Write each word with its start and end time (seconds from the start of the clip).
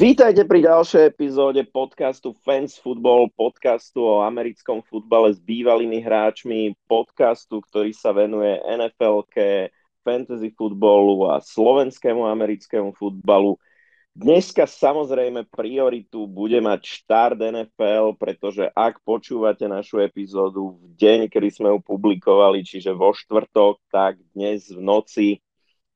Vítajte 0.00 0.48
pri 0.48 0.64
ďalšej 0.64 1.12
epizóde 1.12 1.60
podcastu 1.68 2.32
Fans 2.40 2.80
Football, 2.80 3.28
podcastu 3.36 4.00
o 4.00 4.24
americkom 4.24 4.80
futbale 4.80 5.28
s 5.28 5.36
bývalými 5.36 6.00
hráčmi, 6.00 6.72
podcastu, 6.88 7.60
ktorý 7.60 7.92
sa 7.92 8.16
venuje 8.16 8.48
NFL, 8.64 9.28
fantasy 10.00 10.56
futbolu 10.56 11.28
a 11.28 11.44
slovenskému 11.44 12.24
americkému 12.24 12.96
futbalu. 12.96 13.60
Dneska 14.16 14.64
samozrejme 14.64 15.44
prioritu 15.52 16.24
bude 16.24 16.64
mať 16.64 16.80
štart 16.80 17.36
NFL, 17.36 18.16
pretože 18.16 18.72
ak 18.72 19.04
počúvate 19.04 19.68
našu 19.68 20.00
epizódu 20.00 20.80
v 20.80 20.96
deň, 20.96 21.28
kedy 21.28 21.48
sme 21.52 21.76
ju 21.76 21.78
publikovali, 21.84 22.64
čiže 22.64 22.96
vo 22.96 23.12
štvrtok, 23.12 23.76
tak 23.92 24.16
dnes 24.32 24.64
v 24.72 24.80
noci 24.80 25.44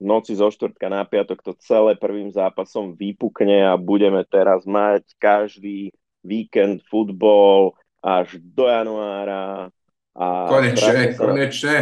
noci 0.02 0.34
zo 0.34 0.50
štvrtka 0.50 0.86
na 0.90 1.06
piatok 1.06 1.42
to 1.42 1.52
celé 1.62 1.94
prvým 1.94 2.30
zápasom 2.30 2.94
vypukne 2.94 3.62
a 3.62 3.78
budeme 3.78 4.22
teraz 4.26 4.66
mať 4.66 5.06
každý 5.18 5.94
víkend 6.24 6.82
futbol 6.88 7.76
až 8.02 8.36
do 8.40 8.66
januára. 8.66 9.70
A 10.14 10.26
konečne, 10.46 11.14
konečne. 11.18 11.78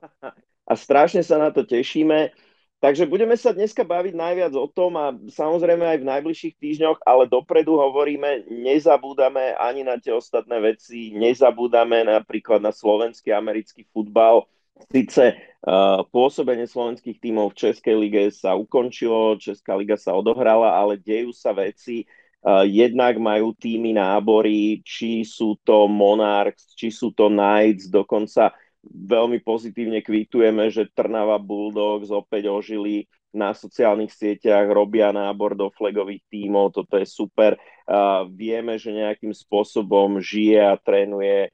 A 0.64 0.80
strašne 0.80 1.20
sa 1.20 1.36
na 1.36 1.52
to 1.52 1.60
tešíme. 1.60 2.32
Takže 2.80 3.08
budeme 3.08 3.32
sa 3.36 3.56
dneska 3.56 3.80
baviť 3.80 4.12
najviac 4.12 4.52
o 4.60 4.68
tom 4.68 5.00
a 5.00 5.12
samozrejme 5.32 5.88
aj 5.88 5.98
v 6.04 6.08
najbližších 6.08 6.54
týždňoch, 6.60 7.00
ale 7.08 7.24
dopredu 7.24 7.80
hovoríme, 7.80 8.44
nezabúdame 8.48 9.56
ani 9.56 9.88
na 9.88 9.96
tie 9.96 10.12
ostatné 10.12 10.60
veci, 10.60 11.16
nezabúdame 11.16 12.04
napríklad 12.04 12.60
na 12.60 12.76
slovenský 12.76 13.32
americký 13.32 13.88
futbal, 13.88 14.44
Sice 14.74 15.38
uh, 15.38 16.02
pôsobenie 16.10 16.66
slovenských 16.66 17.22
tímov 17.22 17.54
v 17.54 17.58
Českej 17.66 17.94
lige 17.94 18.22
sa 18.34 18.58
ukončilo, 18.58 19.38
Česká 19.38 19.78
liga 19.78 19.94
sa 19.94 20.14
odohrala, 20.18 20.74
ale 20.74 20.98
dejú 20.98 21.30
sa 21.30 21.54
veci. 21.54 22.06
Uh, 22.44 22.66
jednak 22.66 23.16
majú 23.16 23.54
týmy 23.54 23.94
nábory, 23.94 24.82
či 24.82 25.22
sú 25.22 25.56
to 25.62 25.86
Monarchs, 25.86 26.74
či 26.74 26.90
sú 26.90 27.14
to 27.14 27.30
Knights, 27.30 27.88
dokonca 27.88 28.52
veľmi 28.84 29.40
pozitívne 29.40 30.04
kvítujeme, 30.04 30.68
že 30.68 30.92
Trnava 30.92 31.40
Bulldogs 31.40 32.12
opäť 32.12 32.52
ožili 32.52 33.08
na 33.34 33.56
sociálnych 33.56 34.14
sieťach, 34.14 34.68
robia 34.70 35.10
nábor 35.10 35.58
do 35.58 35.72
flagových 35.72 36.22
tímov, 36.30 36.70
toto 36.70 36.98
je 37.00 37.06
super. 37.08 37.58
Uh, 37.86 38.26
vieme, 38.30 38.78
že 38.78 38.94
nejakým 38.94 39.32
spôsobom 39.32 40.18
žije 40.18 40.60
a 40.60 40.78
trénuje 40.78 41.50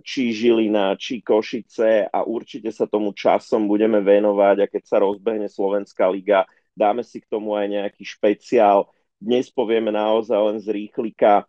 či 0.00 0.32
Žilina, 0.32 0.96
či 0.96 1.20
Košice 1.20 2.08
a 2.08 2.24
určite 2.24 2.72
sa 2.72 2.88
tomu 2.88 3.12
časom 3.12 3.68
budeme 3.68 4.00
venovať 4.00 4.56
a 4.64 4.70
keď 4.72 4.82
sa 4.88 4.96
rozbehne 5.04 5.52
Slovenská 5.52 6.08
liga, 6.08 6.48
dáme 6.72 7.04
si 7.04 7.20
k 7.20 7.28
tomu 7.28 7.52
aj 7.52 7.68
nejaký 7.68 8.04
špeciál. 8.04 8.88
Dnes 9.20 9.52
povieme 9.52 9.92
naozaj 9.92 10.36
len 10.36 10.58
z 10.60 10.72
rýchlika, 10.72 11.44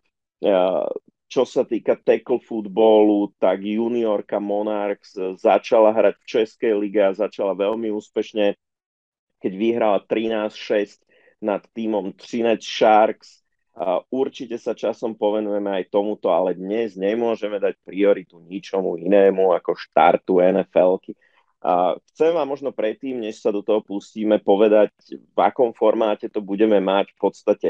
čo 1.28 1.42
sa 1.44 1.64
týka 1.64 1.96
tackle 1.96 2.40
futbolu, 2.40 3.32
tak 3.36 3.60
juniorka 3.60 4.40
Monarchs 4.40 5.16
začala 5.40 5.92
hrať 5.92 6.16
v 6.20 6.28
Českej 6.28 6.72
lige 6.76 7.04
a 7.04 7.12
začala 7.12 7.52
veľmi 7.52 7.92
úspešne, 7.92 8.56
keď 9.40 9.52
vyhrala 9.52 9.98
13-6 10.04 11.04
nad 11.44 11.60
týmom 11.76 12.16
Trinec 12.16 12.64
Sharks 12.64 13.44
Určite 14.10 14.58
sa 14.58 14.74
časom 14.74 15.14
povenujeme 15.14 15.70
aj 15.70 15.94
tomuto, 15.94 16.34
ale 16.34 16.58
dnes 16.58 16.98
nemôžeme 16.98 17.62
dať 17.62 17.78
prioritu 17.86 18.42
ničomu 18.42 18.98
inému 18.98 19.54
ako 19.54 19.78
štartu 19.78 20.42
NFL-ky. 20.42 21.14
Chcem 22.10 22.30
vám 22.34 22.48
možno 22.50 22.74
predtým, 22.74 23.22
než 23.22 23.38
sa 23.38 23.54
do 23.54 23.62
toho 23.62 23.82
pustíme, 23.82 24.42
povedať, 24.42 24.90
v 25.10 25.38
akom 25.38 25.70
formáte 25.74 26.26
to 26.26 26.42
budeme 26.42 26.78
mať. 26.82 27.14
V 27.14 27.18
podstate 27.18 27.68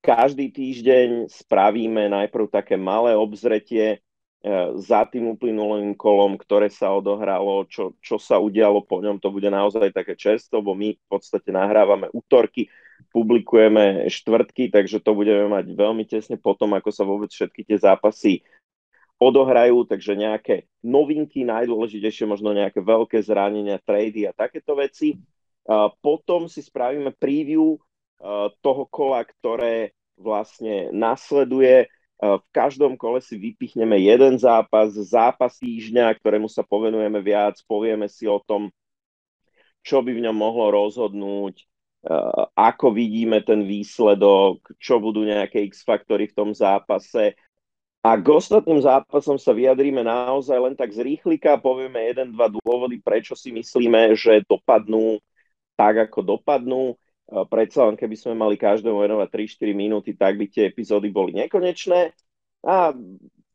každý 0.00 0.52
týždeň 0.52 1.28
spravíme 1.28 2.08
najprv 2.08 2.48
také 2.48 2.74
malé 2.74 3.14
obzretie 3.14 3.86
e, 3.94 3.98
za 4.82 5.06
tým 5.06 5.30
uplynulým 5.30 5.94
kolom, 5.94 6.34
ktoré 6.34 6.66
sa 6.68 6.90
odohralo, 6.90 7.64
čo, 7.70 7.94
čo 8.02 8.18
sa 8.18 8.42
udialo 8.42 8.82
po 8.82 8.98
ňom, 8.98 9.22
to 9.22 9.30
bude 9.30 9.46
naozaj 9.46 9.94
také 9.94 10.18
često, 10.18 10.58
bo 10.58 10.74
my 10.74 10.98
v 10.98 11.06
podstate 11.06 11.54
nahrávame 11.54 12.10
útorky, 12.10 12.66
publikujeme 13.10 14.06
štvrtky, 14.06 14.70
takže 14.70 15.02
to 15.02 15.16
budeme 15.16 15.50
mať 15.50 15.74
veľmi 15.74 16.06
tesne 16.06 16.38
potom, 16.38 16.76
ako 16.76 16.90
sa 16.94 17.02
vôbec 17.02 17.32
všetky 17.32 17.66
tie 17.66 17.80
zápasy 17.82 18.46
odohrajú, 19.22 19.86
takže 19.86 20.18
nejaké 20.18 20.66
novinky, 20.82 21.46
najdôležitejšie 21.46 22.26
možno 22.26 22.50
nejaké 22.50 22.82
veľké 22.82 23.22
zranenia, 23.22 23.78
trady 23.78 24.26
a 24.26 24.34
takéto 24.34 24.74
veci. 24.74 25.14
Potom 26.02 26.50
si 26.50 26.58
spravíme 26.58 27.14
preview 27.14 27.78
toho 28.58 28.82
kola, 28.90 29.22
ktoré 29.22 29.94
vlastne 30.18 30.90
nasleduje. 30.90 31.86
V 32.18 32.46
každom 32.50 32.98
kole 32.98 33.22
si 33.22 33.38
vypichneme 33.38 33.98
jeden 33.98 34.42
zápas, 34.42 34.90
zápas 34.94 35.58
týždňa, 35.58 36.18
ktorému 36.18 36.50
sa 36.50 36.66
povenujeme 36.66 37.22
viac, 37.22 37.62
povieme 37.66 38.10
si 38.10 38.26
o 38.26 38.42
tom, 38.42 38.74
čo 39.86 40.02
by 40.02 40.14
v 40.14 40.22
ňom 40.26 40.34
mohlo 40.34 40.70
rozhodnúť, 40.70 41.66
ako 42.58 42.90
vidíme 42.90 43.38
ten 43.46 43.62
výsledok, 43.62 44.74
čo 44.82 44.98
budú 44.98 45.22
nejaké 45.22 45.62
X-faktory 45.70 46.26
v 46.30 46.36
tom 46.36 46.50
zápase. 46.50 47.38
A 48.02 48.18
k 48.18 48.26
ostatným 48.26 48.82
zápasom 48.82 49.38
sa 49.38 49.54
vyjadríme 49.54 50.02
naozaj 50.02 50.58
len 50.58 50.74
tak 50.74 50.90
z 50.90 51.06
rýchlika, 51.06 51.62
povieme 51.62 52.02
jeden, 52.10 52.34
dva 52.34 52.50
dôvody, 52.50 52.98
prečo 52.98 53.38
si 53.38 53.54
myslíme, 53.54 54.18
že 54.18 54.42
dopadnú 54.42 55.22
tak, 55.78 56.10
ako 56.10 56.34
dopadnú. 56.34 56.98
Eh, 57.30 57.46
predsa 57.46 57.86
len 57.86 57.94
keby 57.94 58.16
sme 58.18 58.34
mali 58.34 58.58
každému 58.58 58.98
venovať 58.98 59.28
3-4 59.30 59.70
minúty, 59.70 60.18
tak 60.18 60.34
by 60.34 60.50
tie 60.50 60.66
epizódy 60.66 61.14
boli 61.14 61.30
nekonečné. 61.38 62.10
A 62.66 62.90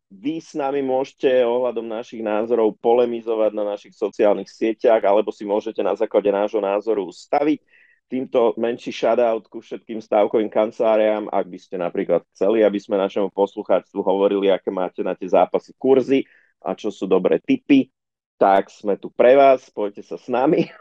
vy 0.07 0.39
s 0.39 0.55
nami 0.55 0.79
môžete 0.79 1.43
ohľadom 1.43 1.83
našich 1.83 2.23
názorov 2.23 2.79
polemizovať 2.79 3.51
na 3.51 3.75
našich 3.75 3.91
sociálnych 3.91 4.47
sieťach, 4.47 5.03
alebo 5.03 5.35
si 5.35 5.43
môžete 5.43 5.83
na 5.83 5.91
základe 5.99 6.31
nášho 6.31 6.63
názoru 6.63 7.11
staviť 7.11 7.59
týmto 8.07 8.55
menší 8.55 8.91
shoutout 8.91 9.47
ku 9.51 9.59
všetkým 9.59 9.99
stávkovým 9.99 10.47
kanceláriám, 10.47 11.27
ak 11.27 11.45
by 11.47 11.59
ste 11.59 11.75
napríklad 11.75 12.23
chceli, 12.33 12.63
aby 12.63 12.79
sme 12.79 12.95
našemu 12.95 13.31
poslucháčstvu 13.35 13.99
hovorili, 13.99 14.47
aké 14.47 14.71
máte 14.71 15.03
na 15.03 15.13
tie 15.13 15.27
zápasy 15.27 15.75
kurzy 15.75 16.23
a 16.63 16.73
čo 16.73 16.89
sú 16.89 17.05
dobré 17.05 17.37
tipy, 17.43 17.91
tak 18.39 18.71
sme 18.71 18.95
tu 18.95 19.11
pre 19.11 19.35
vás, 19.35 19.67
spojte 19.67 20.01
sa 20.01 20.15
s 20.15 20.31
nami. 20.31 20.71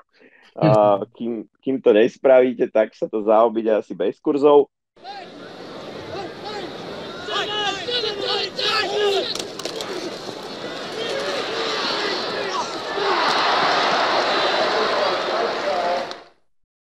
A 0.57 0.69
kým, 1.17 1.45
kým 1.61 1.83
to 1.83 1.93
nespravíte, 1.93 2.71
tak 2.71 2.95
sa 2.95 3.11
to 3.11 3.27
zaobíde 3.27 3.75
asi 3.75 3.93
bez 3.93 4.17
kurzov. 4.23 4.73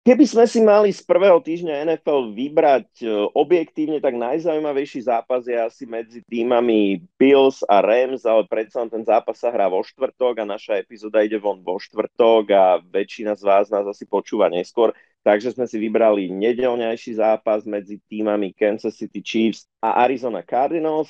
Keby 0.05 0.29
sme 0.29 0.45
si 0.45 0.61
mali 0.61 0.93
z 0.93 1.01
prvého 1.01 1.41
týždňa 1.41 1.89
NFL 1.89 2.37
vybrať 2.37 2.89
e, 3.01 3.09
objektívne, 3.33 4.05
tak 4.05 4.13
najzaujímavejší 4.13 5.01
zápas 5.01 5.49
je 5.49 5.57
asi 5.57 5.89
medzi 5.89 6.21
týmami 6.29 7.01
Bills 7.17 7.65
a 7.65 7.81
Rams, 7.81 8.29
ale 8.29 8.45
predsa 8.45 8.85
ten 8.85 9.01
zápas 9.01 9.41
sa 9.41 9.49
hrá 9.49 9.65
vo 9.65 9.81
štvrtok 9.81 10.45
a 10.45 10.53
naša 10.53 10.77
epizóda 10.77 11.25
ide 11.25 11.41
von 11.41 11.65
vo 11.65 11.81
štvrtok 11.81 12.45
a 12.53 12.85
väčšina 12.85 13.33
z 13.33 13.49
vás 13.49 13.73
nás 13.73 13.89
asi 13.89 14.05
počúva 14.05 14.53
neskôr. 14.53 14.93
Takže 15.25 15.57
sme 15.57 15.65
si 15.65 15.81
vybrali 15.81 16.29
nedelňajší 16.29 17.17
zápas 17.17 17.65
medzi 17.65 17.97
týmami 18.05 18.53
Kansas 18.53 19.01
City 19.01 19.25
Chiefs 19.25 19.65
a 19.81 20.05
Arizona 20.05 20.45
Cardinals. 20.45 21.09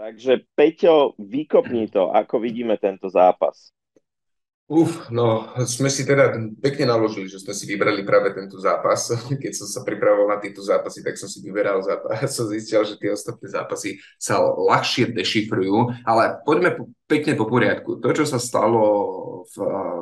Takže 0.00 0.48
Peťo, 0.56 1.12
vykopni 1.20 1.92
to, 1.92 2.08
ako 2.08 2.40
vidíme 2.40 2.80
tento 2.80 3.12
zápas. 3.12 3.68
Uf, 4.70 5.10
no 5.10 5.50
sme 5.66 5.90
si 5.90 6.06
teda 6.06 6.30
pekne 6.62 6.94
naložili, 6.94 7.26
že 7.26 7.42
sme 7.42 7.50
si 7.50 7.66
vybrali 7.66 8.06
práve 8.06 8.30
tento 8.30 8.54
zápas. 8.62 9.10
Keď 9.42 9.50
som 9.50 9.66
sa 9.66 9.82
pripravoval 9.82 10.30
na 10.30 10.38
tieto 10.38 10.62
zápasy, 10.62 11.02
tak 11.02 11.18
som 11.18 11.26
si 11.26 11.42
vyberal 11.42 11.82
zápas. 11.82 12.22
Som 12.30 12.46
zistil, 12.54 12.86
že 12.86 12.94
tie 12.94 13.10
ostatné 13.10 13.50
zápasy 13.50 13.98
sa 14.14 14.38
ľahšie 14.38 15.10
dešifrujú, 15.10 16.06
ale 16.06 16.38
poďme 16.46 16.78
po, 16.78 16.82
pekne 17.10 17.34
po 17.34 17.50
poriadku. 17.50 17.98
To, 17.98 18.14
čo 18.14 18.22
sa 18.22 18.38
stalo 18.38 18.78
v, 19.50 19.56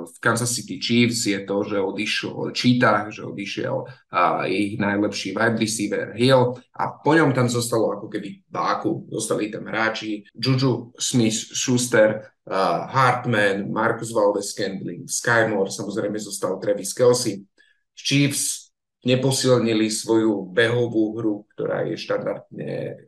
v 0.04 0.16
Kansas 0.20 0.52
City 0.52 0.76
Chiefs, 0.76 1.24
je 1.24 1.40
to, 1.48 1.64
že 1.64 1.80
odišiel 1.80 2.52
Cheetah, 2.52 3.08
že 3.08 3.24
odišiel 3.24 3.88
a, 4.12 4.44
ich 4.44 4.76
najlepší 4.76 5.32
wide 5.32 5.56
receiver 5.56 6.12
Hill 6.12 6.60
a 6.76 6.92
po 6.92 7.16
ňom 7.16 7.32
tam 7.32 7.48
zostalo 7.48 7.96
ako 7.96 8.12
keby 8.12 8.44
báku. 8.52 9.08
Zostali 9.08 9.48
tam 9.48 9.64
hráči 9.64 10.28
Juju 10.36 10.92
Smith-Schuster, 11.00 12.08
uh, 12.20 12.37
Hartman, 12.88 13.68
Marcus 13.68 14.10
Valdez-Scandling, 14.10 15.04
Skymore, 15.04 15.68
samozrejme 15.68 16.16
zostal 16.16 16.56
Travis 16.56 16.96
Kelsey. 16.96 17.44
Chiefs 17.92 18.72
neposilnili 19.04 19.92
svoju 19.92 20.48
behovú 20.50 21.14
hru, 21.18 21.34
ktorá 21.54 21.86
je 21.86 22.00
štandardne 22.00 22.98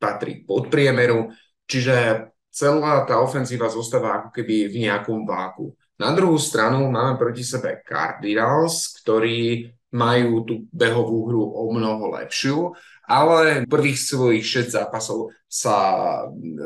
patrí 0.00 0.44
pod 0.44 0.68
priemeru, 0.72 1.32
čiže 1.66 2.28
celá 2.50 3.04
tá 3.06 3.20
ofenzíva 3.20 3.68
zostáva 3.68 4.20
ako 4.20 4.28
keby 4.34 4.68
v 4.70 4.76
nejakom 4.88 5.26
váku. 5.26 5.74
Na 6.00 6.16
druhú 6.16 6.40
stranu 6.40 6.88
máme 6.88 7.20
proti 7.20 7.44
sebe 7.44 7.84
Cardinals, 7.84 8.96
ktorí 9.02 9.68
majú 9.92 10.46
tú 10.46 10.54
behovú 10.70 11.28
hru 11.28 11.42
o 11.44 11.68
mnoho 11.74 12.14
lepšiu, 12.16 12.72
ale 13.10 13.66
prvých 13.66 13.98
svojich 13.98 14.70
6 14.70 14.78
zápasov 14.78 15.34
sa 15.50 15.76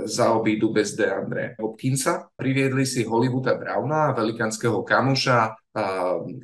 zaobídu 0.04 0.76
bez 0.76 0.92
DeAndre 0.92 1.56
Hopkinsa. 1.56 2.28
Priviedli 2.36 2.84
si 2.84 3.00
Hollywooda 3.08 3.56
Browna, 3.56 4.12
velikánskeho 4.12 4.84
kamuša, 4.84 5.56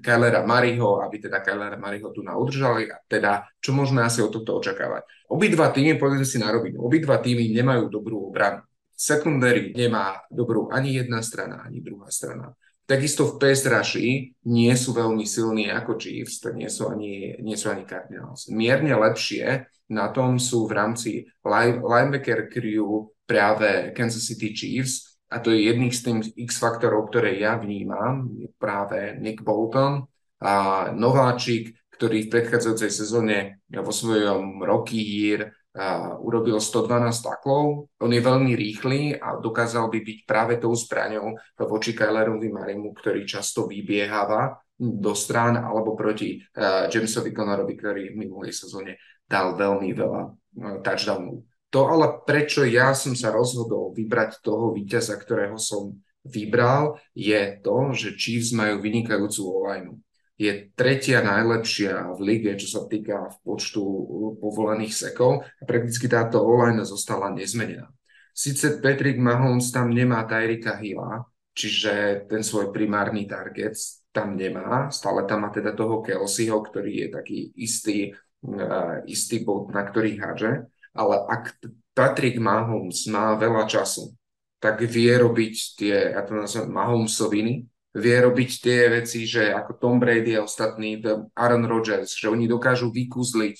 Kylera 0.00 0.42
Mariho, 0.48 1.04
aby 1.04 1.20
teda 1.20 1.44
Kylera 1.44 1.76
Mariho 1.76 2.08
tu 2.16 2.24
naudržali 2.24 2.88
a 2.88 2.96
teda 3.04 3.44
čo 3.60 3.76
môžeme 3.76 4.00
asi 4.00 4.24
od 4.24 4.32
tohto 4.32 4.56
očakávať. 4.56 5.04
Obidva 5.28 5.68
týmy, 5.68 6.00
povedzme 6.00 6.24
si 6.24 6.40
na 6.40 6.48
rovinu, 6.48 6.80
obidva 6.80 7.20
týmy 7.20 7.52
nemajú 7.52 7.92
dobrú 7.92 8.32
obranu. 8.32 8.64
Secondary 8.96 9.76
nemá 9.76 10.24
dobrú 10.32 10.72
ani 10.72 10.96
jedna 10.96 11.20
strana, 11.20 11.62
ani 11.62 11.84
druhá 11.84 12.08
strana. 12.08 12.56
Takisto 12.90 13.22
v 13.22 13.38
pass 13.38 13.62
rushi 13.70 14.34
nie 14.50 14.74
sú 14.74 14.90
veľmi 14.90 15.22
silní 15.22 15.70
ako 15.70 15.94
Chiefs, 15.94 16.42
tak 16.42 16.58
nie 16.58 16.66
sú 16.66 16.90
ani, 16.90 17.38
nie 17.38 17.54
sú 17.54 17.70
ani 17.70 17.86
Cardinals. 17.86 18.50
Mierne 18.50 18.98
lepšie 18.98 19.70
na 19.94 20.10
tom 20.10 20.42
sú 20.42 20.66
v 20.66 20.74
rámci 20.74 21.10
line, 21.46 21.78
linebacker 21.78 22.50
crew 22.50 23.14
práve 23.30 23.94
Kansas 23.94 24.26
City 24.26 24.50
Chiefs 24.50 25.22
a 25.30 25.38
to 25.38 25.54
je 25.54 25.70
jedných 25.70 25.94
z 25.94 26.02
tých 26.02 26.50
X 26.50 26.58
faktorov, 26.58 27.14
ktoré 27.14 27.38
ja 27.38 27.54
vnímam, 27.54 28.26
práve 28.58 29.14
Nick 29.22 29.46
Bolton 29.46 30.10
a 30.42 30.90
nováčik, 30.90 31.78
ktorý 31.94 32.26
v 32.26 32.32
predchádzajúcej 32.34 32.90
sezóne 32.90 33.62
vo 33.70 33.94
svojom 33.94 34.66
rocky 34.66 34.98
year 34.98 35.54
urobil 36.18 36.58
112 36.58 37.22
taklov. 37.22 37.86
On 38.02 38.10
je 38.10 38.18
veľmi 38.18 38.58
rýchly 38.58 39.14
a 39.14 39.38
dokázal 39.38 39.86
by 39.86 39.98
byť 40.02 40.18
práve 40.26 40.58
tou 40.58 40.74
zbraňou 40.74 41.38
voči 41.62 41.94
Kylerovi 41.94 42.50
Marimu, 42.50 42.90
ktorý 42.90 43.22
často 43.22 43.70
vybieháva 43.70 44.58
do 44.80 45.12
strán 45.12 45.60
alebo 45.60 45.92
proti 45.92 46.40
uh, 46.40 46.88
Jamesovi 46.88 47.36
Connorovi, 47.36 47.76
ktorý 47.76 48.02
v 48.16 48.20
minulej 48.26 48.56
sezóne 48.56 48.96
dal 49.28 49.52
veľmi 49.52 49.92
veľa 49.92 50.22
uh, 50.24 50.32
touchdownov. 50.80 51.44
To 51.70 51.80
ale 51.86 52.24
prečo 52.26 52.66
ja 52.66 52.96
som 52.96 53.12
sa 53.14 53.30
rozhodol 53.30 53.92
vybrať 53.94 54.40
toho 54.42 54.72
víťaza, 54.74 55.14
ktorého 55.20 55.60
som 55.60 56.00
vybral, 56.24 56.98
je 57.14 57.60
to, 57.62 57.92
že 57.94 58.18
Chiefs 58.18 58.56
majú 58.56 58.82
vynikajúcu 58.82 59.40
online 59.46 60.00
je 60.40 60.72
tretia 60.72 61.20
najlepšia 61.20 62.16
v 62.16 62.20
lige, 62.24 62.56
čo 62.56 62.80
sa 62.80 62.80
týka 62.88 63.28
v 63.28 63.36
počtu 63.44 63.84
povolených 64.40 64.94
sekov. 64.96 65.44
A 65.44 65.62
prakticky 65.68 66.08
táto 66.08 66.40
online 66.40 66.80
zostala 66.88 67.28
nezmenená. 67.28 67.92
Sice 68.32 68.80
Patrick 68.80 69.20
Mahomes 69.20 69.68
tam 69.68 69.92
nemá 69.92 70.24
Tyrika 70.24 70.80
Hilla, 70.80 71.28
čiže 71.52 72.24
ten 72.24 72.40
svoj 72.40 72.72
primárny 72.72 73.28
target 73.28 73.76
tam 74.16 74.32
nemá, 74.32 74.88
stále 74.88 75.28
tam 75.28 75.44
má 75.44 75.52
teda 75.52 75.76
toho 75.76 76.00
Kelseyho, 76.00 76.56
ktorý 76.64 77.04
je 77.04 77.08
taký 77.12 77.38
istý, 77.60 77.98
uh, 78.48 79.04
istý 79.04 79.44
bod, 79.44 79.68
na 79.76 79.84
ktorý 79.84 80.18
hádže, 80.18 80.66
ale 80.96 81.16
ak 81.28 81.60
Patrick 81.92 82.40
Mahomes 82.40 83.06
má 83.12 83.36
veľa 83.36 83.68
času, 83.68 84.16
tak 84.56 84.82
vie 84.88 85.12
robiť 85.14 85.54
tie, 85.76 85.96
ja 86.16 86.24
to 86.24 86.32
nazvem 86.32 86.72
Mahomesoviny, 86.72 87.68
vie 87.94 88.16
robiť 88.22 88.50
tie 88.62 88.80
veci, 88.86 89.26
že 89.26 89.50
ako 89.50 89.78
Tom 89.78 89.96
Brady 89.98 90.38
a 90.38 90.46
ostatní, 90.46 91.02
Aaron 91.34 91.66
Rodgers, 91.66 92.14
že 92.14 92.30
oni 92.30 92.46
dokážu 92.46 92.94
vykúzliť 92.94 93.58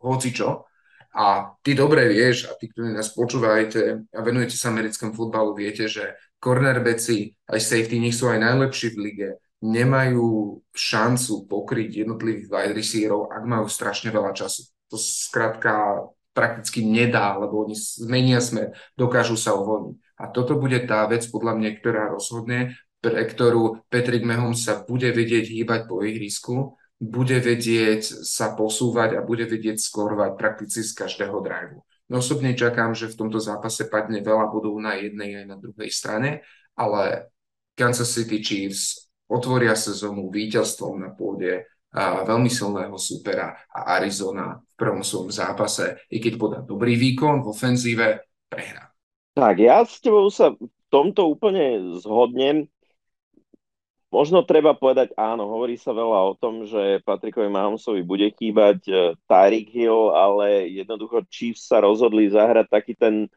hocičo. 0.00 0.64
A 1.12 1.52
ty 1.60 1.76
dobre 1.76 2.08
vieš, 2.08 2.48
a 2.48 2.56
ty, 2.56 2.72
ktorí 2.72 2.96
nás 2.96 3.12
počúvajte 3.12 4.08
a 4.16 4.20
venujete 4.24 4.56
sa 4.56 4.72
americkému 4.72 5.12
futbalu, 5.12 5.52
viete, 5.52 5.84
že 5.84 6.16
cornerbacki 6.40 7.36
aj 7.52 7.60
safety, 7.60 8.00
nech 8.00 8.16
sú 8.16 8.32
aj 8.32 8.40
najlepší 8.40 8.96
v 8.96 8.98
lige, 8.98 9.28
nemajú 9.60 10.58
šancu 10.72 11.44
pokryť 11.46 12.08
jednotlivých 12.08 12.48
wide 12.48 12.74
receiverov, 12.74 13.28
ak 13.28 13.44
majú 13.44 13.68
strašne 13.68 14.08
veľa 14.08 14.32
času. 14.32 14.72
To 14.88 14.96
skrátka 14.96 16.02
prakticky 16.32 16.80
nedá, 16.80 17.36
lebo 17.36 17.62
oni 17.62 17.76
zmenia 17.76 18.40
smer, 18.40 18.72
dokážu 18.96 19.36
sa 19.36 19.52
uvoľniť. 19.52 19.96
A 20.16 20.24
toto 20.32 20.56
bude 20.56 20.80
tá 20.88 21.04
vec, 21.06 21.28
podľa 21.28 21.60
mňa, 21.60 21.70
ktorá 21.78 22.02
rozhodne 22.08 22.72
pre 23.02 23.26
ktorú 23.26 23.82
Patrick 23.90 24.22
Mahomes 24.22 24.62
sa 24.62 24.86
bude 24.86 25.10
vedieť 25.10 25.50
hýbať 25.50 25.90
po 25.90 26.06
ihrisku, 26.06 26.78
bude 27.02 27.42
vedieť 27.42 28.22
sa 28.22 28.54
posúvať 28.54 29.18
a 29.18 29.26
bude 29.26 29.42
vedieť 29.42 29.82
skorovať 29.82 30.38
prakticky 30.38 30.86
z 30.86 30.94
každého 30.94 31.34
driveu. 31.42 31.82
No 32.06 32.22
osobne 32.22 32.54
čakám, 32.54 32.94
že 32.94 33.10
v 33.10 33.18
tomto 33.18 33.42
zápase 33.42 33.90
padne 33.90 34.22
veľa 34.22 34.46
bodov 34.54 34.78
na 34.78 34.94
jednej 34.94 35.42
aj 35.42 35.46
na 35.50 35.56
druhej 35.58 35.90
strane, 35.90 36.46
ale 36.78 37.34
Kansas 37.74 38.06
City 38.14 38.38
Chiefs 38.38 39.10
otvoria 39.26 39.74
sezónu 39.74 40.30
víťazstvom 40.30 41.02
na 41.02 41.10
pôde 41.10 41.66
a 41.92 42.24
veľmi 42.24 42.48
silného 42.48 42.96
supera 42.96 43.52
a 43.68 44.00
Arizona 44.00 44.56
v 44.56 44.74
prvom 44.80 45.04
svojom 45.04 45.28
zápase, 45.28 46.00
i 46.08 46.22
keď 46.22 46.34
podá 46.40 46.58
dobrý 46.64 46.96
výkon 46.96 47.44
v 47.44 47.50
ofenzíve, 47.52 48.06
prehrá. 48.48 48.88
Tak, 49.36 49.60
ja 49.60 49.84
s 49.84 50.00
tebou 50.00 50.28
sa 50.32 50.56
v 50.56 50.68
tomto 50.88 51.28
úplne 51.28 51.96
zhodnem. 52.00 52.68
Možno 54.12 54.44
treba 54.44 54.76
povedať 54.76 55.16
áno, 55.16 55.48
hovorí 55.48 55.80
sa 55.80 55.96
veľa 55.96 56.20
o 56.28 56.36
tom, 56.36 56.68
že 56.68 57.00
Patrikovi 57.00 57.48
Mahomesovi 57.48 58.04
bude 58.04 58.28
chýbať 58.36 58.78
uh, 58.92 59.16
Tyreek 59.24 59.72
Hill, 59.72 60.12
ale 60.12 60.68
jednoducho 60.68 61.24
Chiefs 61.32 61.64
sa 61.64 61.80
rozhodli 61.80 62.28
zahrať 62.28 62.68
taký 62.68 62.92
ten 62.92 63.32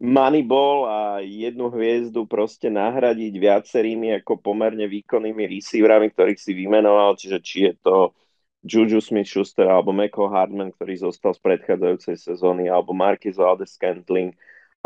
moneyball 0.00 0.88
a 0.88 0.98
jednu 1.20 1.68
hviezdu 1.68 2.24
proste 2.24 2.72
nahradiť 2.72 3.32
viacerými 3.36 4.16
ako 4.24 4.40
pomerne 4.40 4.88
výkonnými 4.88 5.52
receiverami, 5.52 6.08
ktorých 6.12 6.40
si 6.40 6.52
vymenoval, 6.52 7.16
čiže 7.20 7.38
či 7.44 7.58
je 7.68 7.72
to 7.84 7.96
Juju 8.64 9.04
Smith-Schuster 9.04 9.68
alebo 9.68 9.92
Meko 9.92 10.32
Hardman, 10.32 10.72
ktorý 10.74 11.12
zostal 11.12 11.32
z 11.36 11.40
predchádzajúcej 11.44 12.16
sezóny, 12.16 12.72
alebo 12.72 12.96
Marquis 12.96 13.36
Valdes-Scantling, 13.36 14.32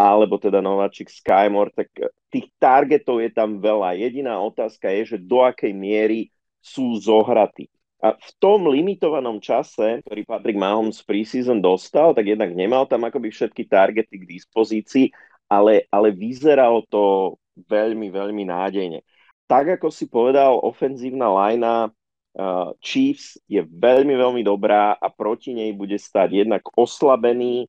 alebo 0.01 0.41
teda 0.41 0.65
nováčik 0.65 1.13
Skymore, 1.13 1.69
tak 1.77 1.93
tých 2.33 2.49
targetov 2.57 3.21
je 3.21 3.29
tam 3.29 3.61
veľa. 3.61 4.01
Jediná 4.01 4.41
otázka 4.41 4.89
je, 4.89 5.13
že 5.13 5.17
do 5.21 5.45
akej 5.45 5.77
miery 5.77 6.33
sú 6.65 6.97
zohratí. 6.97 7.69
A 8.01 8.17
v 8.17 8.31
tom 8.41 8.65
limitovanom 8.65 9.45
čase, 9.45 10.01
ktorý 10.09 10.25
Patrick 10.25 10.57
Mahomes 10.57 11.05
preseason 11.05 11.61
dostal, 11.61 12.17
tak 12.17 12.33
jednak 12.33 12.49
nemal 12.57 12.89
tam 12.89 13.05
akoby 13.05 13.29
všetky 13.29 13.69
targety 13.69 14.25
k 14.25 14.41
dispozícii, 14.41 15.13
ale, 15.53 15.85
ale 15.93 16.09
vyzeralo 16.17 16.81
to 16.89 17.37
veľmi, 17.69 18.09
veľmi 18.09 18.49
nádejne. 18.49 19.05
Tak 19.45 19.77
ako 19.77 19.93
si 19.93 20.09
povedal, 20.09 20.57
ofenzívna 20.65 21.29
lajna 21.29 21.93
uh, 21.93 22.73
Chiefs 22.81 23.37
je 23.45 23.61
veľmi, 23.69 24.17
veľmi 24.17 24.41
dobrá 24.49 24.97
a 24.97 25.13
proti 25.13 25.53
nej 25.53 25.77
bude 25.77 26.01
stať 26.01 26.41
jednak 26.41 26.65
oslabený 26.73 27.69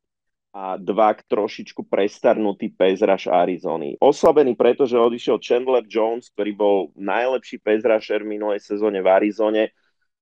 a 0.52 0.76
dva 0.76 1.16
trošičku 1.16 1.88
prestarnutý 1.88 2.76
pezraž 2.76 3.32
Arizony. 3.32 3.96
Oslabený 4.04 4.60
preto, 4.60 4.84
že 4.84 5.00
odišiel 5.00 5.40
Chandler 5.40 5.88
Jones, 5.88 6.28
ktorý 6.36 6.52
bol 6.52 6.78
najlepší 7.00 7.64
pezrašer 7.64 8.28
v 8.28 8.36
minulej 8.36 8.60
sezóne 8.60 9.00
v 9.00 9.08
Arizone 9.08 9.64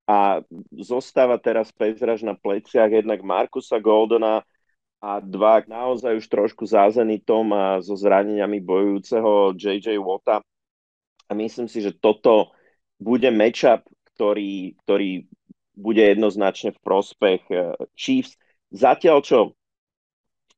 a 0.06 0.46
zostáva 0.78 1.42
teraz 1.42 1.74
pezraž 1.74 2.22
na 2.22 2.38
pleciach 2.38 2.94
jednak 2.94 3.26
Markusa 3.26 3.82
Goldona 3.82 4.46
a 5.02 5.18
dva 5.18 5.66
naozaj 5.66 6.22
už 6.22 6.26
trošku 6.30 6.62
zázenitom 6.70 7.50
a 7.50 7.82
so 7.82 7.98
zraneniami 7.98 8.62
bojujúceho 8.62 9.58
JJ 9.58 9.98
Wota. 9.98 10.46
A 11.26 11.32
myslím 11.34 11.66
si, 11.66 11.82
že 11.82 11.98
toto 11.98 12.54
bude 13.02 13.34
matchup, 13.34 13.82
ktorý, 14.14 14.78
ktorý 14.86 15.26
bude 15.74 16.04
jednoznačne 16.04 16.76
v 16.76 16.84
prospech 16.86 17.42
eh, 17.50 17.74
Chiefs. 17.96 18.38
Zatiaľ, 18.70 19.26
čo 19.26 19.58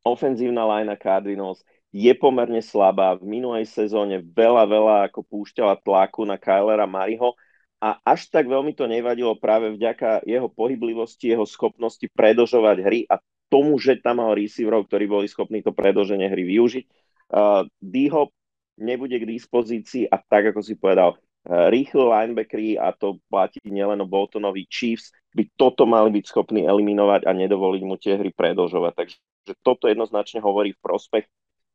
ofenzívna 0.02 0.66
linea 0.66 0.98
Cardinals 0.98 1.62
je 1.92 2.12
pomerne 2.16 2.64
slabá. 2.64 3.20
V 3.20 3.28
minulej 3.28 3.68
sezóne 3.68 4.24
veľa, 4.24 4.64
veľa 4.66 4.96
ako 5.12 5.28
púšťala 5.28 5.80
tlaku 5.84 6.24
na 6.24 6.40
Kylera 6.40 6.88
Mariho 6.88 7.36
a 7.82 7.98
až 8.06 8.30
tak 8.32 8.48
veľmi 8.48 8.72
to 8.78 8.88
nevadilo 8.88 9.36
práve 9.36 9.74
vďaka 9.74 10.24
jeho 10.24 10.48
pohyblivosti, 10.48 11.34
jeho 11.34 11.44
schopnosti 11.44 12.06
predožovať 12.14 12.78
hry 12.80 13.00
a 13.10 13.20
tomu, 13.52 13.76
že 13.76 14.00
tam 14.00 14.24
mal 14.24 14.32
receiverov, 14.32 14.88
ktorí 14.88 15.12
boli 15.12 15.28
schopní 15.28 15.60
to 15.60 15.76
predoženie 15.76 16.32
hry 16.32 16.48
využiť. 16.48 16.86
Uh, 17.32 17.68
D-Hop 17.84 18.32
nebude 18.80 19.20
k 19.20 19.28
dispozícii 19.28 20.08
a 20.08 20.16
tak, 20.22 20.56
ako 20.56 20.64
si 20.64 20.80
povedal, 20.80 21.20
uh, 21.20 21.68
rýchli 21.68 22.00
linebackery 22.00 22.80
a 22.80 22.96
to 22.96 23.20
platí 23.28 23.60
nielen 23.68 24.00
o 24.00 24.08
Boltonovi 24.08 24.64
Chiefs, 24.72 25.12
by 25.36 25.44
toto 25.60 25.84
mali 25.84 26.16
byť 26.16 26.24
schopní 26.32 26.64
eliminovať 26.64 27.28
a 27.28 27.32
nedovoliť 27.36 27.82
mu 27.84 28.00
tie 28.00 28.16
hry 28.16 28.32
predlžovať. 28.32 28.94
Takže 28.96 29.18
že 29.48 29.54
toto 29.62 29.90
jednoznačne 29.90 30.42
hovorí 30.42 30.74
v 30.76 30.84
prospech 30.84 31.26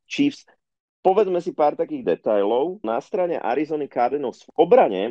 Chiefs. 0.06 0.46
Povedzme 1.02 1.38
si 1.38 1.54
pár 1.54 1.78
takých 1.78 2.16
detajlov. 2.18 2.82
Na 2.82 2.98
strane 2.98 3.38
Arizona 3.38 3.86
Cardinals 3.86 4.42
v 4.46 4.50
obrane 4.58 5.02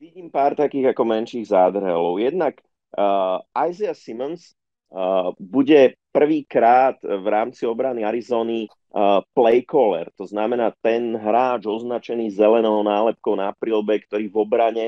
vidím 0.00 0.32
pár 0.32 0.56
takých 0.56 0.96
ako 0.96 1.02
menších 1.04 1.52
zádrhelov. 1.52 2.20
Jednak 2.20 2.60
uh, 2.96 3.40
Isaiah 3.52 3.96
Simmons 3.96 4.54
uh, 4.92 5.32
bude 5.36 5.98
prvýkrát 6.14 6.96
v 7.04 7.26
rámci 7.28 7.68
obrany 7.68 8.04
Arizony 8.04 8.64
uh, 8.68 9.20
play 9.36 9.60
caller, 9.64 10.08
to 10.16 10.24
znamená 10.24 10.72
ten 10.80 11.12
hráč 11.14 11.68
označený 11.68 12.32
zelenou 12.32 12.80
nálepkou 12.80 13.36
na 13.36 13.52
prílbe, 13.52 14.00
ktorý 14.02 14.32
v 14.32 14.36
obrane 14.36 14.86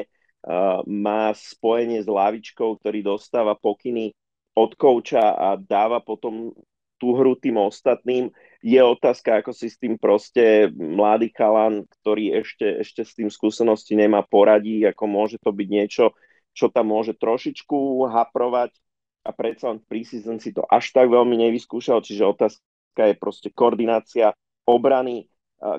má 0.88 1.36
spojenie 1.36 2.00
s 2.00 2.08
lavičkou, 2.08 2.80
ktorý 2.80 3.04
dostáva 3.04 3.52
pokyny 3.52 4.16
od 4.54 4.74
kouča 4.74 5.34
a 5.34 5.48
dáva 5.56 6.02
potom 6.02 6.54
tú 7.00 7.16
hru 7.16 7.32
tým 7.32 7.56
ostatným. 7.56 8.28
Je 8.60 8.76
otázka, 8.76 9.40
ako 9.40 9.56
si 9.56 9.72
s 9.72 9.80
tým 9.80 9.96
proste 9.96 10.68
mladý 10.76 11.32
chalan, 11.32 11.88
ktorý 11.88 12.44
ešte, 12.44 12.84
ešte 12.84 13.02
s 13.08 13.16
tým 13.16 13.32
skúsenosti 13.32 13.96
nemá 13.96 14.20
poradí, 14.20 14.84
ako 14.84 15.04
môže 15.08 15.40
to 15.40 15.48
byť 15.48 15.68
niečo, 15.72 16.12
čo 16.52 16.68
tam 16.68 16.92
môže 16.92 17.16
trošičku 17.16 18.04
haprovať 18.04 18.76
a 19.24 19.32
predsa 19.32 19.72
len 19.72 19.80
preseason 19.80 20.36
si 20.40 20.52
to 20.52 20.60
až 20.68 20.92
tak 20.92 21.08
veľmi 21.08 21.40
nevyskúšal, 21.40 22.04
čiže 22.04 22.28
otázka 22.36 23.00
je 23.00 23.16
proste 23.16 23.48
koordinácia 23.48 24.36
obrany. 24.68 25.28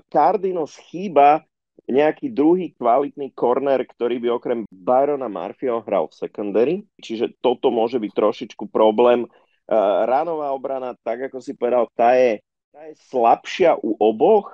Cardinals 0.09 0.77
chýba 0.89 1.45
nejaký 1.89 2.29
druhý 2.29 2.71
kvalitný 2.77 3.33
korner, 3.33 3.81
ktorý 3.83 4.21
by 4.21 4.27
okrem 4.37 4.59
Byrona 4.69 5.27
Murphyho 5.27 5.81
hral 5.81 6.07
v 6.11 6.17
secondary, 6.17 6.75
čiže 7.01 7.33
toto 7.41 7.73
môže 7.73 7.97
byť 7.97 8.11
trošičku 8.13 8.69
problém. 8.69 9.25
Uh, 9.71 10.03
ránová 10.03 10.51
obrana, 10.51 10.93
tak 11.01 11.31
ako 11.31 11.39
si 11.39 11.55
povedal, 11.55 11.87
tá 11.95 12.13
je, 12.13 12.43
tá 12.75 12.91
je 12.91 12.93
slabšia 13.07 13.79
u 13.79 13.95
oboch 13.97 14.51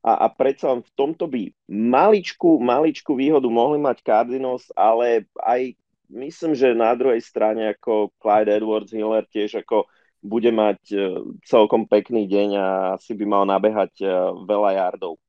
a, 0.00 0.24
a 0.24 0.26
predsa 0.32 0.72
v 0.80 0.90
tomto 0.96 1.28
by 1.28 1.52
maličku, 1.68 2.60
maličku 2.60 3.12
výhodu 3.12 3.44
mohli 3.48 3.76
mať 3.76 4.00
Cardinals, 4.00 4.72
ale 4.72 5.28
aj 5.36 5.76
myslím, 6.08 6.56
že 6.56 6.72
na 6.72 6.96
druhej 6.96 7.20
strane 7.20 7.76
ako 7.76 8.12
Clyde 8.20 8.60
Edwards 8.60 8.92
Hiller 8.92 9.24
tiež 9.28 9.64
ako 9.64 9.84
bude 10.24 10.48
mať 10.48 10.80
uh, 10.96 11.20
celkom 11.44 11.84
pekný 11.84 12.24
deň 12.24 12.48
a 12.56 12.66
asi 12.96 13.12
by 13.12 13.24
mal 13.28 13.44
nabehať 13.44 14.00
uh, 14.00 14.32
veľa 14.48 14.80
yardov 14.80 15.20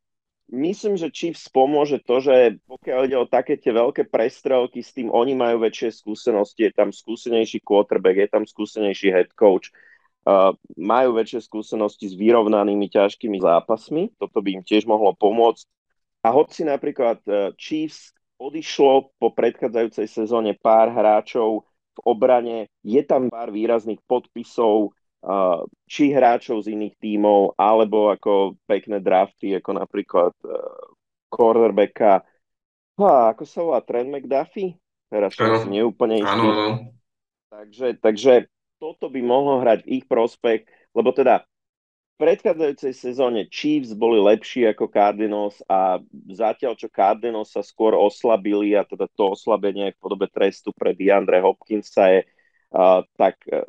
myslím, 0.52 0.98
že 0.98 1.14
Chiefs 1.14 1.50
pomôže 1.50 2.02
to, 2.02 2.22
že 2.22 2.62
pokiaľ 2.70 3.00
ide 3.10 3.18
o 3.18 3.30
také 3.30 3.58
tie 3.58 3.74
veľké 3.74 4.10
prestrelky, 4.10 4.86
s 4.86 4.94
tým 4.94 5.10
oni 5.10 5.34
majú 5.34 5.66
väčšie 5.66 6.06
skúsenosti, 6.06 6.70
je 6.70 6.74
tam 6.74 6.90
skúsenejší 6.94 7.62
quarterback, 7.66 8.18
je 8.26 8.30
tam 8.30 8.44
skúsenejší 8.46 9.10
head 9.10 9.30
coach, 9.34 9.74
uh, 10.26 10.54
majú 10.78 11.18
väčšie 11.18 11.46
skúsenosti 11.46 12.10
s 12.10 12.16
vyrovnanými 12.18 12.86
ťažkými 12.90 13.42
zápasmi, 13.42 14.14
toto 14.18 14.38
by 14.42 14.62
im 14.62 14.64
tiež 14.66 14.86
mohlo 14.86 15.18
pomôcť. 15.18 15.66
A 16.26 16.34
hoci 16.34 16.66
napríklad 16.66 17.22
uh, 17.26 17.54
Chiefs 17.58 18.14
odišlo 18.38 19.16
po 19.16 19.32
predchádzajúcej 19.32 20.08
sezóne 20.12 20.54
pár 20.58 20.92
hráčov 20.92 21.64
v 21.96 22.00
obrane, 22.04 22.68
je 22.84 23.00
tam 23.08 23.32
pár 23.32 23.50
výrazných 23.50 24.04
podpisov, 24.04 24.92
či 25.90 26.14
hráčov 26.14 26.62
z 26.62 26.78
iných 26.78 26.96
tímov, 27.02 27.58
alebo 27.58 28.14
ako 28.14 28.62
pekné 28.70 29.02
drafty, 29.02 29.58
ako 29.58 29.72
napríklad 29.82 30.34
uh, 30.46 30.94
cornerbacka, 31.34 32.22
ha, 33.02 33.14
ako 33.34 33.44
sa 33.44 33.60
volá, 33.66 33.80
Trent 33.82 34.10
McDuffie? 34.10 34.78
Teraz 35.10 35.38
som 35.38 35.66
si 35.66 35.70
neúplne 35.70 36.22
istý. 36.22 36.48
Takže, 37.50 37.88
takže 38.02 38.34
toto 38.82 39.08
by 39.08 39.22
mohlo 39.22 39.64
hrať 39.64 39.86
v 39.86 40.02
ich 40.02 40.06
prospech, 40.06 40.66
lebo 40.92 41.14
teda 41.16 41.46
v 42.16 42.16
predchádzajúcej 42.20 42.94
sezóne 42.96 43.42
Chiefs 43.52 43.92
boli 43.92 44.20
lepší 44.24 44.72
ako 44.72 44.88
Cardinals 44.88 45.60
a 45.68 46.00
zatiaľ, 46.32 46.80
čo 46.80 46.88
Cardinals 46.88 47.52
sa 47.52 47.60
skôr 47.60 47.92
oslabili 47.92 48.72
a 48.76 48.88
teda 48.88 49.08
to 49.12 49.36
oslabenie 49.36 49.92
v 49.92 50.00
podobe 50.00 50.32
trestu 50.32 50.72
pre 50.72 50.96
DeAndre 50.96 51.44
Hopkinsa 51.44 52.16
je, 52.16 52.20
uh, 52.72 53.04
tak 53.20 53.40
uh, 53.52 53.68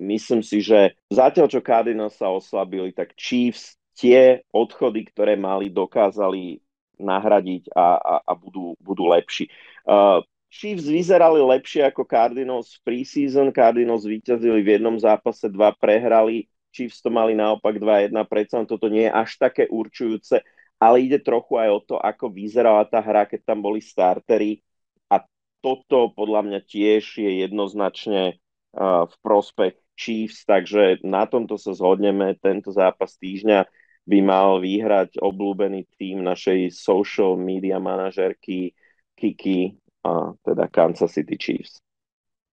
myslím 0.00 0.40
si, 0.40 0.64
že 0.64 0.96
zatiaľ, 1.12 1.46
čo 1.48 1.64
Cardinals 1.64 2.16
sa 2.16 2.30
oslabili, 2.32 2.92
tak 2.92 3.16
Chiefs 3.18 3.76
tie 3.96 4.40
odchody, 4.52 5.04
ktoré 5.08 5.36
mali, 5.36 5.68
dokázali 5.68 6.60
nahradiť 6.96 7.72
a, 7.74 7.98
a, 7.98 8.14
a 8.24 8.32
budú, 8.32 8.78
budú 8.78 9.10
lepší. 9.10 9.50
Uh, 9.84 10.22
Chiefs 10.52 10.84
vyzerali 10.84 11.40
lepšie 11.40 11.88
ako 11.88 12.04
Cardinals 12.04 12.76
v 12.76 12.80
preseason. 12.84 13.48
Cardinals 13.56 14.04
vyťazili 14.04 14.60
v 14.60 14.76
jednom 14.76 15.00
zápase, 15.00 15.48
dva 15.48 15.72
prehrali. 15.72 16.44
Chiefs 16.72 17.00
to 17.00 17.08
mali 17.08 17.32
naopak 17.36 17.76
2-1, 17.76 18.12
predsa 18.28 18.64
toto 18.64 18.88
nie 18.88 19.04
je 19.08 19.12
až 19.12 19.36
také 19.36 19.68
určujúce, 19.68 20.40
ale 20.80 21.04
ide 21.04 21.20
trochu 21.20 21.60
aj 21.60 21.68
o 21.68 21.80
to, 21.84 21.96
ako 22.00 22.32
vyzerala 22.32 22.88
tá 22.88 23.00
hra, 23.04 23.28
keď 23.28 23.44
tam 23.44 23.60
boli 23.60 23.84
startery. 23.84 24.64
A 25.12 25.20
toto 25.60 26.12
podľa 26.16 26.48
mňa 26.48 26.60
tiež 26.64 27.20
je 27.20 27.44
jednoznačne 27.44 28.40
v 28.76 29.14
prospech 29.20 29.76
Chiefs, 29.92 30.48
takže 30.48 31.04
na 31.04 31.28
tomto 31.28 31.60
sa 31.60 31.76
zhodneme. 31.76 32.34
Tento 32.40 32.72
zápas 32.72 33.14
týždňa 33.20 33.68
by 34.02 34.18
mal 34.18 34.58
vyhrať 34.58 35.22
obľúbený 35.22 35.86
tým 35.94 36.26
našej 36.26 36.74
social 36.74 37.38
media 37.38 37.78
manažerky 37.78 38.74
Kiki, 39.14 39.78
a 40.02 40.34
teda 40.42 40.66
Kansas 40.66 41.14
City 41.14 41.38
Chiefs. 41.38 41.78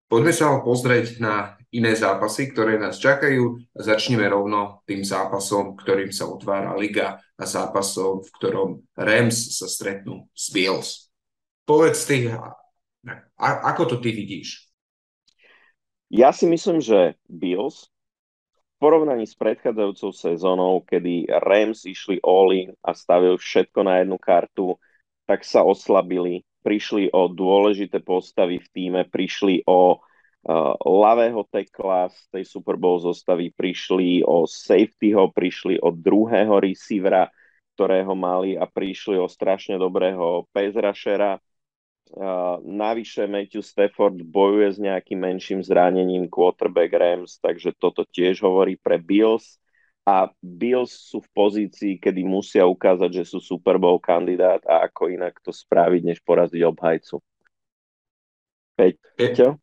Poďme 0.06 0.34
sa 0.34 0.62
pozrieť 0.62 1.18
na 1.22 1.58
iné 1.74 1.94
zápasy, 1.98 2.54
ktoré 2.54 2.78
nás 2.78 3.02
čakajú. 3.02 3.62
Začneme 3.74 4.26
rovno 4.30 4.82
tým 4.86 5.02
zápasom, 5.06 5.78
ktorým 5.78 6.14
sa 6.14 6.30
otvára 6.30 6.78
liga 6.78 7.22
a 7.38 7.44
zápasom, 7.46 8.22
v 8.26 8.30
ktorom 8.38 8.70
Rams 8.94 9.58
sa 9.58 9.66
stretnú 9.66 10.30
s 10.34 10.50
Bills. 10.54 11.10
Povedz 11.66 12.06
ty, 12.10 12.30
ako 13.38 13.84
to 13.86 13.96
ty 14.02 14.14
vidíš? 14.14 14.69
Ja 16.10 16.34
si 16.34 16.50
myslím, 16.50 16.82
že 16.82 17.13
Bills 17.30 17.86
v 18.58 18.75
porovnaní 18.82 19.30
s 19.30 19.38
predchádzajúcou 19.38 20.10
sezónou, 20.10 20.82
kedy 20.82 21.30
Rams 21.30 21.86
išli 21.86 22.18
all-in 22.25 22.74
a 22.82 22.98
stavili 22.98 23.38
všetko 23.38 23.80
na 23.86 24.01
jednu 24.01 24.18
kartu, 24.18 24.74
tak 25.30 25.46
sa 25.46 25.62
oslabili, 25.62 26.42
prišli 26.66 27.13
o 27.13 27.30
dôležité 27.30 28.01
postavy 28.01 28.58
v 28.58 28.68
týme, 28.74 29.01
prišli 29.06 29.70
o 29.70 30.01
uh, 30.01 30.74
ľavého 30.82 31.46
tekla 31.46 32.10
z 32.10 32.20
tej 32.34 32.44
Super 32.50 32.82
Bowl 32.82 32.98
zostavy, 32.98 33.54
prišli 33.54 34.25
o 34.25 34.50
safetyho, 34.50 35.30
prišli 35.30 35.78
o 35.78 35.94
druhého 35.94 36.58
receivera, 36.58 37.30
ktorého 37.78 38.18
mali 38.18 38.58
a 38.58 38.66
prišli 38.66 39.22
o 39.22 39.30
strašne 39.30 39.78
dobrého 39.78 40.50
pass 40.50 40.74
rushera 40.74 41.38
Uh, 42.10 42.58
navyše 42.66 43.30
Matthew 43.30 43.62
Stafford 43.62 44.18
bojuje 44.25 44.70
s 44.74 44.80
nejakým 44.82 45.22
menším 45.22 45.62
zranením 45.62 46.25
quarterback 46.25 46.89
Rams, 46.89 47.38
takže 47.38 47.78
toto 47.78 48.01
tiež 48.01 48.42
hovorí 48.42 48.82
pre 48.82 48.98
Bills. 48.98 49.62
A 50.10 50.25
Bills 50.42 50.89
sú 50.89 51.22
v 51.22 51.30
pozícii, 51.38 52.01
kedy 52.01 52.25
musia 52.25 52.66
ukázať, 52.66 53.22
že 53.22 53.24
sú 53.30 53.38
Super 53.38 53.78
Bowl 53.78 54.01
kandidát 54.01 54.58
a 54.66 54.89
ako 54.89 55.13
inak 55.13 55.38
to 55.46 55.54
spraviť, 55.54 56.01
než 56.01 56.18
poraziť 56.25 56.62
obhajcu. 56.66 57.22
Peťo? 59.13 59.62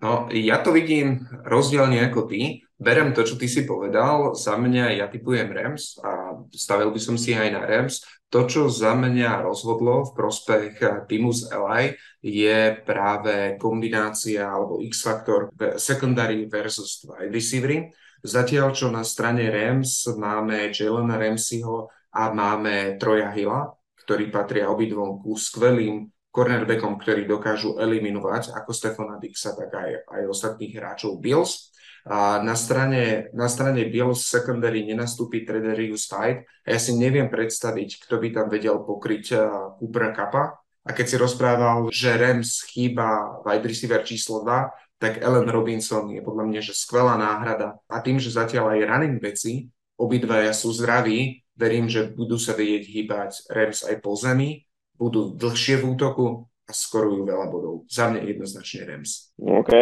No, 0.00 0.32
ja 0.32 0.64
to 0.64 0.72
vidím 0.72 1.28
rozdielne 1.44 2.00
ako 2.08 2.26
ty. 2.26 2.64
Berem 2.82 3.14
to, 3.14 3.22
čo 3.22 3.38
ty 3.38 3.46
si 3.46 3.62
povedal. 3.62 4.34
Za 4.34 4.58
mňa 4.58 4.98
ja 4.98 5.06
typujem 5.06 5.46
Rams 5.54 6.02
a 6.02 6.34
stavil 6.50 6.90
by 6.90 6.98
som 6.98 7.14
si 7.14 7.30
aj 7.30 7.54
na 7.54 7.62
Rams. 7.62 8.02
To, 8.34 8.42
čo 8.50 8.66
za 8.66 8.98
mňa 8.98 9.46
rozhodlo 9.46 10.10
v 10.10 10.14
prospech 10.18 11.06
týmu 11.06 11.30
z 11.30 11.54
LA, 11.54 11.94
je 12.18 12.74
práve 12.82 13.54
kombinácia 13.62 14.50
alebo 14.50 14.82
X-faktor 14.82 15.54
secondary 15.78 16.50
versus 16.50 17.06
wide 17.06 17.30
receivery. 17.30 17.94
Zatiaľ, 18.22 18.74
čo 18.74 18.90
na 18.90 19.06
strane 19.06 19.46
Rams 19.46 20.10
máme 20.18 20.74
Jalena 20.74 21.18
Ramseyho 21.18 21.86
a 22.14 22.34
máme 22.34 22.98
Troja 22.98 23.30
Hilla, 23.30 23.70
ktorí 24.02 24.30
patria 24.34 24.70
obidvom 24.70 25.22
ku 25.22 25.38
skvelým 25.38 26.10
cornerbackom, 26.32 26.96
ktorí 26.96 27.28
dokážu 27.28 27.76
eliminovať 27.76 28.56
ako 28.56 28.70
Stefana 28.72 29.20
Dixa, 29.20 29.52
tak 29.52 29.70
aj, 29.76 30.08
aj 30.08 30.22
ostatných 30.32 30.72
hráčov 30.72 31.20
Bills. 31.20 31.71
A 32.08 32.42
na 32.42 32.58
strane, 32.58 33.30
na 33.30 33.46
strane 33.46 33.86
Bills 33.86 34.26
secondary 34.26 34.82
nenastúpi 34.82 35.46
Trederius 35.46 36.10
Tide 36.10 36.48
a 36.66 36.68
ja 36.74 36.78
si 36.82 36.98
neviem 36.98 37.30
predstaviť, 37.30 38.02
kto 38.06 38.18
by 38.18 38.28
tam 38.34 38.46
vedel 38.50 38.82
pokryť 38.82 39.24
uh, 39.34 39.42
Coopera 39.78 40.10
Kappa. 40.10 40.58
A 40.82 40.90
keď 40.90 41.06
si 41.06 41.16
rozprával, 41.16 41.94
že 41.94 42.18
Rams 42.18 42.66
chýba 42.66 43.38
wide 43.46 43.70
receiver 43.70 44.02
číslo 44.02 44.42
2, 44.42 44.98
tak 44.98 45.22
Ellen 45.22 45.46
Robinson 45.46 46.10
je 46.10 46.18
podľa 46.18 46.50
mňa 46.50 46.60
že 46.62 46.74
skvelá 46.74 47.14
náhrada. 47.14 47.78
A 47.86 48.02
tým, 48.02 48.18
že 48.18 48.34
zatiaľ 48.34 48.74
aj 48.74 48.86
running 48.90 49.18
veci, 49.22 49.70
obidvaja 49.94 50.50
sú 50.50 50.74
zdraví, 50.74 51.46
verím, 51.54 51.86
že 51.86 52.10
budú 52.10 52.34
sa 52.34 52.58
vedieť 52.58 52.82
hýbať 52.82 53.30
Rams 53.46 53.86
aj 53.86 54.02
po 54.02 54.18
zemi 54.18 54.66
budú 55.02 55.34
dlhšie 55.34 55.82
v 55.82 55.98
útoku 55.98 56.26
a 56.46 56.70
skorujú 56.70 57.26
veľa 57.26 57.46
bodov. 57.50 57.74
Za 57.90 58.14
mňa 58.14 58.22
jednoznačne 58.22 58.86
Rams. 58.86 59.34
OK. 59.42 59.72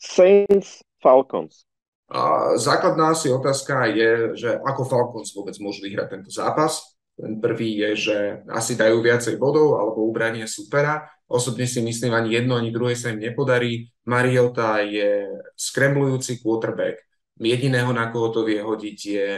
Saints, 0.00 0.80
Falcons. 0.98 1.64
A 2.08 2.54
základná 2.56 3.12
asi 3.12 3.28
otázka 3.28 3.84
je, 3.92 4.32
že 4.32 4.50
ako 4.64 4.82
Falcons 4.88 5.28
vôbec 5.36 5.52
môžu 5.60 5.84
vyhrať 5.84 6.08
tento 6.18 6.30
zápas. 6.32 6.96
Ten 7.18 7.36
prvý 7.42 7.74
je, 7.76 7.90
že 8.08 8.16
asi 8.48 8.78
dajú 8.78 9.02
viacej 9.02 9.36
bodov 9.36 9.76
alebo 9.76 10.06
ubranie 10.06 10.46
supera. 10.48 11.04
Osobne 11.28 11.68
si 11.68 11.84
myslím, 11.84 12.16
ani 12.16 12.40
jedno, 12.40 12.56
ani 12.56 12.72
druhé 12.72 12.96
sa 12.96 13.12
im 13.12 13.20
nepodarí. 13.20 13.92
Mariota 14.08 14.80
je 14.80 15.28
skremlujúci 15.58 16.40
quarterback. 16.40 17.04
Jediného, 17.38 17.92
na 17.92 18.08
koho 18.08 18.32
to 18.32 18.42
vie 18.42 18.58
hodiť, 18.58 18.98
je 18.98 19.28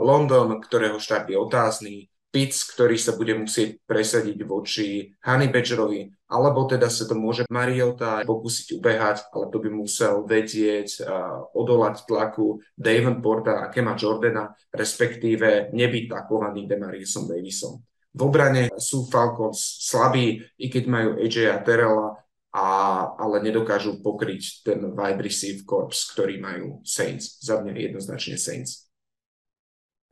London, 0.00 0.62
ktorého 0.62 0.96
štart 1.02 1.28
je 1.28 1.36
otázny 1.36 1.94
Pitts, 2.28 2.68
ktorý 2.68 3.00
sa 3.00 3.16
bude 3.16 3.32
musieť 3.32 3.80
presadiť 3.88 4.44
voči 4.44 5.16
Honey 5.24 5.48
Badgerovi, 5.48 6.12
alebo 6.28 6.68
teda 6.68 6.92
sa 6.92 7.08
to 7.08 7.16
môže 7.16 7.48
Mariota 7.48 8.20
pokúsiť 8.28 8.76
ubehať, 8.76 9.32
ale 9.32 9.48
to 9.48 9.56
by 9.64 9.70
musel 9.72 10.28
vedieť 10.28 11.00
uh, 11.00 11.48
odolať 11.56 12.04
tlaku 12.04 12.60
Davenporta 12.76 13.64
a 13.64 13.72
Kema 13.72 13.96
Jordana, 13.96 14.52
respektíve 14.68 15.72
nebyť 15.72 16.04
takovaný 16.12 16.68
Demariusom 16.68 17.32
Davisom. 17.32 17.80
V 18.12 18.20
obrane 18.20 18.68
sú 18.76 19.08
Falcons 19.08 19.80
slabí, 19.84 20.44
i 20.60 20.66
keď 20.68 20.84
majú 20.84 21.10
AJ 21.20 21.36
a 21.48 21.58
Terrella, 21.64 22.08
a, 22.52 22.66
ale 23.20 23.44
nedokážu 23.44 24.00
pokryť 24.00 24.64
ten 24.64 24.80
wide 24.96 25.20
receive 25.20 25.62
corps, 25.68 25.92
ktorý 25.92 26.40
majú 26.40 26.80
Saints. 26.82 27.38
Za 27.44 27.60
mňa 27.60 27.92
jednoznačne 27.92 28.40
Saints. 28.40 28.87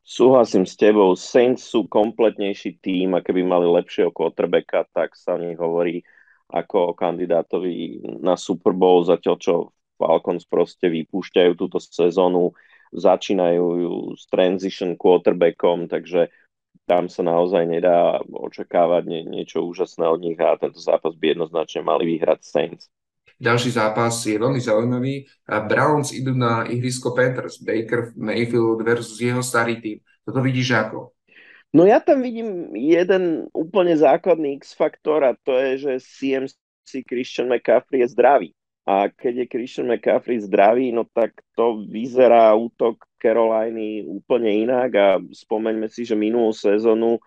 Súhlasím 0.06 0.70
s 0.70 0.78
tebou, 0.78 1.18
Saints 1.18 1.66
sú 1.66 1.90
kompletnejší 1.90 2.78
tým 2.78 3.18
a 3.18 3.26
keby 3.26 3.42
mali 3.42 3.66
lepšieho 3.66 4.14
quarterbacka, 4.14 4.86
tak 4.94 5.18
sa 5.18 5.34
o 5.34 5.42
nich 5.42 5.58
hovorí 5.58 6.06
ako 6.46 6.94
o 6.94 6.96
kandidátovi 6.96 8.06
na 8.22 8.38
Super 8.38 8.70
Bowl, 8.70 9.02
zatiaľ 9.02 9.36
čo 9.42 9.54
Falcons 9.98 10.46
proste 10.46 10.86
vypúšťajú 10.94 11.52
túto 11.58 11.82
sezónu, 11.82 12.54
začínajú 12.94 13.64
ju 13.82 13.94
s 14.14 14.30
transition 14.30 14.94
quarterbackom, 14.94 15.90
takže 15.90 16.30
tam 16.86 17.10
sa 17.10 17.26
naozaj 17.26 17.66
nedá 17.66 18.22
očakávať 18.22 19.10
nie, 19.10 19.26
niečo 19.26 19.66
úžasné 19.66 20.06
od 20.06 20.22
nich 20.22 20.38
a 20.38 20.54
tento 20.54 20.78
zápas 20.78 21.18
by 21.18 21.34
jednoznačne 21.34 21.82
mali 21.82 22.14
vyhrať 22.14 22.46
Saints. 22.46 22.86
Ďalší 23.37 23.76
zápas 23.76 24.16
je 24.25 24.40
veľmi 24.40 24.57
zaujímavý. 24.57 25.28
Browns 25.69 26.16
idú 26.16 26.33
na 26.33 26.64
ihrisko 26.64 27.12
Panthers. 27.12 27.61
Baker 27.61 28.16
Mayfield 28.16 28.81
versus 28.81 29.21
jeho 29.21 29.45
starý 29.45 29.76
tým. 29.81 30.00
Toto 30.25 30.40
vidíš 30.40 30.73
ako? 30.73 31.12
No 31.76 31.85
ja 31.85 32.00
tam 32.00 32.25
vidím 32.25 32.73
jeden 32.73 33.52
úplne 33.52 33.93
základný 33.93 34.57
X-faktor 34.64 35.21
a 35.21 35.37
to 35.37 35.52
je, 35.52 35.71
že 35.85 35.93
CMC 36.00 37.05
Christian 37.05 37.52
McCaffrey 37.52 38.00
je 38.00 38.16
zdravý. 38.16 38.50
A 38.87 39.11
keď 39.12 39.45
je 39.45 39.50
Christian 39.52 39.90
McCaffrey 39.90 40.40
zdravý, 40.40 40.95
no 40.95 41.05
tak 41.05 41.37
to 41.52 41.85
vyzerá 41.85 42.55
útok 42.57 43.05
Caroliny 43.21 44.07
úplne 44.07 44.64
inak 44.64 44.90
a 44.97 45.09
spomeňme 45.21 45.90
si, 45.90 46.07
že 46.07 46.14
minulú 46.14 46.55
sezónu 46.55 47.21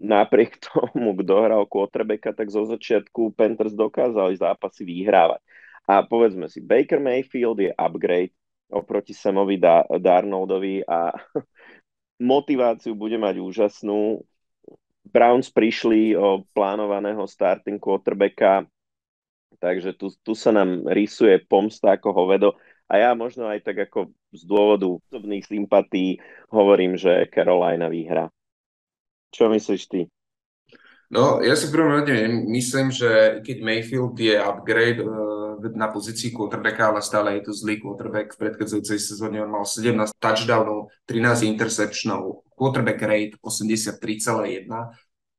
napriek 0.00 0.60
tomu, 0.60 1.16
kto 1.16 1.34
hral 1.44 1.64
quarterbacka, 1.64 2.36
tak 2.36 2.52
zo 2.52 2.68
začiatku 2.68 3.32
Panthers 3.32 3.72
dokázali 3.72 4.36
zápasy 4.36 4.84
vyhrávať. 4.84 5.40
A 5.84 6.04
povedzme 6.04 6.48
si, 6.48 6.64
Baker 6.64 7.00
Mayfield 7.00 7.60
je 7.60 7.70
upgrade 7.72 8.32
oproti 8.72 9.12
Samovi 9.12 9.60
Darnoldovi 10.00 10.84
a 10.88 11.12
motiváciu 12.32 12.96
bude 12.96 13.20
mať 13.20 13.40
úžasnú. 13.40 14.24
Browns 15.04 15.52
prišli 15.52 16.16
o 16.16 16.48
plánovaného 16.56 17.28
starting 17.28 17.76
quarterbacka, 17.76 18.64
takže 19.60 19.92
tu, 19.92 20.08
tu 20.24 20.32
sa 20.32 20.48
nám 20.50 20.88
rysuje 20.88 21.44
pomsta 21.44 22.00
ako 22.00 22.16
hovedo. 22.16 22.56
A 22.88 23.00
ja 23.00 23.10
možno 23.16 23.48
aj 23.48 23.64
tak 23.64 23.88
ako 23.88 24.12
z 24.32 24.42
dôvodu 24.44 24.88
osobných 24.88 25.44
sympatí 25.44 26.20
hovorím, 26.52 27.00
že 27.00 27.28
Carolina 27.32 27.88
vyhrá. 27.88 28.28
Čo 29.34 29.50
myslíš 29.50 29.82
ty? 29.90 30.06
No, 31.10 31.42
ja 31.42 31.58
si 31.58 31.66
v 31.66 31.74
prvom 31.74 32.00
rade 32.00 32.14
myslím, 32.48 32.94
že 32.94 33.42
keď 33.42 33.56
Mayfield 33.60 34.14
je 34.14 34.38
upgrade 34.38 35.02
uh, 35.02 35.58
na 35.74 35.90
pozícii 35.90 36.30
quarterbacka, 36.30 36.90
ale 36.90 37.02
stále 37.02 37.38
je 37.38 37.50
to 37.50 37.52
zlý 37.52 37.82
quarterback. 37.82 38.34
V 38.34 38.40
predchádzajúcej 38.46 38.98
sezóne 39.02 39.42
on 39.42 39.50
mal 39.50 39.66
17 39.66 39.94
touchdownov, 40.22 40.94
13 41.10 41.50
interceptionov, 41.50 42.46
quarterback 42.54 43.02
rate 43.02 43.34
83,1. 43.42 44.70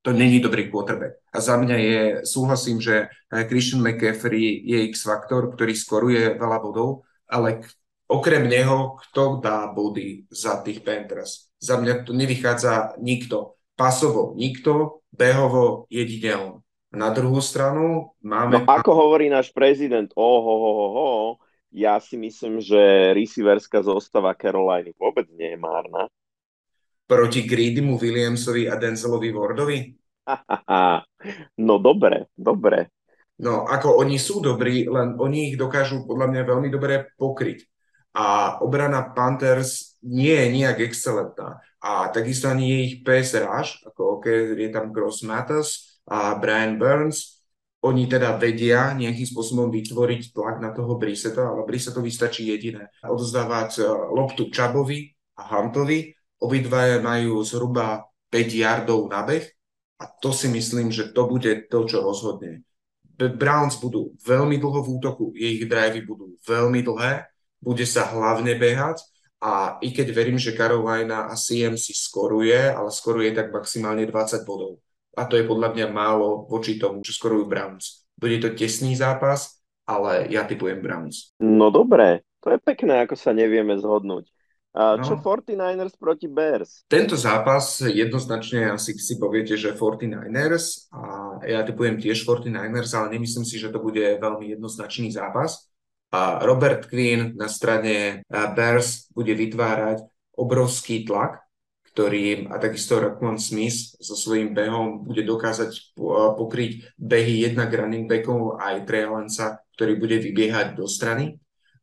To 0.06 0.10
není 0.14 0.38
dobrý 0.40 0.70
quarterback. 0.70 1.18
A 1.34 1.42
za 1.42 1.58
mňa 1.58 1.78
je, 1.82 2.02
súhlasím, 2.30 2.78
že 2.78 3.10
Christian 3.50 3.82
McCaffrey 3.82 4.62
je 4.64 4.86
X-faktor, 4.94 5.50
ktorý 5.58 5.74
skoruje 5.74 6.38
veľa 6.38 6.62
bodov, 6.62 7.10
ale 7.26 7.66
okrem 8.06 8.46
neho, 8.46 9.02
kto 9.02 9.42
dá 9.42 9.66
body 9.74 10.30
za 10.30 10.62
tých 10.62 10.86
Panthers? 10.86 11.50
Za 11.58 11.82
mňa 11.82 12.06
to 12.06 12.14
nevychádza 12.14 13.02
nikto 13.02 13.58
pasovo 13.76 14.34
nikto, 14.36 15.04
behovo 15.12 15.88
jedine 15.92 16.34
on. 16.36 16.56
Na 16.96 17.12
druhú 17.12 17.44
stranu 17.44 18.16
máme... 18.24 18.64
No 18.64 18.72
ako 18.72 18.92
hovorí 18.96 19.28
náš 19.28 19.52
prezident, 19.52 20.08
oho, 20.16 20.54
ho, 20.56 20.72
ho, 20.72 20.88
ho, 20.96 21.12
ja 21.76 22.00
si 22.00 22.16
myslím, 22.16 22.64
že 22.64 23.12
receiverská 23.12 23.84
zostava 23.84 24.32
Caroliny 24.32 24.96
vôbec 24.96 25.28
nie 25.36 25.54
je 25.54 25.60
márna. 25.60 26.08
Proti 27.06 27.44
Greedymu, 27.44 28.00
Williamsovi 28.00 28.72
a 28.72 28.80
Denzelovi 28.80 29.30
Wardovi? 29.30 29.80
no 31.68 31.76
dobre, 31.78 32.32
dobre. 32.34 32.96
No 33.44 33.68
ako 33.68 34.00
oni 34.00 34.16
sú 34.16 34.40
dobrí, 34.40 34.88
len 34.88 35.20
oni 35.20 35.52
ich 35.52 35.60
dokážu 35.60 36.08
podľa 36.08 36.32
mňa 36.32 36.42
veľmi 36.48 36.70
dobre 36.72 37.12
pokryť. 37.20 37.68
A 38.16 38.58
obrana 38.64 39.12
Panthers 39.12 40.00
nie 40.00 40.32
je 40.32 40.48
nejak 40.56 40.80
excelentná. 40.88 41.60
A 41.86 42.10
takisto 42.10 42.50
ani 42.50 42.74
je 42.74 42.78
ich 42.82 42.96
PS 43.06 43.46
rush, 43.46 43.86
ako 43.86 44.18
OK, 44.18 44.26
je 44.58 44.70
tam 44.74 44.90
Gross 44.90 45.22
Matters 45.22 46.02
a 46.10 46.34
Brian 46.34 46.82
Burns. 46.82 47.46
Oni 47.86 48.10
teda 48.10 48.34
vedia 48.42 48.98
nejakým 48.98 49.30
spôsobom 49.30 49.70
vytvoriť 49.70 50.34
tlak 50.34 50.58
na 50.58 50.74
toho 50.74 50.98
Briseta, 50.98 51.46
ale 51.46 51.62
Brisetovi 51.70 52.10
stačí 52.10 52.50
jediné. 52.50 52.90
Odozdávať 53.06 53.78
e, 53.78 53.82
loptu 54.18 54.50
Čabovi 54.50 55.14
a 55.38 55.46
Huntovi. 55.46 56.10
Obidvaja 56.42 56.98
majú 57.06 57.46
zhruba 57.46 58.10
5 58.34 58.62
yardov 58.66 59.06
na 59.06 59.22
beh 59.22 59.46
a 60.02 60.10
to 60.10 60.34
si 60.34 60.50
myslím, 60.50 60.90
že 60.90 61.14
to 61.14 61.30
bude 61.30 61.70
to, 61.70 61.80
čo 61.86 62.02
rozhodne. 62.02 62.66
Browns 63.16 63.78
budú 63.78 64.18
veľmi 64.26 64.58
dlho 64.58 64.82
v 64.82 64.92
útoku, 64.98 65.26
ich 65.38 65.64
drivey 65.70 66.02
budú 66.02 66.34
veľmi 66.50 66.82
dlhé, 66.82 67.30
bude 67.62 67.86
sa 67.86 68.10
hlavne 68.10 68.58
behať 68.58 69.06
a 69.42 69.78
i 69.84 69.92
keď 69.92 70.08
verím, 70.16 70.40
že 70.40 70.56
Carolina 70.56 71.28
a 71.28 71.36
CMC 71.36 71.92
skoruje, 71.92 72.56
ale 72.72 72.90
skoruje 72.90 73.36
tak 73.36 73.52
maximálne 73.52 74.08
20 74.08 74.48
bodov. 74.48 74.80
A 75.16 75.28
to 75.28 75.40
je 75.40 75.48
podľa 75.48 75.72
mňa 75.72 75.88
málo 75.92 76.48
voči 76.48 76.76
tomu, 76.76 77.00
čo 77.04 77.16
skorujú 77.16 77.48
Browns. 77.48 78.08
Bude 78.16 78.40
to 78.40 78.52
tesný 78.52 78.96
zápas, 78.96 79.60
ale 79.88 80.28
ja 80.32 80.44
typujem 80.44 80.80
Browns. 80.84 81.36
No 81.40 81.72
dobre, 81.72 82.24
to 82.44 82.52
je 82.52 82.60
pekné, 82.60 83.08
ako 83.08 83.16
sa 83.16 83.32
nevieme 83.32 83.76
zhodnúť. 83.80 84.28
A 84.76 85.00
čo 85.00 85.16
no. 85.16 85.24
49ers 85.24 85.96
proti 85.96 86.28
Bears? 86.28 86.84
Tento 86.92 87.16
zápas 87.16 87.80
jednoznačne 87.80 88.76
asi 88.76 88.92
si 89.00 89.16
poviete, 89.16 89.56
že 89.56 89.72
49ers 89.72 90.92
a 90.92 91.02
ja 91.48 91.64
typujem 91.64 91.96
tiež 91.96 92.28
49ers, 92.28 92.92
ale 92.92 93.16
nemyslím 93.16 93.48
si, 93.48 93.56
že 93.56 93.72
to 93.72 93.80
bude 93.80 94.04
veľmi 94.20 94.52
jednoznačný 94.52 95.16
zápas. 95.16 95.72
A 96.16 96.40
Robert 96.40 96.88
Quinn 96.88 97.36
na 97.36 97.52
strane 97.52 98.24
Bears 98.32 99.12
bude 99.12 99.36
vytvárať 99.36 100.08
obrovský 100.40 101.04
tlak, 101.04 101.44
ktorý 101.92 102.48
a 102.48 102.56
takisto 102.56 103.04
Raquan 103.04 103.36
Smith 103.36 104.00
so 104.00 104.16
svojím 104.16 104.56
behom 104.56 105.04
bude 105.04 105.28
dokázať 105.28 105.96
pokryť 106.40 106.96
behy 106.96 107.52
jednak 107.52 107.68
running 107.76 108.08
backov 108.08 108.64
aj 108.64 108.88
Trejalenca, 108.88 109.60
ktorý 109.76 110.00
bude 110.00 110.24
vybiehať 110.24 110.80
do 110.80 110.88
strany. 110.88 111.36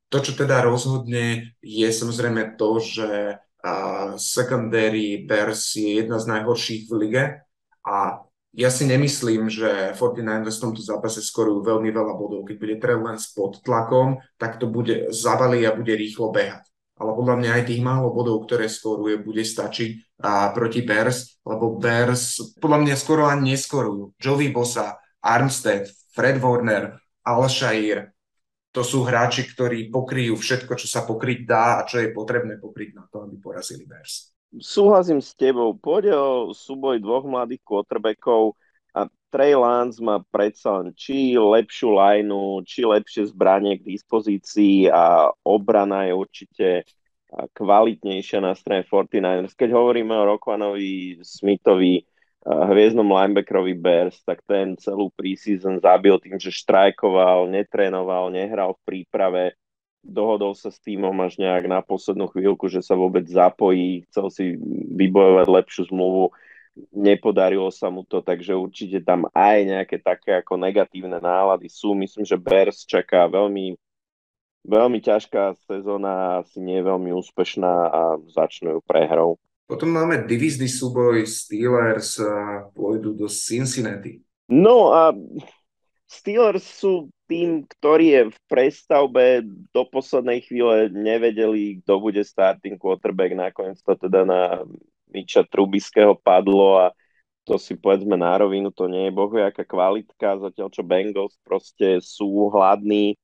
To, 0.08 0.24
čo 0.24 0.32
teda 0.32 0.64
rozhodne, 0.64 1.52
je 1.60 1.88
samozrejme 1.92 2.56
to, 2.56 2.80
že 2.80 3.36
secondary 4.16 5.28
Bears 5.28 5.76
je 5.76 6.00
jedna 6.00 6.16
z 6.16 6.24
najhorších 6.28 6.88
v 6.88 6.92
lige 7.04 7.24
a 7.84 8.21
ja 8.52 8.68
si 8.68 8.84
nemyslím, 8.84 9.48
že 9.48 9.96
49ers 9.96 10.60
v 10.60 10.64
tomto 10.68 10.82
zápase 10.84 11.24
skorujú 11.24 11.64
veľmi 11.64 11.88
veľa 11.88 12.14
bodov. 12.20 12.44
Keď 12.44 12.56
bude 12.60 12.76
Trey 12.76 13.00
Lance 13.00 13.32
pod 13.32 13.64
tlakom, 13.64 14.20
tak 14.36 14.60
to 14.60 14.68
bude 14.68 15.08
zabalí 15.08 15.64
a 15.64 15.72
bude 15.72 15.96
rýchlo 15.96 16.28
behať. 16.28 16.68
Ale 17.00 17.16
podľa 17.16 17.36
mňa 17.40 17.50
aj 17.56 17.64
tých 17.72 17.80
málo 17.80 18.12
bodov, 18.12 18.44
ktoré 18.44 18.68
skoruje, 18.68 19.24
bude 19.24 19.40
stačiť 19.40 20.20
a 20.22 20.52
proti 20.52 20.84
Bears, 20.84 21.40
lebo 21.42 21.80
Bears 21.80 22.54
podľa 22.60 22.78
mňa 22.84 22.94
skoro 22.94 23.24
ani 23.26 23.56
neskorujú. 23.56 24.20
Joey 24.20 24.52
Bosa, 24.52 25.00
Armstead, 25.24 25.88
Fred 26.12 26.36
Warner, 26.38 27.00
Alshire, 27.24 28.12
to 28.72 28.84
sú 28.84 29.04
hráči, 29.04 29.48
ktorí 29.48 29.88
pokryjú 29.88 30.36
všetko, 30.36 30.76
čo 30.76 30.88
sa 30.88 31.04
pokryť 31.08 31.38
dá 31.44 31.80
a 31.80 31.86
čo 31.88 32.00
je 32.00 32.12
potrebné 32.12 32.60
pokryť 32.60 32.90
na 32.96 33.04
to, 33.08 33.24
aby 33.24 33.36
porazili 33.40 33.84
Bears 33.84 34.31
súhlasím 34.60 35.24
s 35.24 35.32
tebou. 35.32 35.72
Pôjde 35.72 36.12
o 36.12 36.52
súboj 36.52 37.00
dvoch 37.00 37.24
mladých 37.24 37.64
quarterbackov 37.64 38.58
a 38.92 39.08
Trey 39.32 39.56
Lance 39.56 39.96
má 40.02 40.20
predsa 40.28 40.82
len 40.82 40.92
či 40.92 41.38
lepšiu 41.38 41.96
lineu, 41.96 42.60
či 42.66 42.84
lepšie 42.84 43.32
zbranie 43.32 43.80
k 43.80 43.88
dispozícii 43.96 44.92
a 44.92 45.32
obrana 45.40 46.04
je 46.04 46.12
určite 46.12 46.68
kvalitnejšia 47.32 48.44
na 48.44 48.52
strane 48.52 48.84
49ers. 48.84 49.56
Keď 49.56 49.72
hovoríme 49.72 50.12
o 50.12 50.36
Rokwanovi 50.36 51.24
Smithovi, 51.24 52.04
hviezdnom 52.42 53.06
linebackerovi 53.06 53.72
Bears, 53.78 54.20
tak 54.26 54.42
ten 54.44 54.74
celú 54.76 55.08
preseason 55.14 55.78
zabil 55.78 56.18
tým, 56.20 56.36
že 56.36 56.52
štrajkoval, 56.52 57.48
netrénoval, 57.48 58.28
nehral 58.34 58.74
v 58.76 58.84
príprave 58.84 59.56
dohodol 60.02 60.58
sa 60.58 60.68
s 60.68 60.82
týmom 60.82 61.14
až 61.22 61.38
nejak 61.38 61.70
na 61.70 61.80
poslednú 61.80 62.26
chvíľku, 62.28 62.66
že 62.66 62.82
sa 62.82 62.98
vôbec 62.98 63.22
zapojí, 63.24 64.04
chcel 64.10 64.26
si 64.28 64.44
vybojovať 64.92 65.46
lepšiu 65.46 65.82
zmluvu. 65.88 66.34
nepodarilo 66.92 67.68
sa 67.68 67.92
mu 67.92 68.04
to, 68.04 68.24
takže 68.24 68.56
určite 68.56 69.04
tam 69.04 69.28
aj 69.36 69.58
nejaké 69.64 69.96
také 70.00 70.40
ako 70.40 70.56
negatívne 70.56 71.20
nálady 71.20 71.68
sú. 71.68 71.92
Myslím, 71.92 72.24
že 72.24 72.40
Bears 72.40 72.88
čaká 72.88 73.28
veľmi, 73.28 73.76
veľmi 74.64 74.98
ťažká 75.04 75.56
sezóna, 75.68 76.40
asi 76.44 76.58
nie 76.64 76.80
veľmi 76.80 77.12
úspešná 77.12 77.74
a 77.92 78.02
začnú 78.32 78.78
ju 78.78 78.80
prehrou. 78.84 79.36
Potom 79.68 79.88
máme 79.88 80.28
divízny 80.28 80.68
súboj 80.68 81.24
Steelers 81.24 82.20
a 82.20 82.66
pôjdu 82.76 83.16
do 83.16 83.28
Cincinnati. 83.28 84.20
No 84.52 84.92
a 84.92 85.16
Steelers 86.12 86.60
sú 86.60 87.08
tým, 87.24 87.64
ktorý 87.64 88.06
je 88.12 88.22
v 88.28 88.38
prestavbe 88.44 89.40
do 89.72 89.82
poslednej 89.88 90.44
chvíle 90.44 90.92
nevedeli, 90.92 91.80
kto 91.80 92.04
bude 92.04 92.20
starting 92.20 92.76
quarterback, 92.76 93.32
nakoniec 93.32 93.80
to 93.80 93.96
teda 93.96 94.28
na 94.28 94.60
Miča 95.08 95.48
Trubiského 95.48 96.12
padlo 96.12 96.76
a 96.76 96.86
to 97.48 97.56
si 97.56 97.80
povedzme 97.80 98.14
na 98.20 98.36
rovinu, 98.36 98.68
to 98.68 98.92
nie 98.92 99.08
je 99.08 99.16
bohu 99.16 99.40
aká 99.40 99.64
kvalitka, 99.64 100.36
zatiaľ 100.36 100.68
čo 100.68 100.84
Bengals 100.84 101.40
proste 101.42 101.98
sú 102.04 102.52
hladní 102.52 103.16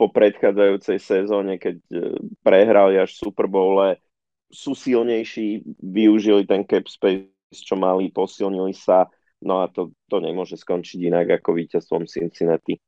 po 0.00 0.08
predchádzajúcej 0.08 0.96
sezóne, 1.02 1.60
keď 1.60 1.76
e, 1.92 1.98
prehrali 2.40 2.96
až 2.96 3.20
Super 3.20 3.44
Bowle, 3.50 4.00
sú 4.48 4.72
silnejší, 4.72 5.60
využili 5.76 6.48
ten 6.48 6.64
cap 6.64 6.88
space, 6.88 7.28
čo 7.52 7.76
mali, 7.76 8.08
posilnili 8.08 8.72
sa, 8.72 9.04
no 9.42 9.62
a 9.62 9.70
to, 9.70 9.94
to 10.10 10.18
nemôže 10.22 10.58
skončiť 10.58 10.98
inak 11.08 11.40
ako 11.42 11.54
víťazstvom 11.58 12.10
Cincinnati. 12.10 12.78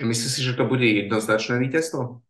Myslíš 0.00 0.30
si, 0.38 0.40
že 0.40 0.56
to 0.56 0.64
bude 0.64 0.84
jednoznačné 0.84 1.60
víťazstvo? 1.60 2.24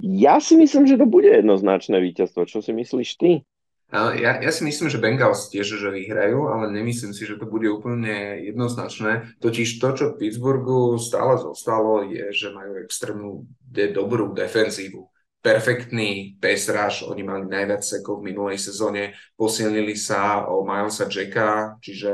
Ja 0.00 0.40
si 0.40 0.56
myslím, 0.56 0.88
že 0.88 0.96
to 0.96 1.04
bude 1.04 1.28
jednoznačné 1.28 2.00
víťazstvo. 2.00 2.48
Čo 2.48 2.64
si 2.64 2.72
myslíš 2.72 3.10
ty? 3.20 3.44
Ja, 3.90 4.38
ja 4.38 4.50
si 4.54 4.62
myslím, 4.62 4.86
že 4.86 5.02
Bengals 5.02 5.50
tiež, 5.50 5.66
že 5.66 5.90
vyhrajú, 5.90 6.46
ale 6.46 6.70
nemyslím 6.70 7.10
si, 7.10 7.26
že 7.26 7.34
to 7.34 7.50
bude 7.50 7.66
úplne 7.66 8.38
jednoznačné. 8.38 9.34
Totiž 9.42 9.82
to, 9.82 9.88
čo 9.98 10.04
v 10.14 10.18
Pittsburghu 10.22 10.94
stále 10.94 11.42
zostalo, 11.42 12.06
je, 12.06 12.30
že 12.30 12.54
majú 12.54 12.86
extrémnu 12.86 13.50
de- 13.66 13.90
dobrú 13.90 14.30
defenzívu. 14.30 15.09
Perfektný 15.40 16.36
rush, 16.44 17.00
oni 17.08 17.24
mali 17.24 17.48
najviac 17.48 17.80
sekov 17.80 18.20
v 18.20 18.28
minulej 18.28 18.60
sezóne, 18.60 19.16
posilnili 19.40 19.96
sa 19.96 20.44
o 20.44 20.60
Milesa 20.68 21.08
Jacka, 21.08 21.80
čiže 21.80 22.12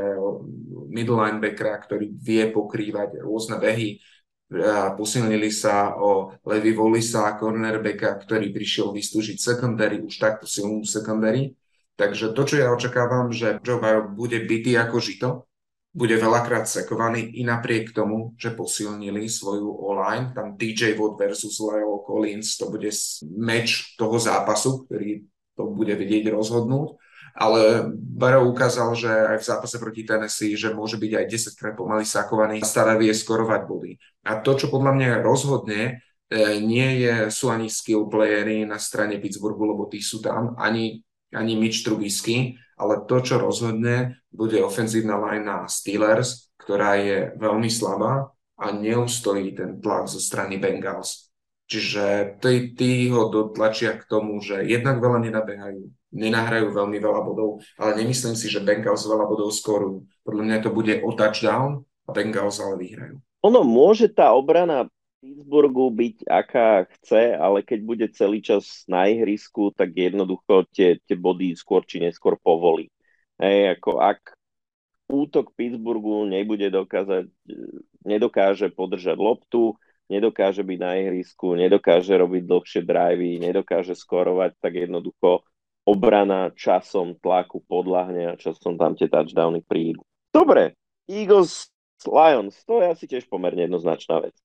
middle 0.87 1.19
linebackera, 1.19 1.75
ktorý 1.83 2.07
vie 2.15 2.47
pokrývať 2.55 3.19
rôzne 3.19 3.59
behy 3.59 3.99
posilnili 4.95 5.51
sa 5.51 5.99
o 5.99 6.31
Levi 6.47 6.71
Volisa, 6.71 7.35
cornerbacka, 7.35 8.15
ktorý 8.23 8.55
prišiel 8.55 8.95
vystúžiť 8.95 9.37
secondary, 9.39 9.99
už 9.99 10.15
takto 10.15 10.47
silnú 10.47 10.87
secondary. 10.87 11.51
Takže 11.99 12.31
to, 12.31 12.41
čo 12.45 12.55
ja 12.61 12.71
očakávam, 12.71 13.33
že 13.33 13.59
Joe 13.65 13.81
Burrow 13.81 14.07
bude 14.07 14.39
bytý 14.45 14.77
ako 14.79 14.97
žito, 15.01 15.29
bude 15.97 16.13
veľakrát 16.13 16.69
sekovaný 16.69 17.41
i 17.41 17.43
napriek 17.43 17.89
tomu, 17.89 18.37
že 18.37 18.53
posilnili 18.53 19.25
svoju 19.25 19.65
online. 19.81 20.29
Tam 20.37 20.53
DJ 20.53 20.93
Watt 20.93 21.17
versus 21.17 21.57
Lyle 21.57 22.05
Collins, 22.05 22.53
to 22.61 22.69
bude 22.69 22.93
meč 23.33 23.97
toho 23.97 24.21
zápasu, 24.21 24.85
ktorý 24.85 25.25
to 25.57 25.73
bude 25.73 25.97
vedieť 25.97 26.29
rozhodnúť 26.29 27.01
ale 27.37 27.85
Barrow 27.93 28.49
ukázal, 28.49 28.97
že 28.97 29.09
aj 29.13 29.37
v 29.37 29.47
zápase 29.53 29.77
proti 29.77 30.01
Tennessee, 30.01 30.57
že 30.57 30.73
môže 30.73 30.97
byť 30.97 31.11
aj 31.21 31.25
10 31.53 31.59
krát 31.61 31.75
pomaly 31.77 32.01
sakovaný, 32.01 32.65
stále 32.65 32.97
vie 32.97 33.13
skorovať 33.13 33.61
body. 33.69 33.93
A 34.25 34.41
to, 34.41 34.57
čo 34.57 34.73
podľa 34.73 34.97
mňa 34.97 35.09
rozhodne, 35.21 36.01
e, 36.33 36.57
nie 36.65 37.05
je, 37.05 37.29
sú 37.29 37.53
ani 37.53 37.69
skill 37.69 38.09
playery 38.09 38.65
na 38.65 38.81
strane 38.81 39.21
Pittsburghu, 39.21 39.69
lebo 39.69 39.85
tí 39.85 40.01
sú 40.01 40.17
tam, 40.17 40.57
ani, 40.57 41.05
ani 41.29 41.53
Mitch 41.53 41.85
Trubisky, 41.85 42.57
ale 42.77 43.03
to, 43.09 43.17
čo 43.19 43.41
rozhodne, 43.41 44.21
bude 44.29 44.61
ofenzívna 44.61 45.17
line 45.17 45.43
na 45.43 45.57
Steelers, 45.65 46.53
ktorá 46.61 47.01
je 47.01 47.33
veľmi 47.35 47.67
slabá 47.73 48.29
a 48.57 48.65
neustojí 48.73 49.57
ten 49.57 49.81
tlak 49.81 50.05
zo 50.05 50.21
strany 50.21 50.61
Bengals. 50.61 51.27
Čiže 51.67 52.37
tí, 52.39 52.71
tí 52.79 53.11
ho 53.11 53.27
dotlačia 53.27 53.99
k 53.99 54.07
tomu, 54.07 54.39
že 54.39 54.63
jednak 54.63 55.03
veľa 55.03 55.19
nenabehajú, 55.19 55.83
nenahrajú 56.15 56.71
veľmi 56.71 56.95
veľa 56.95 57.21
bodov, 57.27 57.59
ale 57.75 57.99
nemyslím 57.99 58.39
si, 58.39 58.47
že 58.47 58.63
Bengals 58.63 59.03
veľa 59.03 59.27
bodov 59.27 59.51
skorujú. 59.51 60.07
Podľa 60.23 60.43
mňa 60.47 60.57
to 60.63 60.71
bude 60.71 60.93
o 61.03 61.11
touchdown 61.11 61.83
a 62.07 62.09
Bengals 62.15 62.63
ale 62.63 62.79
vyhrajú. 62.79 63.19
Ono 63.43 63.61
môže 63.67 64.07
tá 64.07 64.31
obrana 64.31 64.87
Pittsburghu 65.17 65.89
byť 65.89 66.29
aká 66.29 66.85
chce, 66.97 67.33
ale 67.33 67.65
keď 67.65 67.79
bude 67.81 68.05
celý 68.13 68.39
čas 68.45 68.85
na 68.85 69.09
ihrisku, 69.09 69.73
tak 69.73 69.97
jednoducho 69.97 70.69
tie, 70.69 71.01
tie 71.03 71.17
body 71.17 71.57
skôr 71.57 71.81
či 71.81 71.97
neskôr 71.97 72.37
povolí. 72.37 72.93
Hej, 73.41 73.77
ako 73.77 74.01
ak 74.01 74.37
útok 75.09 75.57
Pittsburghu 75.57 76.29
nebude 76.29 76.69
dokázať, 76.69 77.33
nedokáže 78.05 78.69
podržať 78.69 79.17
loptu, 79.17 79.73
nedokáže 80.07 80.61
byť 80.61 80.79
na 80.79 80.91
ihrisku, 81.01 81.57
nedokáže 81.57 82.13
robiť 82.13 82.43
dlhšie 82.45 82.81
drivey, 82.85 83.41
nedokáže 83.41 83.97
skorovať, 83.97 84.55
tak 84.61 84.85
jednoducho 84.85 85.43
obrana 85.87 86.51
časom 86.53 87.15
tlaku 87.17 87.63
podľahne 87.65 88.35
a 88.35 88.39
časom 88.39 88.75
tam 88.75 88.93
tie 88.93 89.07
touchdowny 89.07 89.63
prídu. 89.63 90.03
Dobre, 90.29 90.75
Eagles, 91.07 91.71
Lions, 92.03 92.53
to 92.67 92.83
je 92.83 92.85
asi 92.91 93.05
tiež 93.07 93.25
pomerne 93.31 93.65
jednoznačná 93.65 94.21
vec. 94.21 94.35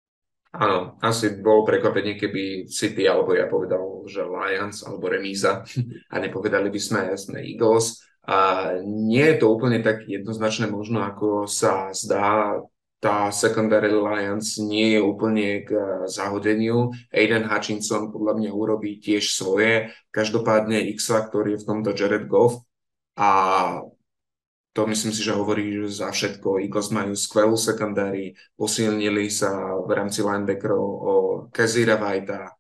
Áno, 0.53 1.01
asi 1.01 1.41
bolo 1.41 1.65
prekvapenie, 1.65 2.21
keby 2.21 2.69
City 2.69 3.09
alebo 3.09 3.33
ja 3.33 3.49
povedal, 3.49 4.05
že 4.05 4.21
Lions 4.21 4.85
alebo 4.85 5.09
remíza 5.09 5.65
a 6.13 6.15
nepovedali 6.21 6.69
by 6.69 6.81
sme, 6.81 7.01
sme 7.17 7.41
Eagles. 7.41 8.05
A 8.29 8.69
nie 8.85 9.25
je 9.33 9.37
to 9.41 9.51
úplne 9.51 9.81
tak 9.81 10.05
jednoznačné 10.05 10.69
možno, 10.69 11.03
ako 11.03 11.49
sa 11.49 11.91
zdá 11.91 12.61
tá 13.03 13.35
secondary 13.35 13.91
alliance 13.91 14.63
nie 14.63 14.95
je 14.95 15.01
úplne 15.03 15.67
k 15.67 15.75
zahodeniu. 16.07 16.95
Aiden 17.11 17.51
Hutchinson 17.51 18.15
podľa 18.15 18.39
mňa 18.39 18.51
urobí 18.55 19.03
tiež 19.03 19.35
svoje. 19.35 19.91
Každopádne 20.15 20.87
X-Factor 20.95 21.51
je 21.51 21.59
v 21.59 21.67
tomto 21.67 21.91
Jared 21.99 22.31
Goff 22.31 22.63
a 23.19 23.83
to 24.73 24.89
myslím 24.89 25.13
si, 25.13 25.21
že 25.21 25.37
hovorí 25.37 25.85
za 25.89 26.09
všetko. 26.09 26.61
Eagles 26.65 26.89
majú 26.89 27.13
skvelú 27.13 27.61
secondary, 27.61 28.33
posilnili 28.57 29.29
sa 29.29 29.53
v 29.85 29.91
rámci 29.93 30.25
linebackerov 30.25 30.85
o 30.85 31.15
Kazira 31.53 32.01
Vajta, 32.01 32.57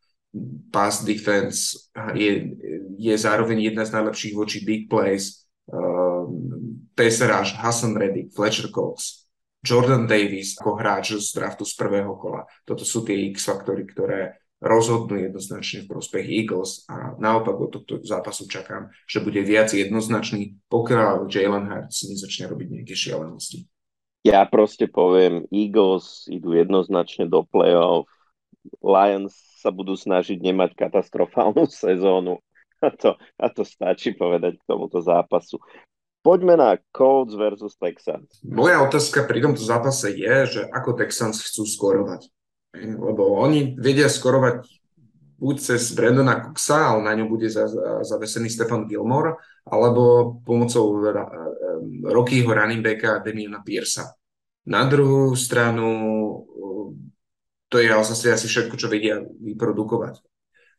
pass 0.72 1.04
defense 1.04 1.92
je, 2.16 2.56
je 2.96 3.14
zároveň 3.16 3.72
jedna 3.72 3.84
z 3.84 3.92
najlepších 3.96 4.32
voči 4.36 4.64
big 4.64 4.88
plays, 4.88 5.44
um, 5.68 6.88
pass 6.96 7.20
Hassan 7.56 7.96
Reddick, 7.96 8.32
Fletcher 8.32 8.72
Cox, 8.72 9.28
Jordan 9.62 10.10
Davis 10.10 10.58
ako 10.58 10.74
hráč 10.74 11.14
z 11.22 11.38
draftu 11.38 11.62
z 11.62 11.74
prvého 11.78 12.18
kola. 12.18 12.42
Toto 12.66 12.82
sú 12.82 13.06
tie 13.06 13.30
X-faktory, 13.30 13.86
ktoré 13.86 14.41
rozhodnú 14.62 15.18
jednoznačne 15.18 15.84
v 15.84 15.90
prospech 15.90 16.26
Eagles 16.30 16.86
a 16.86 17.18
naopak 17.18 17.58
od 17.58 17.70
tohto 17.74 17.98
zápasu 18.06 18.46
čakám, 18.46 18.94
že 19.10 19.18
bude 19.18 19.42
viac 19.42 19.74
jednoznačný, 19.74 20.62
pokiaľ 20.70 21.26
Jalen 21.26 21.66
Hurts 21.66 22.06
nezačne 22.06 22.46
robiť 22.46 22.68
nejaké 22.78 22.94
šialenosti. 22.94 23.66
Ja 24.22 24.46
proste 24.46 24.86
poviem, 24.86 25.50
Eagles 25.50 26.30
idú 26.30 26.54
jednoznačne 26.54 27.26
do 27.26 27.42
play-off, 27.42 28.06
Lions 28.78 29.34
sa 29.58 29.74
budú 29.74 29.98
snažiť 29.98 30.38
nemať 30.38 30.78
katastrofálnu 30.78 31.66
sezónu. 31.82 32.38
A 32.82 32.90
to, 32.90 33.14
a 33.38 33.46
to 33.46 33.62
stačí 33.62 34.10
povedať 34.10 34.58
k 34.58 34.66
tomuto 34.66 34.98
zápasu. 34.98 35.62
Poďme 36.22 36.54
na 36.54 36.78
Colts 36.94 37.34
versus 37.34 37.74
Texans. 37.78 38.42
Moja 38.46 38.82
otázka 38.82 39.26
pri 39.26 39.42
tomto 39.42 39.62
zápase 39.62 40.10
je, 40.14 40.36
že 40.46 40.62
ako 40.70 40.98
Texans 40.98 41.42
chcú 41.42 41.62
skorovať. 41.66 42.30
Lebo 42.76 43.36
oni 43.36 43.76
vedia 43.76 44.08
skorovať 44.08 44.64
buď 45.42 45.56
cez 45.58 45.92
Brandona 45.92 46.38
Cooksa, 46.38 46.94
ale 46.94 47.00
na 47.04 47.12
ňom 47.18 47.28
bude 47.28 47.50
zavesený 48.06 48.48
Stefan 48.48 48.86
Gilmore, 48.86 49.36
alebo 49.66 50.36
pomocou 50.46 51.02
Rockyho 52.06 52.48
running 52.48 52.80
backa 52.80 53.20
Demiana 53.20 53.60
Piersa. 53.60 54.14
Na 54.70 54.86
druhú 54.86 55.34
stranu 55.34 55.88
to 57.66 57.80
je 57.82 57.88
zase 57.90 58.30
asi 58.30 58.46
všetko, 58.46 58.78
čo 58.78 58.86
vedia 58.86 59.18
vyprodukovať. 59.20 60.22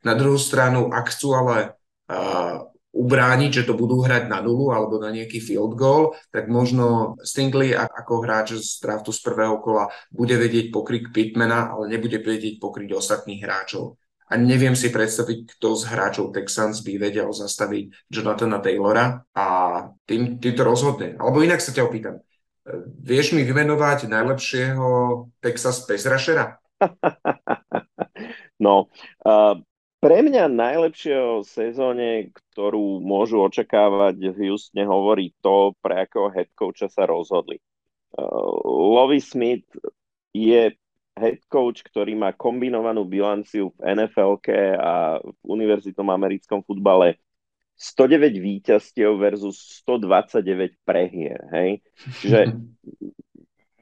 Na 0.07 0.15
druhú 0.15 0.39
stranu, 0.39 0.93
ak 0.93 1.11
chcú 1.11 1.35
ale 1.35 1.75
ubrániť, 2.93 3.51
že 3.51 3.63
to 3.65 3.73
budú 3.73 4.05
hrať 4.05 4.29
na 4.29 4.39
nulu 4.39 4.69
alebo 4.69 5.01
na 5.01 5.09
nejaký 5.09 5.41
field 5.41 5.73
goal, 5.73 6.13
tak 6.29 6.45
možno 6.45 7.17
Stingley 7.25 7.73
ako 7.73 8.21
hráč 8.21 8.61
z 8.61 8.77
draftu 8.79 9.09
z 9.09 9.19
prvého 9.25 9.57
kola 9.57 9.89
bude 10.13 10.37
vedieť 10.37 10.69
pokryť 10.69 11.09
Pitmana, 11.09 11.73
ale 11.73 11.89
nebude 11.89 12.21
vedieť 12.21 12.61
pokryť 12.61 12.93
ostatných 12.93 13.41
hráčov. 13.41 13.97
A 14.29 14.39
neviem 14.39 14.77
si 14.77 14.93
predstaviť, 14.93 15.57
kto 15.57 15.77
z 15.77 15.83
hráčov 15.89 16.33
Texans 16.33 16.85
by 16.85 16.93
vedel 17.01 17.29
zastaviť 17.33 18.09
Jonathana 18.09 18.61
Taylora 18.61 19.25
a 19.35 19.45
tým, 20.05 20.39
tým 20.41 20.53
to 20.53 20.63
rozhodne. 20.63 21.17
Alebo 21.17 21.43
inak 21.43 21.61
sa 21.61 21.73
ťa 21.73 21.85
opýtam. 21.85 22.21
Vieš 23.03 23.35
mi 23.35 23.43
vymenovať 23.43 24.07
najlepšieho 24.07 24.87
Texas 25.41 25.83
rushera? 25.89 26.61
No, 28.63 28.87
uh, 29.27 29.59
pre 30.03 30.19
mňa 30.19 30.51
najlepšieho 30.51 31.47
sezóne, 31.47 32.35
ktorú 32.35 32.99
môžu 32.99 33.39
očakávať 33.39 34.35
v 34.35 34.51
Houstone, 34.51 34.83
hovorí 34.83 35.31
to, 35.39 35.71
pre 35.79 36.03
akého 36.03 36.27
head 36.27 36.51
coacha 36.51 36.91
sa 36.91 37.07
rozhodli. 37.07 37.63
Uh, 38.11 38.59
Lovie 38.67 39.23
Smith 39.23 39.63
je 40.35 40.75
head 41.15 41.39
coach, 41.47 41.87
ktorý 41.87 42.19
má 42.19 42.35
kombinovanú 42.35 43.07
bilanciu 43.07 43.71
v 43.79 43.95
nfl 43.95 44.43
a 44.75 45.23
v 45.23 45.39
univerzitnom 45.47 46.11
americkom 46.11 46.59
futbale 46.67 47.15
109 47.79 48.43
víťazstiev 48.43 49.15
versus 49.17 49.81
129 49.87 50.83
prehier, 50.83 51.39
hej? 51.55 51.79
Čiže 52.19 52.39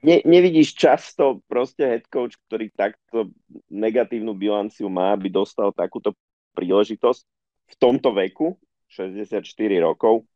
ne, 0.01 0.21
nevidíš 0.25 0.73
často 0.75 1.39
proste 1.45 1.85
head 1.85 2.05
coach, 2.09 2.37
ktorý 2.49 2.73
takto 2.73 3.29
negatívnu 3.69 4.33
bilanciu 4.33 4.89
má, 4.89 5.13
aby 5.13 5.29
dostal 5.29 5.69
takúto 5.71 6.17
príležitosť 6.57 7.21
v 7.71 7.75
tomto 7.79 8.11
veku, 8.11 8.59
64 8.91 9.45
rokov, 9.79 10.27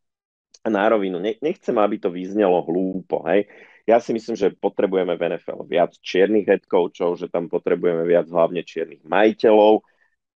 na 0.65 0.87
rovinu. 0.89 1.19
Ne, 1.19 1.37
nechcem, 1.43 1.75
aby 1.77 1.99
to 1.99 2.09
vyznelo 2.09 2.63
hlúpo, 2.65 3.21
hej. 3.29 3.45
Ja 3.85 4.01
si 4.01 4.17
myslím, 4.17 4.33
že 4.33 4.49
potrebujeme 4.49 5.13
v 5.13 5.37
NFL 5.37 5.61
viac 5.69 5.93
čiernych 6.01 6.49
head 6.49 6.63
coachov, 6.65 7.21
že 7.21 7.29
tam 7.29 7.45
potrebujeme 7.45 8.01
viac 8.01 8.25
hlavne 8.25 8.65
čiernych 8.65 9.05
majiteľov, 9.05 9.85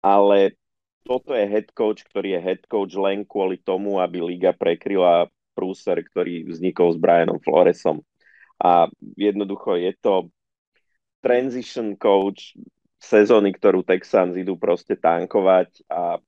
ale 0.06 0.54
toto 1.02 1.34
je 1.34 1.50
head 1.50 1.74
coach, 1.74 2.06
ktorý 2.06 2.38
je 2.38 2.46
head 2.46 2.62
coach 2.70 2.94
len 2.94 3.26
kvôli 3.26 3.58
tomu, 3.58 3.98
aby 3.98 4.22
liga 4.22 4.54
prekryla 4.54 5.34
prúser, 5.58 5.98
ktorý 6.06 6.46
vznikol 6.46 6.94
s 6.94 6.98
Brianom 7.02 7.42
Floresom 7.42 8.06
a 8.60 8.92
jednoducho 9.16 9.80
je 9.80 9.96
to 10.04 10.28
transition 11.24 11.96
coach 11.96 12.56
sezóny, 13.00 13.56
ktorú 13.56 13.88
Texans 13.88 14.36
idú 14.36 14.60
proste 14.60 15.00
tankovať 15.00 15.88
a 15.88 16.20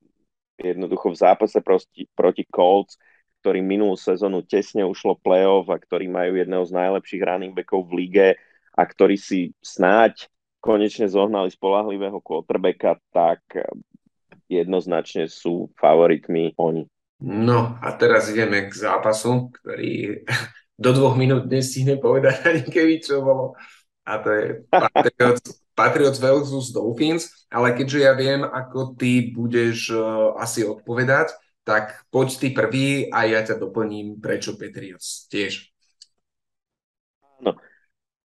jednoducho 0.56 1.12
v 1.12 1.20
zápase 1.20 1.60
proti, 1.60 2.08
proti 2.16 2.48
Colts, 2.48 2.96
ktorý 3.44 3.60
minulú 3.60 4.00
sezónu 4.00 4.46
tesne 4.46 4.88
ušlo 4.88 5.20
playoff 5.20 5.68
a 5.68 5.82
ktorí 5.82 6.08
majú 6.08 6.40
jedného 6.40 6.64
z 6.64 6.72
najlepších 6.72 7.26
running 7.26 7.52
backov 7.52 7.90
v 7.90 8.06
lige 8.06 8.28
a 8.72 8.82
ktorí 8.88 9.20
si 9.20 9.52
snáď 9.60 10.32
konečne 10.62 11.10
zohnali 11.10 11.50
spolahlivého 11.50 12.22
quarterbacka, 12.22 13.02
tak 13.12 13.42
jednoznačne 14.46 15.26
sú 15.28 15.74
favoritmi 15.76 16.54
oni. 16.56 16.86
No 17.22 17.78
a 17.82 17.90
teraz 17.98 18.30
ideme 18.30 18.70
k 18.70 18.74
zápasu, 18.74 19.50
ktorý 19.58 20.24
do 20.82 20.92
dvoch 20.98 21.14
minút 21.14 21.46
nestihne 21.46 22.02
povedať 22.02 22.42
ani 22.50 22.66
keby 22.66 22.98
čo 22.98 23.22
bolo. 23.22 23.54
A 24.02 24.18
to 24.18 24.30
je 24.34 24.46
Patriots, 24.66 25.46
Patriots 25.80 26.18
versus 26.18 26.74
Dolphins, 26.74 27.30
ale 27.54 27.78
keďže 27.78 28.00
ja 28.02 28.14
viem, 28.18 28.42
ako 28.42 28.98
ty 28.98 29.30
budeš 29.30 29.94
uh, 29.94 30.34
asi 30.42 30.66
odpovedať, 30.66 31.38
tak 31.62 32.02
poď 32.10 32.30
ty 32.42 32.48
prvý 32.50 32.90
a 33.14 33.30
ja 33.30 33.46
ťa 33.46 33.62
doplním, 33.62 34.18
prečo 34.18 34.58
Patriots 34.58 35.30
tiež. 35.30 35.70
Áno. 37.38 37.54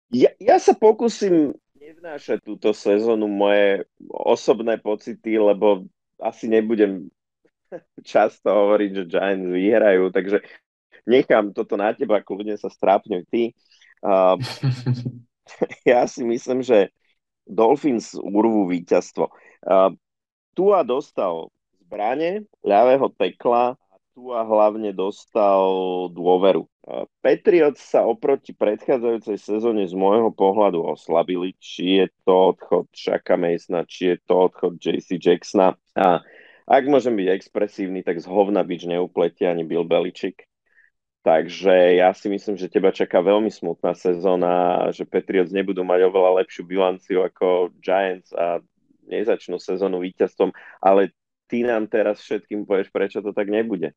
Ja, 0.09 0.33
ja 0.41 0.57
sa 0.57 0.73
pokúsim 0.73 1.53
nevnášať 1.77 2.41
túto 2.49 2.73
sezónu 2.73 3.29
moje 3.29 3.85
osobné 4.09 4.81
pocity, 4.81 5.37
lebo 5.37 5.85
asi 6.17 6.49
nebudem 6.49 7.13
často 8.09 8.49
hovoriť, 8.49 8.91
že 9.05 9.05
Giants 9.05 9.53
vyhrajú, 9.53 10.09
takže 10.09 10.41
nechám 11.05 11.55
toto 11.55 11.77
na 11.77 11.95
teba, 11.95 12.25
kľudne 12.25 12.57
sa 12.57 12.73
strápňuj 12.73 13.23
ty. 13.31 13.53
Uh, 14.03 14.39
ja 15.91 16.07
si 16.07 16.23
myslím, 16.23 16.63
že 16.63 16.91
Dolphins 17.49 18.15
urvú 18.15 18.69
víťazstvo. 18.69 19.31
Uh, 19.65 19.95
Tua 20.53 20.83
dostal 20.83 21.49
zbranie, 21.79 22.45
ľavého 22.67 23.09
tekla 23.15 23.79
a 23.79 23.97
Tua 24.13 24.43
hlavne 24.45 24.91
dostal 24.93 25.63
dôveru. 26.13 26.69
Uh, 26.85 27.07
Patriots 27.25 27.81
sa 27.81 28.05
oproti 28.05 28.53
predchádzajúcej 28.53 29.39
sezóne 29.41 29.87
z 29.89 29.95
môjho 29.97 30.35
pohľadu 30.35 30.85
oslabili, 30.85 31.57
či 31.57 32.05
je 32.05 32.07
to 32.27 32.55
odchod 32.55 32.87
Shaka 32.93 33.39
Masona, 33.39 33.87
či 33.89 34.15
je 34.15 34.17
to 34.29 34.35
odchod 34.51 34.77
JC 34.77 35.17
Jacksona. 35.17 35.79
A 35.97 36.21
ak 36.69 36.85
môžem 36.85 37.17
byť 37.17 37.29
expresívny, 37.33 38.05
tak 38.05 38.21
z 38.21 38.29
hovna 38.29 38.61
bič 38.61 38.85
neupletie 38.85 39.49
ani 39.49 39.65
Bill 39.65 39.89
Belichick. 39.89 40.48
Takže 41.29 42.01
ja 42.01 42.17
si 42.17 42.25
myslím, 42.33 42.57
že 42.57 42.73
teba 42.73 42.89
čaká 42.89 43.21
veľmi 43.21 43.53
smutná 43.53 43.93
sezóna, 43.93 44.89
že 44.97 45.05
Patriots 45.05 45.53
nebudú 45.53 45.85
mať 45.85 46.09
oveľa 46.09 46.41
lepšiu 46.41 46.65
bilanciu 46.65 47.21
ako 47.21 47.69
Giants 47.85 48.33
a 48.33 48.65
nezačnú 49.05 49.61
sezónu 49.61 50.01
víťazstvom, 50.01 50.57
ale 50.81 51.13
ty 51.45 51.69
nám 51.69 51.85
teraz 51.85 52.25
všetkým 52.25 52.65
povieš, 52.65 52.89
prečo 52.89 53.21
to 53.21 53.37
tak 53.37 53.53
nebude. 53.53 53.93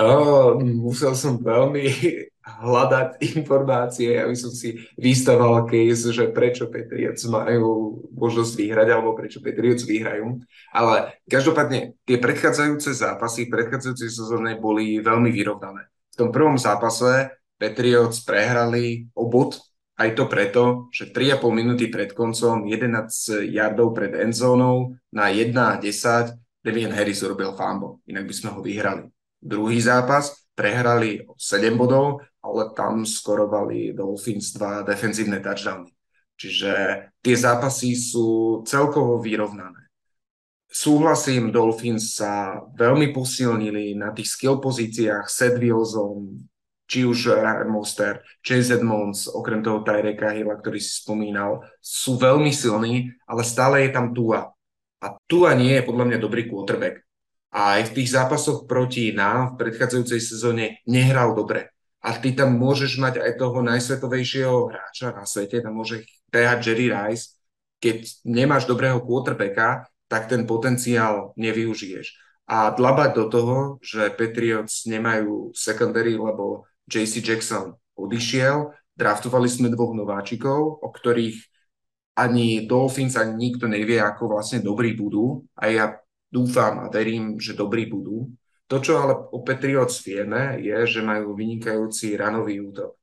Oh, 0.00 0.56
musel 0.64 1.12
som 1.12 1.44
veľmi 1.44 1.84
hľadať 2.64 3.20
informácie, 3.36 4.16
aby 4.16 4.32
som 4.32 4.48
si 4.48 4.80
vystaval 4.96 5.68
case, 5.68 6.08
že 6.08 6.32
prečo 6.32 6.72
Patriots 6.72 7.28
majú 7.28 8.00
možnosť 8.16 8.52
vyhrať, 8.56 8.88
alebo 8.88 9.12
prečo 9.12 9.44
Patriots 9.44 9.84
vyhrajú. 9.84 10.40
Ale 10.72 11.20
každopádne 11.28 12.00
tie 12.08 12.16
predchádzajúce 12.16 12.96
zápasy, 12.96 13.44
predchádzajúce 13.52 14.08
sezóny 14.08 14.56
boli 14.56 15.04
veľmi 15.04 15.28
vyrovnané 15.28 15.89
tom 16.16 16.30
prvom 16.34 16.56
zápase 16.58 17.30
Patriots 17.60 18.24
prehrali 18.24 19.12
obod, 19.12 19.60
aj 20.00 20.16
to 20.16 20.24
preto, 20.24 20.64
že 20.88 21.12
3,5 21.12 21.52
minúty 21.52 21.92
pred 21.92 22.16
koncom 22.16 22.64
11 22.64 23.52
yardov 23.52 23.92
pred 23.92 24.16
endzónou 24.16 24.96
na 25.12 25.28
1 25.28 25.52
a 25.52 25.76
10 25.76 26.64
Devian 26.64 26.92
Harris 26.92 27.20
urobil 27.20 27.52
fumble, 27.52 28.00
inak 28.08 28.24
by 28.24 28.34
sme 28.36 28.48
ho 28.56 28.60
vyhrali. 28.64 29.04
Druhý 29.40 29.80
zápas 29.80 30.48
prehrali 30.56 31.24
7 31.36 31.76
bodov, 31.76 32.24
ale 32.40 32.72
tam 32.72 33.04
skorovali 33.04 33.92
Dolphins 33.92 34.56
2 34.56 34.88
defenzívne 34.88 35.40
touchdowny. 35.40 35.92
Čiže 36.40 36.72
tie 37.20 37.36
zápasy 37.36 37.92
sú 37.92 38.60
celkovo 38.64 39.20
vyrovnané. 39.20 39.89
Súhlasím, 40.70 41.50
Dolphins 41.50 42.14
sa 42.14 42.62
veľmi 42.78 43.10
posilnili 43.10 43.98
na 43.98 44.14
tých 44.14 44.30
skill 44.30 44.62
pozíciách, 44.62 45.26
Seth 45.26 45.58
Wilson, 45.58 46.46
či 46.86 47.02
už 47.02 47.34
Ryan 47.34 47.70
Monster, 47.70 48.22
Chase 48.38 48.78
Edmonds, 48.78 49.26
okrem 49.26 49.66
toho 49.66 49.82
Tyreka 49.82 50.30
Hilla, 50.30 50.54
ktorý 50.54 50.78
si 50.78 51.02
spomínal, 51.02 51.66
sú 51.82 52.14
veľmi 52.18 52.54
silní, 52.54 53.10
ale 53.26 53.42
stále 53.42 53.82
je 53.82 53.90
tam 53.90 54.14
Tua. 54.14 54.54
A 55.02 55.06
Tua 55.26 55.58
nie 55.58 55.74
je 55.74 55.86
podľa 55.86 56.06
mňa 56.06 56.18
dobrý 56.22 56.46
quarterback. 56.46 57.02
A 57.50 57.82
aj 57.82 57.90
v 57.90 57.94
tých 57.98 58.14
zápasoch 58.14 58.70
proti 58.70 59.10
nám 59.10 59.54
v 59.54 59.66
predchádzajúcej 59.66 60.22
sezóne 60.22 60.78
nehral 60.86 61.34
dobre. 61.34 61.74
A 61.98 62.14
ty 62.14 62.30
tam 62.30 62.54
môžeš 62.54 62.94
mať 63.02 63.18
aj 63.18 63.42
toho 63.42 63.58
najsvetovejšieho 63.66 64.70
hráča 64.70 65.10
na 65.18 65.26
svete, 65.26 65.58
tam 65.58 65.74
môže 65.82 66.06
behať 66.30 66.58
Jerry 66.62 66.94
Rice, 66.94 67.34
keď 67.82 68.06
nemáš 68.22 68.70
dobrého 68.70 69.02
quarterbacka, 69.02 69.90
tak 70.10 70.26
ten 70.26 70.42
potenciál 70.42 71.30
nevyužiješ. 71.38 72.18
A 72.50 72.74
dlabať 72.74 73.10
do 73.14 73.24
toho, 73.30 73.56
že 73.78 74.10
Patriots 74.10 74.90
nemajú 74.90 75.54
secondary, 75.54 76.18
lebo 76.18 76.66
JC 76.90 77.22
Jackson 77.22 77.78
odišiel, 77.94 78.74
draftovali 78.98 79.46
sme 79.46 79.70
dvoch 79.70 79.94
nováčikov, 79.94 80.82
o 80.82 80.88
ktorých 80.90 81.38
ani 82.18 82.66
Dolphins, 82.66 83.14
ani 83.14 83.38
nikto 83.38 83.70
nevie, 83.70 84.02
ako 84.02 84.34
vlastne 84.34 84.58
dobrí 84.58 84.98
budú. 84.98 85.46
A 85.54 85.70
ja 85.70 85.84
dúfam 86.26 86.82
a 86.82 86.90
verím, 86.90 87.38
že 87.38 87.54
dobrí 87.54 87.86
budú. 87.86 88.34
To, 88.66 88.82
čo 88.82 88.98
ale 88.98 89.14
o 89.14 89.46
Patriots 89.46 90.02
vieme, 90.02 90.58
je, 90.58 90.74
že 90.90 91.06
majú 91.06 91.38
vynikajúci 91.38 92.18
ranový 92.18 92.58
útok. 92.62 92.98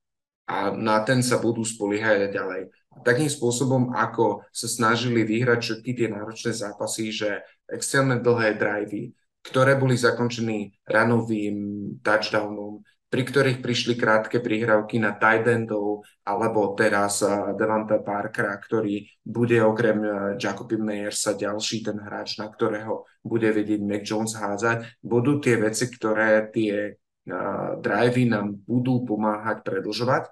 A 0.48 0.72
na 0.76 1.04
ten 1.08 1.24
sa 1.24 1.40
budú 1.40 1.64
spoliehať 1.64 2.36
ďalej 2.36 2.62
takým 3.04 3.30
spôsobom, 3.30 3.94
ako 3.94 4.46
sa 4.54 4.68
snažili 4.70 5.26
vyhrať 5.28 5.60
všetky 5.60 5.92
tie 5.94 6.08
náročné 6.10 6.52
zápasy, 6.56 7.12
že 7.12 7.44
extrémne 7.68 8.22
dlhé 8.22 8.56
drivey, 8.56 9.12
ktoré 9.44 9.80
boli 9.80 9.96
zakončené 9.96 10.76
ranovým 10.88 11.56
touchdownom, 12.04 12.84
pri 13.08 13.24
ktorých 13.24 13.64
prišli 13.64 13.96
krátke 13.96 14.44
prihrávky 14.44 15.00
na 15.00 15.16
tight 15.16 15.48
endov, 15.48 16.04
alebo 16.28 16.76
teraz 16.76 17.24
Devanta 17.56 18.04
Parkera, 18.04 18.52
ktorý 18.60 19.08
bude 19.24 19.64
okrem 19.64 20.04
Jacoby 20.36 20.76
Meyersa 20.76 21.32
ďalší 21.32 21.88
ten 21.88 22.04
hráč, 22.04 22.36
na 22.36 22.52
ktorého 22.52 23.08
bude 23.24 23.48
vedieť 23.48 23.80
Mac 23.80 24.04
Jones 24.04 24.36
hádzať. 24.36 25.00
Budú 25.00 25.40
tie 25.40 25.56
veci, 25.56 25.88
ktoré 25.88 26.52
tie 26.52 27.00
uh, 27.00 27.80
drivey 27.80 28.28
nám 28.28 28.60
budú 28.68 29.08
pomáhať 29.08 29.64
predlžovať 29.64 30.28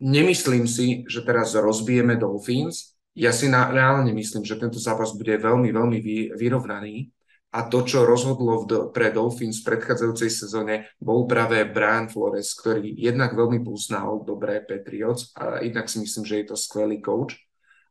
Nemyslím 0.00 0.64
si, 0.64 1.04
že 1.04 1.20
teraz 1.20 1.52
rozbijeme 1.52 2.16
Dolphins. 2.16 2.96
Ja 3.12 3.36
si 3.36 3.52
na, 3.52 3.68
reálne 3.68 4.16
myslím, 4.16 4.48
že 4.48 4.56
tento 4.56 4.80
zápas 4.80 5.12
bude 5.12 5.36
veľmi, 5.36 5.68
veľmi 5.68 5.98
vy, 6.00 6.16
vyrovnaný. 6.40 7.12
A 7.50 7.66
to, 7.66 7.82
čo 7.82 8.06
rozhodlo 8.06 8.62
v, 8.62 8.94
pre 8.94 9.10
Dolphins 9.10 9.60
v 9.60 9.74
predchádzajúcej 9.74 10.30
sezóne, 10.30 10.88
bol 11.02 11.26
práve 11.26 11.66
Brian 11.66 12.06
Flores, 12.06 12.54
ktorý 12.54 12.94
jednak 12.94 13.34
veľmi 13.34 13.60
poznal 13.66 14.22
dobré 14.22 14.62
Patriots 14.62 15.34
a 15.34 15.58
jednak 15.60 15.90
si 15.90 15.98
myslím, 15.98 16.24
že 16.24 16.38
je 16.40 16.46
to 16.46 16.56
skvelý 16.56 17.02
coach. 17.02 17.34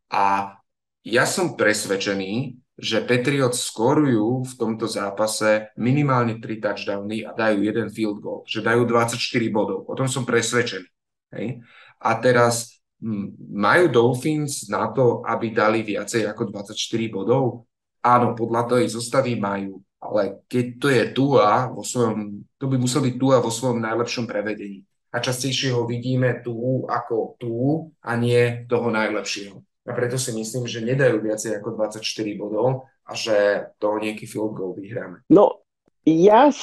A 0.10 0.56
ja 1.04 1.28
som 1.28 1.60
presvedčený, 1.60 2.56
že 2.80 3.04
Patriots 3.04 3.68
skorujú 3.68 4.48
v 4.48 4.54
tomto 4.56 4.88
zápase 4.88 5.76
minimálne 5.76 6.40
3 6.40 6.64
touchdowny 6.64 7.28
a 7.28 7.36
dajú 7.36 7.60
jeden 7.60 7.92
field 7.92 8.24
goal, 8.24 8.48
že 8.48 8.64
dajú 8.64 8.88
24 8.88 9.20
bodov. 9.52 9.84
O 9.92 9.94
tom 10.00 10.08
som 10.08 10.24
presvedčený. 10.24 10.88
Hej? 11.36 11.60
A 12.00 12.16
teraz 12.18 12.80
hm, 13.04 13.36
majú 13.52 13.86
Dolphins 13.92 14.68
na 14.72 14.92
to, 14.92 15.24
aby 15.28 15.52
dali 15.52 15.84
viacej 15.84 16.28
ako 16.28 16.52
24 16.52 16.76
bodov? 17.12 17.68
Áno, 18.00 18.32
podľa 18.32 18.76
tej 18.80 18.96
zostavy 18.96 19.36
majú, 19.36 19.84
ale 20.00 20.48
keď 20.48 20.66
to 20.80 20.88
je 20.88 21.04
Tua 21.12 21.68
vo 21.68 21.84
svojom, 21.84 22.48
to 22.56 22.66
by 22.72 22.80
musel 22.80 23.04
byť 23.04 23.16
Tua 23.20 23.44
vo 23.44 23.52
svojom 23.52 23.84
najlepšom 23.84 24.24
prevedení. 24.24 24.88
A 25.10 25.20
častejšie 25.20 25.74
ho 25.74 25.84
vidíme 25.90 26.40
tu 26.46 26.86
ako 26.86 27.36
tu 27.42 27.56
a 28.00 28.14
nie 28.16 28.64
toho 28.70 28.88
najlepšieho. 28.94 29.58
A 29.90 29.92
preto 29.98 30.22
si 30.22 30.30
myslím, 30.38 30.70
že 30.70 30.86
nedajú 30.86 31.18
viacej 31.18 31.60
ako 31.60 31.74
24 31.74 32.06
bodov 32.38 32.86
a 33.10 33.18
že 33.18 33.68
to 33.82 33.98
nejaký 33.98 34.30
field 34.30 34.54
goal 34.54 34.78
vyhráme. 34.78 35.26
No, 35.34 35.66
ja 36.06 36.54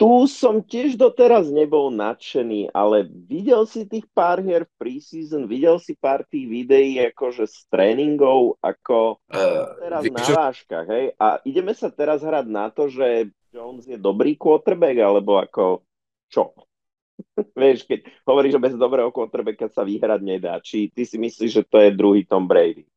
tu 0.00 0.24
som 0.24 0.64
tiež 0.64 0.96
doteraz 0.96 1.52
nebol 1.52 1.92
nadšený, 1.92 2.72
ale 2.72 3.04
videl 3.04 3.68
si 3.68 3.84
tých 3.84 4.08
pár 4.16 4.40
hier 4.40 4.64
v 4.64 4.72
preseason, 4.80 5.44
videl 5.44 5.76
si 5.76 5.92
pár 5.92 6.24
tých 6.24 6.48
videí 6.48 6.96
akože 7.12 7.44
z 7.44 7.68
tréningov, 7.68 8.56
ako 8.64 9.20
uh, 9.28 9.76
teraz 9.76 10.02
na 10.08 10.24
čo... 10.24 10.32
váškach, 10.32 10.86
hej? 10.88 11.12
A 11.20 11.44
ideme 11.44 11.76
sa 11.76 11.92
teraz 11.92 12.24
hrať 12.24 12.48
na 12.48 12.72
to, 12.72 12.88
že 12.88 13.28
Jones 13.52 13.84
je 13.84 14.00
dobrý 14.00 14.40
quarterback, 14.40 14.96
alebo 15.04 15.36
ako 15.36 15.84
čo? 16.32 16.56
Vieš, 17.60 17.84
keď 17.84 18.08
hovoríš, 18.24 18.56
že 18.56 18.64
bez 18.64 18.74
dobrého 18.80 19.12
quarterbacka 19.12 19.68
sa 19.68 19.84
vyhrať 19.84 20.20
nedá. 20.24 20.56
Či 20.64 20.88
ty 20.96 21.04
si 21.04 21.20
myslíš, 21.20 21.60
že 21.60 21.64
to 21.68 21.76
je 21.76 21.92
druhý 21.92 22.24
Tom 22.24 22.48
Brady? 22.48 22.88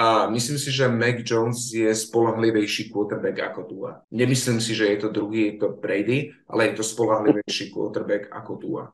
A 0.00 0.32
myslím 0.32 0.56
si, 0.56 0.72
že 0.72 0.88
Mac 0.88 1.20
Jones 1.20 1.76
je 1.76 1.92
spolahlivejší 1.92 2.88
quarterback 2.88 3.52
ako 3.52 3.60
Tua. 3.68 3.92
Nemyslím 4.08 4.56
si, 4.56 4.72
že 4.72 4.88
je 4.88 4.96
to 4.96 5.12
druhý 5.12 5.60
to 5.60 5.76
Brady, 5.76 6.32
ale 6.48 6.72
je 6.72 6.80
to 6.80 6.84
spolahlivejší 6.88 7.68
quarterback 7.68 8.32
ako 8.32 8.52
Tua. 8.56 8.84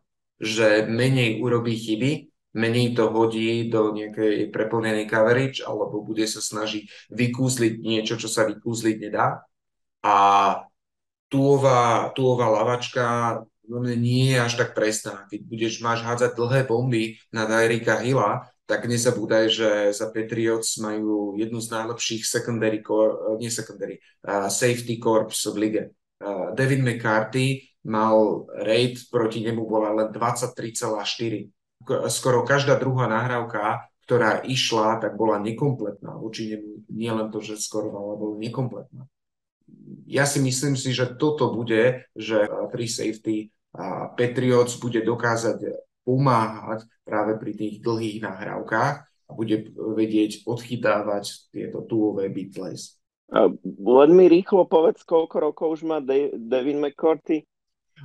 Že 0.43 0.91
menej 0.91 1.39
urobí 1.39 1.79
chyby, 1.79 2.11
menej 2.59 2.99
to 2.99 3.07
hodí 3.15 3.71
do 3.71 3.95
nejakej 3.95 4.51
preplnenej 4.51 5.07
coverage, 5.07 5.63
alebo 5.63 6.03
bude 6.03 6.27
sa 6.27 6.43
snažiť 6.43 7.15
vykúzliť 7.15 7.75
niečo, 7.79 8.19
čo 8.19 8.27
sa 8.27 8.43
vykúzliť 8.43 8.97
nedá. 8.99 9.47
A 10.03 10.17
Tuová, 11.31 12.11
Tuová 12.19 12.51
lavačka 12.51 13.07
nie 13.95 14.35
je 14.35 14.43
až 14.43 14.59
tak 14.59 14.75
presná. 14.75 15.31
Keď 15.31 15.41
budeš, 15.47 15.73
máš 15.87 16.03
hádzať 16.03 16.35
dlhé 16.35 16.67
bomby 16.67 17.23
na 17.31 17.47
Dyrika 17.47 18.03
Hilla, 18.03 18.51
tak 18.67 18.91
nezabúdaj, 18.91 19.45
že 19.47 19.69
za 19.95 20.11
Patriots 20.11 20.83
majú 20.83 21.39
jednu 21.39 21.63
z 21.63 21.71
najlepších 21.71 22.27
secondary, 22.27 22.83
core, 22.83 23.39
nie 23.39 23.51
secondary, 23.51 24.03
uh, 24.27 24.51
safety 24.51 24.99
corps 24.99 25.31
v 25.31 25.57
lige. 25.57 25.83
Uh, 26.19 26.51
David 26.53 26.83
McCarthy 26.83 27.63
mal 27.87 28.51
rate 28.59 29.07
proti 29.07 29.47
nemu 29.47 29.63
bola 29.63 29.95
len 29.95 30.09
23,4. 30.11 31.47
Skoro 32.11 32.43
každá 32.43 32.75
druhá 32.75 33.07
nahrávka, 33.07 33.87
ktorá 34.07 34.43
išla, 34.43 34.99
tak 34.99 35.15
bola 35.15 35.39
nekompletná. 35.39 36.19
Voči 36.19 36.59
nie 36.91 37.11
len 37.11 37.31
to, 37.31 37.39
že 37.39 37.63
skorovala, 37.63 38.19
bola 38.19 38.35
nekompletná. 38.43 39.07
Ja 40.07 40.27
si 40.27 40.43
myslím 40.43 40.75
si, 40.75 40.91
že 40.91 41.15
toto 41.15 41.55
bude, 41.55 42.11
že 42.19 42.51
free 42.75 42.91
safety 42.91 43.55
a 43.71 44.11
Patriots 44.15 44.79
bude 44.83 45.03
dokázať 45.07 45.86
pomáhať 46.07 46.87
práve 47.03 47.35
pri 47.43 47.53
tých 47.59 47.83
dlhých 47.83 48.23
nahrávkach 48.23 48.95
a 49.27 49.31
bude 49.35 49.75
vedieť 49.75 50.47
odchytávať 50.47 51.51
tieto 51.51 51.83
túové 51.83 52.31
bitlays. 52.31 52.95
Len 53.67 54.11
mi 54.15 54.31
rýchlo 54.31 54.71
povedz, 54.71 55.03
koľko 55.03 55.51
rokov 55.51 55.67
už 55.75 55.83
má 55.83 55.99
Devin 56.31 56.79
McCourty? 56.79 57.43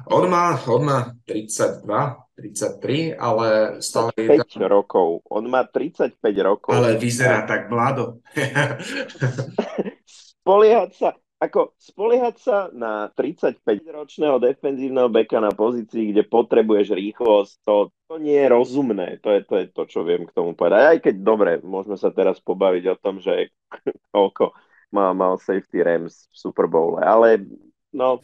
On 0.07 0.23
má, 0.25 0.55
on 0.71 0.81
má 0.87 0.99
32, 1.27 1.83
33, 1.83 3.19
ale 3.19 3.77
stále 3.83 4.09
je 4.15 4.39
tam... 4.39 4.71
rokov. 4.71 5.19
On 5.27 5.43
má 5.45 5.67
35 5.67 6.15
rokov. 6.41 6.71
Ale 6.71 6.95
vyzerá 6.95 7.43
tak 7.43 7.67
mlado. 7.67 8.23
Spoliehať 10.41 10.91
sa, 10.95 11.09
ako 11.41 11.73
spoliehať 11.81 12.35
sa 12.37 12.57
na 12.69 13.09
35-ročného 13.17 14.37
defenzívneho 14.37 15.09
beka 15.09 15.41
na 15.41 15.49
pozícii, 15.49 16.13
kde 16.13 16.21
potrebuješ 16.29 16.93
rýchlosť, 16.93 17.65
to, 17.65 17.89
to 18.05 18.15
nie 18.21 18.37
je 18.37 18.47
rozumné. 18.53 19.17
To 19.25 19.33
je, 19.33 19.41
to 19.49 19.53
je 19.57 19.65
to, 19.73 19.83
čo 19.89 20.05
viem 20.05 20.29
k 20.29 20.35
tomu 20.37 20.53
povedať. 20.53 20.81
Aj 20.85 20.97
keď, 21.01 21.15
dobre, 21.25 21.51
môžeme 21.65 21.97
sa 21.97 22.13
teraz 22.13 22.37
pobaviť 22.37 22.93
o 22.93 22.99
tom, 23.01 23.17
že 23.17 23.49
koľko 24.13 24.53
mal, 24.93 25.17
mal 25.17 25.41
safety 25.41 25.81
Rams 25.81 26.29
v 26.29 26.35
Super 26.37 26.69
Bowl, 26.69 27.01
ale 27.01 27.41
no, 27.89 28.21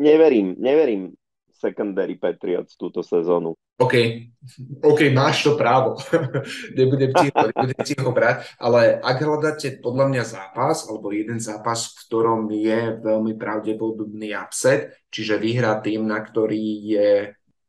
neverím, 0.00 0.56
neverím 0.56 1.17
secondary 1.58 2.14
Patriots 2.14 2.78
túto 2.78 3.02
sezónu. 3.02 3.58
OK, 3.78 3.94
OK, 4.82 5.00
máš 5.14 5.46
to 5.46 5.54
právo. 5.54 5.98
nebudem, 6.78 7.10
ti, 7.14 7.30
nebudem 7.30 7.80
ti 7.86 7.94
ho 7.98 8.10
brať, 8.10 8.58
ale 8.58 8.98
ak 8.98 9.18
hľadáte 9.22 9.78
podľa 9.78 10.06
mňa 10.10 10.24
zápas, 10.26 10.86
alebo 10.86 11.14
jeden 11.14 11.38
zápas, 11.38 11.94
v 11.94 11.98
ktorom 12.06 12.50
je 12.50 12.80
veľmi 12.98 13.38
pravdepodobný 13.38 14.34
upset, 14.34 14.94
čiže 15.10 15.38
vyhrá 15.38 15.78
tým, 15.78 16.06
na 16.06 16.22
ktorý 16.22 16.66
je 16.86 17.10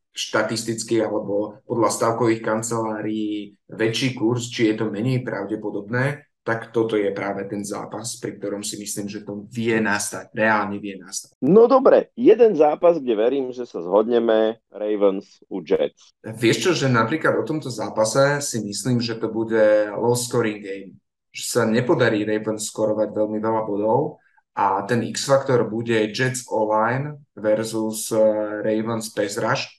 štatisticky 0.10 0.99
alebo 0.99 1.63
podľa 1.63 1.89
stavkových 1.93 2.41
kancelárií 2.41 3.56
väčší 3.71 4.17
kurz, 4.17 4.49
či 4.49 4.73
je 4.73 4.84
to 4.84 4.86
menej 4.89 5.21
pravdepodobné, 5.21 6.29
tak 6.50 6.74
toto 6.74 6.98
je 6.98 7.14
práve 7.14 7.46
ten 7.46 7.62
zápas, 7.62 8.18
pri 8.18 8.42
ktorom 8.42 8.66
si 8.66 8.82
myslím, 8.82 9.06
že 9.06 9.22
to 9.22 9.46
vie 9.54 9.78
nastať, 9.78 10.34
reálne 10.34 10.82
vie 10.82 10.98
nastať. 10.98 11.38
No 11.46 11.70
dobre, 11.70 12.10
jeden 12.18 12.58
zápas, 12.58 12.98
kde 12.98 13.14
verím, 13.14 13.54
že 13.54 13.70
sa 13.70 13.86
zhodneme, 13.86 14.58
Ravens 14.74 15.46
u 15.46 15.62
Jets. 15.62 16.18
Vieš 16.26 16.58
čo, 16.58 16.72
že 16.74 16.90
napríklad 16.90 17.38
o 17.38 17.46
tomto 17.46 17.70
zápase 17.70 18.42
si 18.42 18.66
myslím, 18.66 18.98
že 18.98 19.22
to 19.22 19.30
bude 19.30 19.94
low 19.94 20.18
scoring 20.18 20.58
game. 20.58 20.98
Že 21.30 21.44
sa 21.46 21.62
nepodarí 21.70 22.26
Ravens 22.26 22.66
skorovať 22.66 23.14
veľmi 23.14 23.38
veľa 23.38 23.62
bodov 23.70 24.18
a 24.58 24.82
ten 24.90 25.06
X-faktor 25.06 25.70
bude 25.70 26.10
Jets 26.10 26.50
online 26.50 27.22
versus 27.38 28.10
eh, 28.10 28.18
Ravens 28.66 29.14
pass 29.14 29.38
rush. 29.38 29.70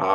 A 0.00 0.08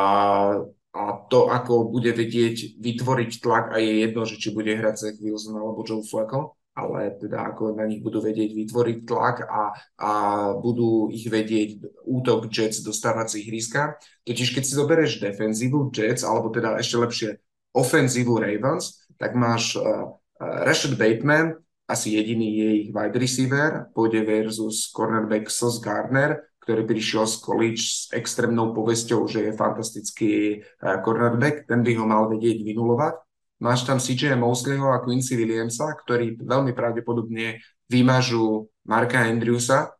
a 0.96 1.28
to, 1.28 1.52
ako 1.52 1.92
bude 1.92 2.10
vedieť 2.16 2.80
vytvoriť 2.80 3.30
tlak 3.44 3.64
a 3.72 3.76
je 3.78 4.08
jedno, 4.08 4.24
že 4.24 4.40
či 4.40 4.56
bude 4.56 4.72
hrať 4.72 4.94
Zach 4.96 5.18
Wilson 5.20 5.60
alebo 5.60 5.84
Joe 5.84 6.00
Flacco, 6.00 6.56
ale 6.78 7.18
teda 7.18 7.52
ako 7.52 7.74
na 7.76 7.84
nich 7.84 8.00
budú 8.00 8.22
vedieť 8.22 8.54
vytvoriť 8.54 8.98
tlak 9.04 9.36
a, 9.44 9.74
a 9.98 10.10
budú 10.56 11.10
ich 11.10 11.26
vedieť 11.26 11.82
útok 12.06 12.48
Jets 12.48 12.80
dostávať 12.80 13.36
si 13.36 13.36
ihriska. 13.44 13.98
Totiž 14.24 14.54
keď 14.54 14.62
si 14.64 14.72
zoberieš 14.78 15.12
defenzívu 15.20 15.90
Jets, 15.90 16.24
alebo 16.24 16.48
teda 16.54 16.78
ešte 16.78 16.96
lepšie 16.96 17.30
ofenzívu 17.74 18.38
Ravens, 18.38 19.04
tak 19.20 19.34
máš 19.34 19.76
uh, 19.76 20.14
uh, 20.14 20.58
Rashad 20.64 20.94
Bateman, 20.96 21.58
asi 21.88 22.14
jediný 22.16 22.48
je 22.52 22.68
ich 22.84 22.90
wide 22.92 23.16
receiver, 23.16 23.90
pôjde 23.96 24.22
versus 24.24 24.92
cornerback 24.92 25.48
Sos 25.48 25.80
Gardner, 25.80 26.47
ktorý 26.68 26.84
prišiel 26.84 27.24
z 27.24 27.36
college 27.40 27.80
s 27.80 28.12
extrémnou 28.12 28.76
povesťou, 28.76 29.24
že 29.24 29.48
je 29.48 29.56
fantastický 29.56 30.32
eh, 30.60 30.96
cornerback, 31.00 31.64
ten 31.64 31.80
by 31.80 31.96
ho 31.96 32.04
mal 32.04 32.28
vedieť 32.28 32.60
vynulovať. 32.60 33.24
Máš 33.64 33.88
tam 33.88 33.96
CJ 33.96 34.36
Mosleyho 34.36 34.92
a 34.92 35.00
Quincy 35.00 35.32
Williamsa, 35.32 35.96
ktorí 35.96 36.36
veľmi 36.44 36.76
pravdepodobne 36.76 37.64
vymažú 37.88 38.68
Marka 38.84 39.24
Andrewsa. 39.24 39.96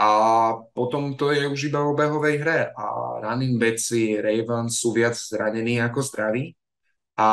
A 0.00 0.08
potom 0.72 1.12
to 1.12 1.30
je 1.30 1.44
už 1.44 1.68
iba 1.68 1.84
o 1.84 1.92
behovej 1.92 2.40
hre 2.40 2.70
a 2.72 2.84
running 3.22 3.58
backs 3.58 3.92
Ravens 3.94 4.78
sú 4.78 4.94
viac 4.96 5.12
zranení 5.12 5.78
ako 5.84 6.00
zdraví. 6.00 6.56
A 7.18 7.28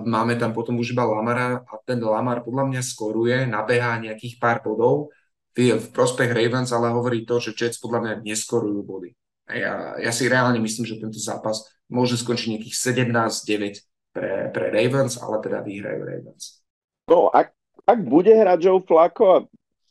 máme 0.00 0.34
tam 0.40 0.56
potom 0.56 0.80
už 0.80 0.96
iba 0.96 1.04
Lamara 1.04 1.60
a 1.62 1.74
ten 1.84 2.00
Lamar 2.00 2.40
podľa 2.40 2.72
mňa 2.72 2.82
skoruje, 2.82 3.36
nabehá 3.44 4.00
nejakých 4.00 4.40
pár 4.40 4.64
bodov 4.64 5.12
v 5.56 5.86
prospech 5.88 6.30
Ravens, 6.36 6.68
ale 6.70 6.92
hovorí 6.92 7.24
to, 7.24 7.40
že 7.40 7.56
Jets 7.56 7.80
podľa 7.80 8.00
mňa 8.04 8.14
neskorujú 8.28 8.80
body. 8.84 9.10
Ja, 9.48 9.96
ja 9.96 10.12
si 10.12 10.28
reálne 10.28 10.60
myslím, 10.60 10.84
že 10.84 11.00
tento 11.00 11.16
zápas 11.16 11.64
môže 11.88 12.20
skončiť 12.20 12.58
nejakých 12.58 12.76
17-9 12.76 13.80
pre, 14.12 14.52
pre 14.52 14.66
Ravens, 14.68 15.16
ale 15.16 15.40
teda 15.40 15.64
vyhrajú 15.64 16.00
Ravens. 16.02 16.60
No, 17.08 17.32
ak, 17.32 17.56
ak 17.88 17.98
bude 18.04 18.34
hrať 18.36 18.58
Joe 18.68 18.82
Flacco 18.84 19.24
a 19.32 19.38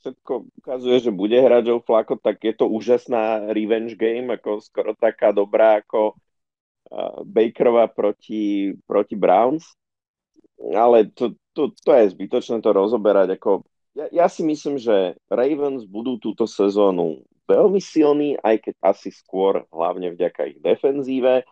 všetko 0.04 0.32
ukazuje, 0.62 0.98
že 1.10 1.12
bude 1.16 1.40
hrať 1.40 1.64
Joe 1.66 1.82
Flacco, 1.82 2.14
tak 2.20 2.44
je 2.46 2.54
to 2.54 2.70
úžasná 2.70 3.50
revenge 3.50 3.98
game, 3.98 4.30
ako 4.30 4.62
skoro 4.62 4.94
taká 4.94 5.34
dobrá 5.34 5.82
ako 5.82 6.14
Bakerova 7.26 7.90
proti, 7.90 8.76
proti 8.86 9.16
Browns. 9.18 9.66
Ale 10.62 11.10
to, 11.12 11.34
to, 11.58 11.74
to 11.74 11.92
je 11.96 12.14
zbytočné 12.14 12.62
to 12.62 12.70
rozoberať, 12.72 13.36
ako 13.36 13.66
ja, 13.96 14.06
ja 14.12 14.28
si 14.28 14.44
myslím, 14.44 14.78
že 14.78 15.16
Ravens 15.32 15.88
budú 15.88 16.20
túto 16.20 16.46
sezónu 16.46 17.24
veľmi 17.48 17.80
silní, 17.80 18.36
aj 18.44 18.70
keď 18.70 18.76
asi 18.84 19.10
skôr 19.10 19.64
hlavne 19.72 20.14
vďaka 20.14 20.52
ich 20.52 20.60
defenzíve, 20.60 21.48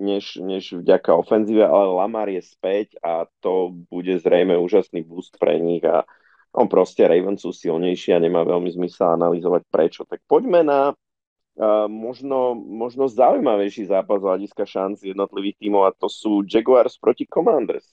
než, 0.00 0.40
než 0.40 0.80
vďaka 0.80 1.12
ofenzíve, 1.12 1.66
ale 1.66 1.92
Lamar 1.92 2.32
je 2.32 2.40
späť 2.40 2.96
a 3.04 3.28
to 3.44 3.74
bude 3.92 4.16
zrejme 4.22 4.56
úžasný 4.56 5.04
boost 5.04 5.36
pre 5.36 5.60
nich 5.60 5.84
a 5.84 6.08
No 6.50 6.66
proste 6.66 7.06
Ravens 7.06 7.46
sú 7.46 7.54
silnejší 7.54 8.10
a 8.10 8.22
nemá 8.22 8.42
veľmi 8.42 8.66
zmysel 8.74 9.14
analyzovať 9.14 9.62
prečo. 9.70 10.02
Tak 10.02 10.18
poďme 10.26 10.66
na 10.66 10.80
uh, 10.90 11.86
možno, 11.86 12.58
možno 12.58 13.06
zaujímavejší 13.06 13.86
zápas 13.86 14.18
z 14.18 14.26
hľadiska 14.26 14.64
šanci 14.66 15.14
jednotlivých 15.14 15.62
tímov 15.62 15.82
a 15.86 15.94
to 15.94 16.10
sú 16.10 16.42
Jaguars 16.42 16.98
proti 16.98 17.30
Commanders. 17.30 17.86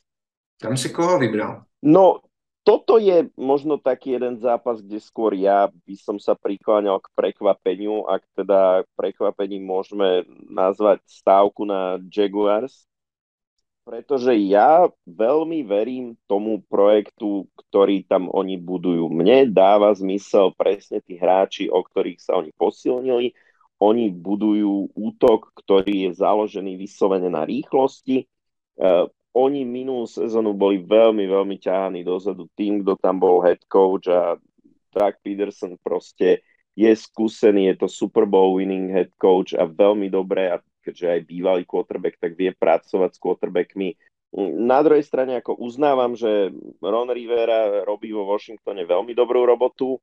Tam 0.58 0.74
si 0.74 0.89
koho 0.89 1.22
vybral? 1.22 1.70
No, 1.86 2.26
toto 2.68 2.99
je 2.99 3.32
možno 3.39 3.80
taký 3.80 4.20
jeden 4.20 4.43
zápas, 4.43 4.84
kde 4.84 4.99
skôr 4.99 5.32
ja 5.32 5.72
by 5.72 5.95
som 5.95 6.20
sa 6.20 6.36
prikláňal 6.36 6.99
k 6.99 7.07
prekvapeniu, 7.15 8.03
ak 8.03 8.28
teda 8.36 8.84
prekvapením 8.99 9.63
môžeme 9.63 10.28
nazvať 10.51 10.99
stávku 11.07 11.63
na 11.63 11.95
Jaguars 12.11 12.84
pretože 13.88 14.36
ja 14.36 14.84
veľmi 15.07 15.63
verím 15.63 16.20
tomu 16.28 16.59
projektu, 16.68 17.47
ktorý 17.55 18.03
tam 18.03 18.28
oni 18.28 18.59
budujú. 18.59 19.07
Mne 19.07 19.47
dáva 19.47 19.95
zmysel 19.95 20.51
presne 20.59 20.99
tí 20.99 21.15
hráči, 21.15 21.72
o 21.72 21.80
ktorých 21.80 22.20
sa 22.20 22.36
oni 22.36 22.51
posilnili. 22.51 23.32
Oni 23.80 24.11
budujú 24.11 24.91
útok, 24.91 25.55
ktorý 25.55 26.11
je 26.11 26.20
založený 26.20 26.76
vyslovene 26.76 27.32
na 27.32 27.47
rýchlosti. 27.47 28.28
Oni 29.36 29.67
minulú 29.67 30.07
sezónu 30.07 30.55
boli 30.55 30.82
veľmi, 30.82 31.28
veľmi 31.28 31.57
ťahaní 31.59 32.01
dozadu 32.01 32.47
tým, 32.57 32.82
kto 32.82 32.97
tam 32.97 33.21
bol 33.21 33.43
head 33.43 33.61
coach 33.67 34.07
a 34.09 34.39
Doug 34.93 35.15
Peterson 35.21 35.78
proste 35.78 36.41
je 36.78 36.89
skúsený, 36.93 37.73
je 37.73 37.86
to 37.86 37.88
Super 37.89 38.25
Bowl 38.30 38.57
winning 38.57 38.93
head 38.93 39.09
coach 39.17 39.57
a 39.57 39.65
veľmi 39.65 40.09
dobré 40.09 40.53
a 40.53 40.61
keďže 40.86 41.07
aj 41.09 41.21
bývalý 41.28 41.63
quarterback, 41.65 42.21
tak 42.21 42.38
vie 42.38 42.53
pracovať 42.53 43.17
s 43.17 43.21
quarterbackmi. 43.21 43.89
Na 44.61 44.80
druhej 44.86 45.03
strane 45.03 45.41
ako 45.41 45.57
uznávam, 45.57 46.13
že 46.13 46.53
Ron 46.80 47.09
Rivera 47.09 47.84
robí 47.84 48.13
vo 48.13 48.30
Washingtone 48.30 48.86
veľmi 48.86 49.11
dobrú 49.17 49.43
robotu, 49.43 49.97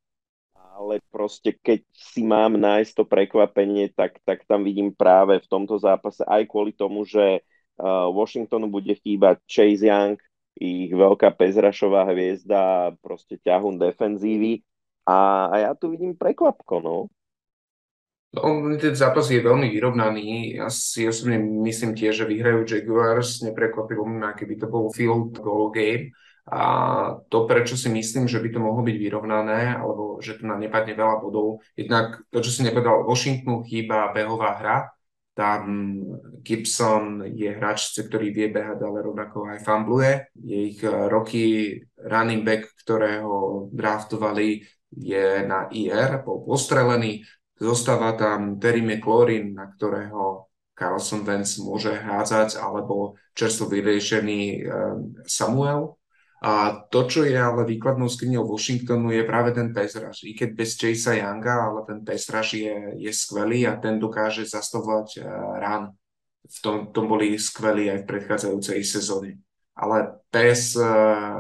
ale 0.75 0.99
proste 1.15 1.55
keď 1.55 1.87
si 1.95 2.27
mám 2.27 2.59
nájsť 2.59 2.93
to 2.99 3.05
prekvapenie, 3.07 3.95
tak, 3.95 4.19
tak 4.27 4.43
tam 4.45 4.67
vidím 4.67 4.91
práve 4.91 5.39
v 5.39 5.47
tomto 5.47 5.79
zápase 5.79 6.27
aj 6.27 6.43
kvôli 6.51 6.75
tomu, 6.75 7.07
že 7.07 7.47
Washingtonu 7.81 8.71
bude 8.71 8.95
chýbať 8.95 9.43
Chase 9.51 9.87
Young, 9.87 10.17
ich 10.55 10.95
veľká 10.95 11.35
pezrašová 11.35 12.07
hviezda, 12.15 12.95
proste 13.03 13.39
ťahun 13.43 13.79
defenzívy. 13.79 14.63
A, 15.05 15.51
a 15.51 15.55
ja 15.59 15.71
tu 15.75 15.91
vidím 15.91 16.15
prekvapko, 16.15 16.81
no. 16.81 16.97
On, 18.35 18.67
no, 18.67 18.75
ten 18.79 18.95
zápas 18.99 19.31
je 19.31 19.39
veľmi 19.39 19.71
vyrovnaný. 19.71 20.59
Ja 20.59 20.67
si 20.67 21.07
osobne 21.07 21.39
myslím 21.39 21.95
tiež, 21.95 22.23
že 22.23 22.31
vyhrajú 22.31 22.67
Jaguars. 22.67 23.43
Neprekvapilo 23.47 24.03
mňa, 24.07 24.35
keby 24.35 24.55
to 24.59 24.67
bol 24.67 24.91
field 24.91 25.39
goal 25.39 25.71
game. 25.71 26.11
A 26.45 26.61
to, 27.33 27.49
prečo 27.49 27.73
si 27.73 27.89
myslím, 27.89 28.29
že 28.29 28.37
by 28.37 28.49
to 28.53 28.61
mohlo 28.61 28.85
byť 28.85 28.97
vyrovnané, 29.01 29.81
alebo 29.81 30.21
že 30.21 30.37
tu 30.37 30.45
nám 30.45 30.61
nepadne 30.61 30.93
veľa 30.93 31.17
bodov, 31.25 31.65
jednak 31.73 32.21
to, 32.29 32.45
čo 32.45 32.53
si 32.53 32.61
nepovedal, 32.61 33.09
Washingtonu 33.09 33.65
chýba 33.65 34.13
behová 34.13 34.61
hra. 34.61 34.77
Tam 35.35 35.99
Gibson 36.47 37.27
je 37.27 37.51
hráč, 37.51 37.99
ktorý 37.99 38.31
vie 38.31 38.55
behať, 38.55 38.87
ale 38.87 39.03
rovnako 39.03 39.51
aj 39.51 39.67
fambluje. 39.67 40.31
Je 40.39 40.59
ich 40.71 40.81
eh, 40.87 40.95
roky 41.11 41.75
running 41.99 42.47
back, 42.47 42.71
ktorého 42.87 43.67
draftovali, 43.75 44.63
je 44.95 45.43
na 45.43 45.67
IR, 45.75 46.23
bol 46.23 46.47
postrelený, 46.47 47.27
Zostáva 47.55 48.19
tam 48.19 48.59
Terry 48.59 48.83
McLaurin, 48.83 49.55
na 49.55 49.71
ktorého 49.71 50.51
Carlson 50.75 51.23
Wentz 51.23 51.63
môže 51.63 51.95
hádzať, 51.95 52.59
alebo 52.59 53.15
čerstvo 53.39 53.71
vyriešený 53.71 54.41
eh, 54.43 54.63
Samuel. 55.27 55.95
A 56.45 56.85
to, 56.93 57.09
čo 57.09 57.25
je 57.25 57.33
ale 57.41 57.65
výkladnou 57.65 58.05
skriňou 58.05 58.45
Washingtonu, 58.45 59.09
je 59.17 59.25
práve 59.25 59.57
ten 59.57 59.73
rush. 59.73 60.29
I 60.29 60.37
keď 60.37 60.53
bez 60.53 60.77
Chasea 60.77 61.25
Younga, 61.25 61.73
ale 61.73 61.89
ten 61.89 62.05
rush 62.05 62.53
je, 62.61 63.01
je 63.01 63.13
skvelý 63.17 63.65
a 63.65 63.81
ten 63.81 63.97
dokáže 63.97 64.45
zastavovať 64.45 65.25
uh, 65.25 65.57
run. 65.57 65.85
V 66.45 66.59
tom, 66.61 66.93
tom 66.93 67.09
boli 67.09 67.41
skvelí 67.41 67.89
aj 67.89 68.05
v 68.05 68.09
predchádzajúcej 68.13 68.85
sezóne. 68.85 69.41
Ale 69.73 70.21
pes 70.29 70.77
uh, 70.77 70.85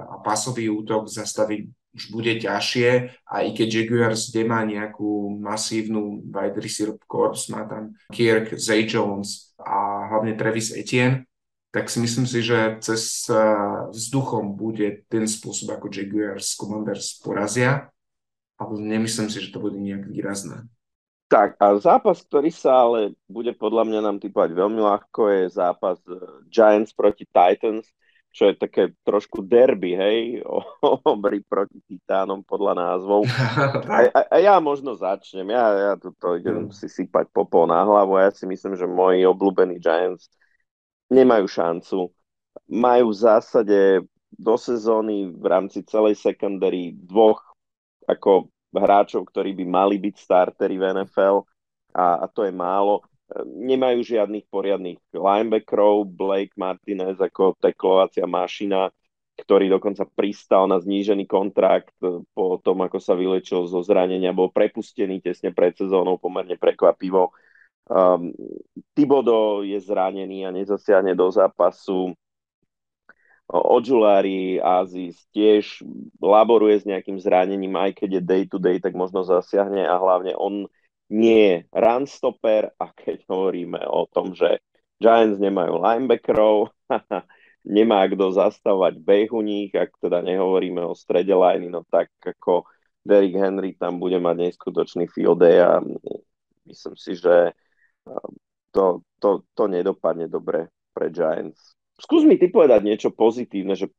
a 0.08 0.24
pasový 0.24 0.72
útok 0.72 1.12
zastaviť 1.12 1.68
už 1.94 2.10
bude 2.10 2.32
ťažšie 2.40 2.90
a 3.28 3.46
i 3.46 3.54
keď 3.54 3.68
Jaguars 3.70 4.32
nemá 4.34 4.66
nejakú 4.66 5.36
masívnu 5.38 6.26
wide 6.26 6.58
receiver 6.58 6.98
corps, 7.06 7.38
má 7.52 7.68
tam 7.68 7.94
Kirk, 8.10 8.56
Zay 8.58 8.88
Jones 8.88 9.54
a 9.60 10.10
hlavne 10.10 10.34
Travis 10.34 10.74
Etienne, 10.74 11.28
tak 11.74 11.90
si 11.90 11.98
myslím 11.98 12.22
si, 12.22 12.38
že 12.38 12.78
cez 12.78 13.26
vzduchom 13.90 14.54
bude 14.54 15.02
ten 15.10 15.26
spôsob, 15.26 15.74
ako 15.74 15.90
Jaguars 15.90 16.54
Commanders 16.54 17.18
porazia, 17.18 17.90
ale 18.54 18.78
nemyslím 18.78 19.26
si, 19.26 19.42
že 19.42 19.50
to 19.50 19.58
bude 19.58 19.74
nejak 19.82 20.06
výrazné. 20.06 20.70
Tak 21.26 21.58
a 21.58 21.74
zápas, 21.82 22.22
ktorý 22.22 22.54
sa 22.54 22.86
ale 22.86 23.18
bude 23.26 23.50
podľa 23.58 23.90
mňa 23.90 24.00
nám 24.06 24.22
typovať 24.22 24.54
veľmi 24.54 24.78
ľahko, 24.78 25.34
je 25.34 25.42
zápas 25.50 25.98
eh, 26.06 26.14
Giants 26.46 26.94
proti 26.94 27.26
Titans 27.26 27.90
čo 28.34 28.50
je 28.50 28.58
také 28.58 28.90
trošku 29.06 29.46
derby, 29.46 29.94
hej, 29.94 30.42
obry 31.14 31.38
proti 31.46 31.78
Titánom 31.86 32.42
podľa 32.42 32.74
názvov. 32.74 33.30
A, 33.86 34.10
a, 34.10 34.20
a 34.26 34.36
ja 34.42 34.58
možno 34.58 34.98
začnem, 34.98 35.46
ja, 35.54 35.64
ja 35.70 35.92
tuto 35.94 36.34
idem 36.34 36.66
mm. 36.66 36.74
si 36.74 36.90
sypať 36.90 37.30
popol 37.30 37.70
na 37.70 37.86
hlavu 37.86 38.18
ja 38.18 38.34
si 38.34 38.42
myslím, 38.50 38.74
že 38.74 38.90
moji 38.90 39.22
obľúbení 39.22 39.78
Giants 39.78 40.26
nemajú 41.10 41.46
šancu. 41.48 41.98
Majú 42.70 43.10
v 43.10 43.20
zásade 43.20 43.78
do 44.34 44.54
sezóny 44.58 45.30
v 45.30 45.44
rámci 45.46 45.84
celej 45.86 46.18
secondary 46.18 46.94
dvoch 46.94 47.42
ako 48.04 48.50
hráčov, 48.74 49.30
ktorí 49.30 49.54
by 49.54 49.64
mali 49.64 49.96
byť 50.02 50.14
starteri 50.18 50.76
v 50.76 51.02
NFL 51.02 51.46
a, 51.94 52.22
a 52.22 52.26
to 52.26 52.42
je 52.44 52.52
málo 52.52 53.06
nemajú 53.42 54.04
žiadnych 54.04 54.46
poriadnych 54.52 55.00
linebackerov, 55.16 56.06
Blake 56.06 56.54
Martinez 56.54 57.16
ako 57.16 57.56
teklovacia 57.56 58.28
mašina, 58.28 58.92
ktorý 59.34 59.66
dokonca 59.72 60.06
pristal 60.06 60.70
na 60.70 60.78
znížený 60.78 61.26
kontrakt 61.26 61.96
po 62.36 62.60
tom, 62.60 62.84
ako 62.84 62.98
sa 63.02 63.16
vylečil 63.18 63.66
zo 63.66 63.80
zranenia, 63.82 64.36
bol 64.36 64.52
prepustený 64.52 65.24
tesne 65.24 65.50
pred 65.50 65.74
sezónou 65.74 66.20
pomerne 66.20 66.54
prekvapivo. 66.54 67.34
Um, 67.84 68.32
Tibodo 68.96 69.60
je 69.60 69.76
zranený 69.76 70.48
a 70.48 70.54
nezasiahne 70.54 71.12
do 71.12 71.28
zápasu. 71.28 72.16
Odžulári 73.44 74.56
Azis 74.56 75.20
tiež 75.36 75.84
laboruje 76.16 76.80
s 76.80 76.88
nejakým 76.88 77.20
zranením, 77.20 77.76
aj 77.76 78.00
keď 78.00 78.10
je 78.16 78.22
day 78.24 78.42
to 78.48 78.56
day, 78.56 78.80
tak 78.80 78.96
možno 78.96 79.20
zasiahne 79.20 79.84
a 79.84 80.00
hlavne 80.00 80.32
on 80.32 80.64
nie 81.12 81.44
je 81.44 81.56
run 81.76 82.08
stopper 82.08 82.72
a 82.80 82.88
keď 82.96 83.28
hovoríme 83.28 83.84
o 83.84 84.08
tom, 84.08 84.32
že 84.32 84.64
Giants 84.96 85.36
nemajú 85.36 85.76
linebackerov, 85.76 86.72
nemá 87.76 88.08
kto 88.08 88.32
zastavovať 88.32 88.96
beh 89.04 89.28
u 89.36 89.44
nich, 89.44 89.76
ak 89.76 89.92
teda 90.00 90.24
nehovoríme 90.24 90.80
o 90.80 90.96
strede 90.96 91.36
liney, 91.36 91.68
no 91.68 91.84
tak 91.84 92.08
ako 92.24 92.64
Derrick 93.04 93.36
Henry 93.36 93.76
tam 93.76 94.00
bude 94.00 94.16
mať 94.16 94.36
neskutočný 94.48 95.04
field 95.12 95.44
day 95.44 95.60
a 95.60 95.84
myslím 96.64 96.96
si, 96.96 97.20
že 97.20 97.52
to, 98.74 99.02
to, 99.18 99.28
to 99.56 99.64
nedopadne 99.66 100.28
dobre 100.28 100.68
pre 100.92 101.10
Giants. 101.10 101.74
Skús 101.98 102.26
mi 102.26 102.38
ty 102.38 102.50
povedať 102.50 102.80
niečo 102.82 103.10
pozitívne, 103.14 103.78
že 103.78 103.90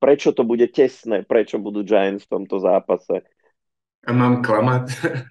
prečo 0.00 0.32
to 0.32 0.44
bude 0.44 0.68
tesné, 0.72 1.24
prečo 1.24 1.60
budú 1.60 1.84
Giants 1.84 2.24
v 2.28 2.32
tomto 2.40 2.60
zápase 2.60 3.24
mám 4.12 4.44
klamať, 4.44 4.84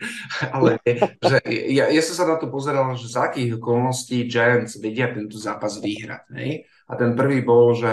ale 0.55 0.81
že 1.21 1.37
ja, 1.69 1.93
ja 1.93 2.01
som 2.01 2.15
sa 2.17 2.25
na 2.25 2.41
to 2.41 2.49
pozeral, 2.49 2.97
že 2.97 3.11
z 3.11 3.17
akých 3.21 3.49
okolností 3.61 4.25
Giants 4.25 4.81
vedia 4.81 5.13
tento 5.13 5.37
zápas 5.37 5.77
vyhrať. 5.77 6.23
Hej? 6.33 6.65
A 6.89 6.97
ten 6.97 7.13
prvý 7.13 7.45
bol, 7.45 7.77
že 7.77 7.91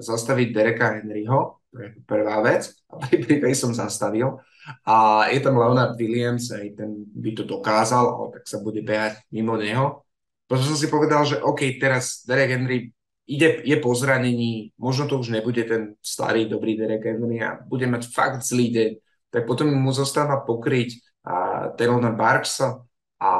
zastaviť 0.00 0.48
Dereka 0.48 0.96
Henryho, 0.96 1.60
prvá 2.08 2.40
vec, 2.40 2.72
a 2.88 3.04
pri 3.12 3.52
som 3.52 3.76
zastavil. 3.76 4.40
A 4.86 5.26
je 5.30 5.40
tam 5.42 5.58
Leonard 5.58 5.98
Williams, 5.98 6.50
aj 6.54 6.78
ten 6.78 6.90
by 7.12 7.30
to 7.34 7.42
dokázal, 7.42 8.04
ale 8.18 8.28
tak 8.38 8.44
sa 8.46 8.62
bude 8.62 8.82
behať 8.82 9.22
mimo 9.34 9.58
neho. 9.58 10.06
Potom 10.46 10.64
som 10.64 10.78
si 10.78 10.86
povedal, 10.86 11.26
že 11.26 11.42
OK, 11.42 11.80
teraz 11.82 12.22
Derek 12.22 12.54
Henry 12.54 12.92
ide, 13.26 13.62
je 13.62 13.76
po 13.80 13.90
zranení, 13.94 14.70
možno 14.78 15.08
to 15.10 15.18
už 15.18 15.34
nebude 15.34 15.64
ten 15.64 15.98
starý, 16.04 16.46
dobrý 16.46 16.78
Derek 16.78 17.02
Henry 17.02 17.42
a 17.42 17.58
bude 17.62 17.88
mať 17.90 18.10
fakt 18.12 18.42
zlý 18.46 18.68
deň 18.70 18.90
tak 19.32 19.48
potom 19.48 19.72
mu 19.72 19.90
zostáva 19.96 20.44
pokryť 20.44 21.00
uh, 21.24 21.72
Taylor 21.80 22.12
Barksa 22.12 22.84
a 23.16 23.32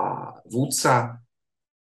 Woodsa 0.48 1.20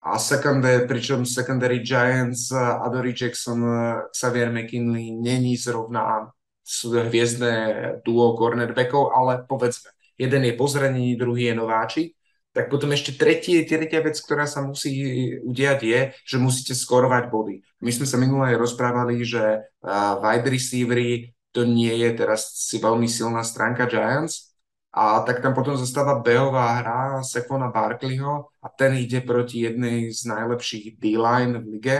a 0.05 0.11
secondary, 0.21 0.85
pričom 0.85 1.25
secondary 1.25 1.81
Giants, 1.81 2.53
Adory 2.53 3.17
Jackson, 3.17 3.65
Xavier 4.13 4.53
McKinley 4.53 5.17
není 5.17 5.57
zrovna 5.57 6.29
hviezdne 6.65 7.53
duo 8.01 8.33
cornerbackov, 8.33 9.13
ale 9.13 9.45
povedzme, 9.45 9.93
jeden 10.17 10.41
je 10.49 10.53
pozranení, 10.57 11.15
druhý 11.15 11.53
je 11.53 11.55
nováčik, 11.55 12.07
tak 12.55 12.71
potom 12.71 12.95
ešte 12.95 13.19
tretie, 13.19 13.67
tretia 13.67 13.99
vec, 13.99 14.15
ktorá 14.15 14.47
sa 14.47 14.63
musí 14.63 14.95
udiať 15.43 15.79
je, 15.83 15.99
že 16.23 16.37
musíte 16.39 16.71
skorovať 16.71 17.27
body. 17.27 17.59
My 17.83 17.91
sme 17.91 18.07
sa 18.07 18.15
minulé 18.15 18.55
rozprávali, 18.55 19.27
že 19.27 19.59
uh, 19.59 20.15
wide 20.23 20.47
receivery 20.47 21.35
to 21.51 21.67
nie 21.67 21.91
je 22.03 22.15
teraz 22.15 22.55
si 22.55 22.79
veľmi 22.79 23.07
silná 23.07 23.43
stránka 23.43 23.87
Giants. 23.87 24.55
A 24.95 25.19
tak 25.27 25.43
tam 25.43 25.51
potom 25.51 25.75
zostáva 25.75 26.23
behová 26.23 26.79
hra 26.79 26.99
Sefona 27.19 27.67
Barkleyho 27.67 28.47
a 28.63 28.67
ten 28.71 28.95
ide 28.95 29.19
proti 29.19 29.67
jednej 29.67 30.07
z 30.07 30.23
najlepších 30.23 30.95
D-line 30.95 31.59
v 31.59 31.65
lige, 31.75 31.97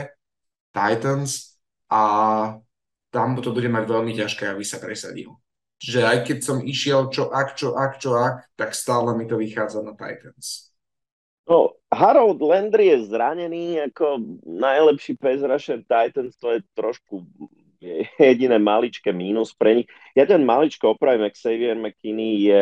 Titans, 0.71 1.59
a 1.91 2.01
tam 3.15 3.39
to 3.39 3.55
bude 3.55 3.71
mať 3.71 3.87
veľmi 3.87 4.11
ťažké, 4.11 4.51
aby 4.51 4.67
sa 4.67 4.83
presadil. 4.83 5.31
Čiže 5.79 5.99
aj 6.03 6.17
keď 6.27 6.37
som 6.43 6.57
išiel 6.59 7.07
čo 7.07 7.31
ak, 7.31 7.55
čo 7.55 7.79
ak, 7.79 8.03
čo 8.03 8.19
ak, 8.19 8.51
tak 8.59 8.75
stále 8.75 9.15
mi 9.15 9.23
to 9.23 9.39
vychádza 9.39 9.79
na 9.79 9.95
Titans. 9.95 10.75
No, 11.47 11.79
Harold 11.93 12.41
Landry 12.41 12.91
je 12.91 13.07
zranený 13.07 13.79
ako 13.93 14.17
najlepší 14.43 15.15
pass 15.15 15.39
rusher 15.45 15.79
Titans, 15.85 16.35
to 16.35 16.57
je 16.57 16.59
trošku 16.73 17.23
jediné 18.17 18.57
maličké 18.57 19.13
mínus 19.13 19.53
pre 19.53 19.77
nich. 19.77 19.87
Ja 20.17 20.25
ten 20.25 20.41
maličko 20.41 20.97
opravím, 20.97 21.29
Xavier 21.29 21.77
McKinney 21.77 22.49
je 22.49 22.61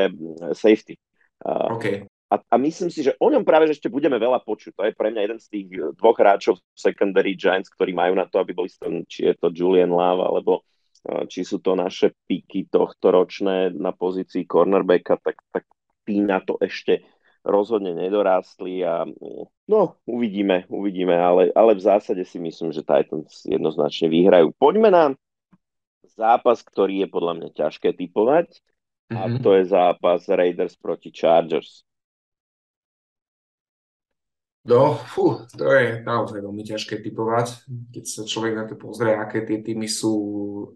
safety. 0.52 1.00
Okay. 1.48 2.04
A, 2.34 2.42
a 2.42 2.56
myslím 2.58 2.90
si, 2.90 3.06
že 3.06 3.14
o 3.22 3.30
ňom 3.30 3.46
práve 3.46 3.70
že 3.70 3.78
ešte 3.78 3.94
budeme 3.94 4.18
veľa 4.18 4.42
počuť. 4.42 4.74
To 4.74 4.84
je 4.90 4.98
pre 4.98 5.14
mňa 5.14 5.22
jeden 5.22 5.40
z 5.40 5.48
tých 5.54 5.68
dvoch 5.94 6.18
hráčov 6.18 6.58
secondary 6.74 7.38
Giants, 7.38 7.70
ktorí 7.70 7.94
majú 7.94 8.18
na 8.18 8.26
to, 8.26 8.42
aby 8.42 8.58
boli 8.58 8.74
či 9.06 9.30
je 9.30 9.34
to 9.38 9.54
Julian 9.54 9.94
Love, 9.94 10.26
alebo 10.26 10.66
či 11.04 11.44
sú 11.44 11.60
to 11.60 11.76
naše 11.76 12.16
píky 12.26 12.72
tohto 12.72 13.12
ročné 13.12 13.76
na 13.76 13.92
pozícii 13.92 14.48
cornerbacka, 14.48 15.20
tak, 15.20 15.38
tak 15.52 15.68
tí 16.08 16.24
na 16.24 16.40
to 16.40 16.56
ešte 16.64 17.04
rozhodne 17.44 17.92
nedorástli 17.92 18.88
a 18.88 19.04
no, 19.68 20.00
uvidíme, 20.08 20.64
uvidíme, 20.72 21.12
ale, 21.12 21.52
ale 21.52 21.76
v 21.76 21.84
zásade 21.84 22.24
si 22.24 22.40
myslím, 22.40 22.72
že 22.72 22.88
Titans 22.88 23.44
jednoznačne 23.44 24.08
vyhrajú. 24.08 24.56
Poďme 24.56 24.90
na 24.90 25.06
zápas, 26.16 26.64
ktorý 26.64 27.04
je 27.04 27.08
podľa 27.12 27.34
mňa 27.36 27.50
ťažké 27.52 28.00
typovať 28.00 28.64
mm-hmm. 29.12 29.18
a 29.20 29.22
mhm. 29.28 29.40
to 29.44 29.50
je 29.60 29.64
zápas 29.68 30.22
Raiders 30.32 30.80
proti 30.80 31.12
Chargers. 31.12 31.84
No, 34.64 34.96
fú, 34.96 35.44
to 35.60 35.68
je 35.76 36.08
naozaj 36.08 36.40
veľmi 36.40 36.64
ťažké 36.64 37.04
typovať, 37.04 37.68
keď 37.92 38.04
sa 38.08 38.22
človek 38.24 38.54
na 38.56 38.64
to 38.64 38.80
pozrie, 38.80 39.12
aké 39.12 39.44
tie 39.44 39.60
týmy 39.60 39.92
sú 39.92 40.16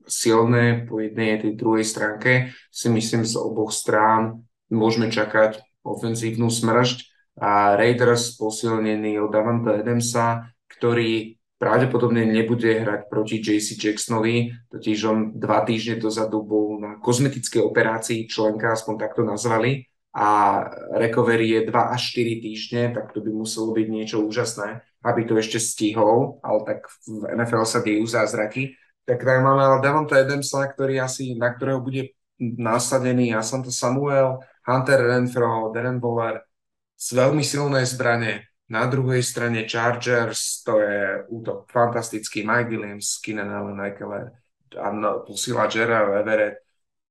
silné 0.03 0.83
po 0.83 0.99
jednej 0.99 1.39
a 1.39 1.41
tej 1.41 1.55
druhej 1.55 1.87
stránke. 1.87 2.51
Si 2.67 2.91
myslím, 2.91 3.23
z 3.23 3.39
oboch 3.39 3.71
strán 3.71 4.43
môžeme 4.67 5.07
čakať 5.07 5.63
ofenzívnu 5.87 6.51
smršť 6.51 6.97
a 7.39 7.79
Raiders 7.79 8.35
posilnený 8.35 9.23
od 9.23 9.31
Davanta 9.31 9.79
Adamsa, 9.79 10.51
ktorý 10.67 11.39
pravdepodobne 11.55 12.27
nebude 12.27 12.83
hrať 12.83 13.07
proti 13.07 13.39
JC 13.39 13.79
Jacksonovi, 13.79 14.51
totiž 14.67 14.99
on 15.07 15.17
dva 15.39 15.63
týždne 15.63 16.03
dozadu 16.03 16.43
bol 16.43 16.75
na 16.75 16.99
kozmetickej 16.99 17.63
operácii, 17.63 18.27
členka 18.27 18.75
aspoň 18.75 18.93
takto 18.99 19.23
nazvali, 19.23 19.87
a 20.17 20.29
recovery 20.97 21.53
je 21.53 21.69
2 21.69 21.93
až 21.93 22.01
4 22.17 22.41
týždne, 22.41 22.83
tak 22.89 23.13
to 23.13 23.21
by 23.21 23.29
muselo 23.29 23.69
byť 23.77 23.85
niečo 23.85 24.17
úžasné, 24.25 24.81
aby 25.05 25.21
to 25.29 25.37
ešte 25.37 25.61
stihol, 25.61 26.41
ale 26.41 26.65
tak 26.65 26.89
v 27.05 27.37
NFL 27.37 27.69
sa 27.69 27.85
dejú 27.85 28.01
zázraky. 28.01 28.73
Tak 29.05 29.21
tak 29.21 29.39
máme 29.45 29.61
ale 29.61 29.77
Davanta 29.85 30.17
Adamsa, 30.17 30.65
ktorý 30.73 31.05
asi, 31.05 31.37
na 31.37 31.53
ktorého 31.53 31.85
bude 31.85 32.17
nasadený 32.41 33.37
Asante 33.37 33.69
Samuel, 33.69 34.41
Hunter 34.65 35.05
Renfro, 35.05 35.69
Darren 35.69 36.01
Waller 36.01 36.41
s 36.97 37.13
veľmi 37.13 37.45
silné 37.45 37.85
zbranie. 37.85 38.49
Na 38.67 38.89
druhej 38.89 39.23
strane 39.23 39.63
Chargers, 39.63 40.65
to 40.65 40.81
je 40.81 41.23
útok 41.31 41.69
fantastický. 41.71 42.43
Mike 42.43 42.73
Williams, 42.73 43.21
Keenan 43.23 43.53
Allen, 43.53 43.79
Eckler, 43.79 44.33
a 44.75 44.91
no, 44.91 45.23
posila 45.23 45.71
Gerard 45.71 46.19
Everett. 46.19 46.66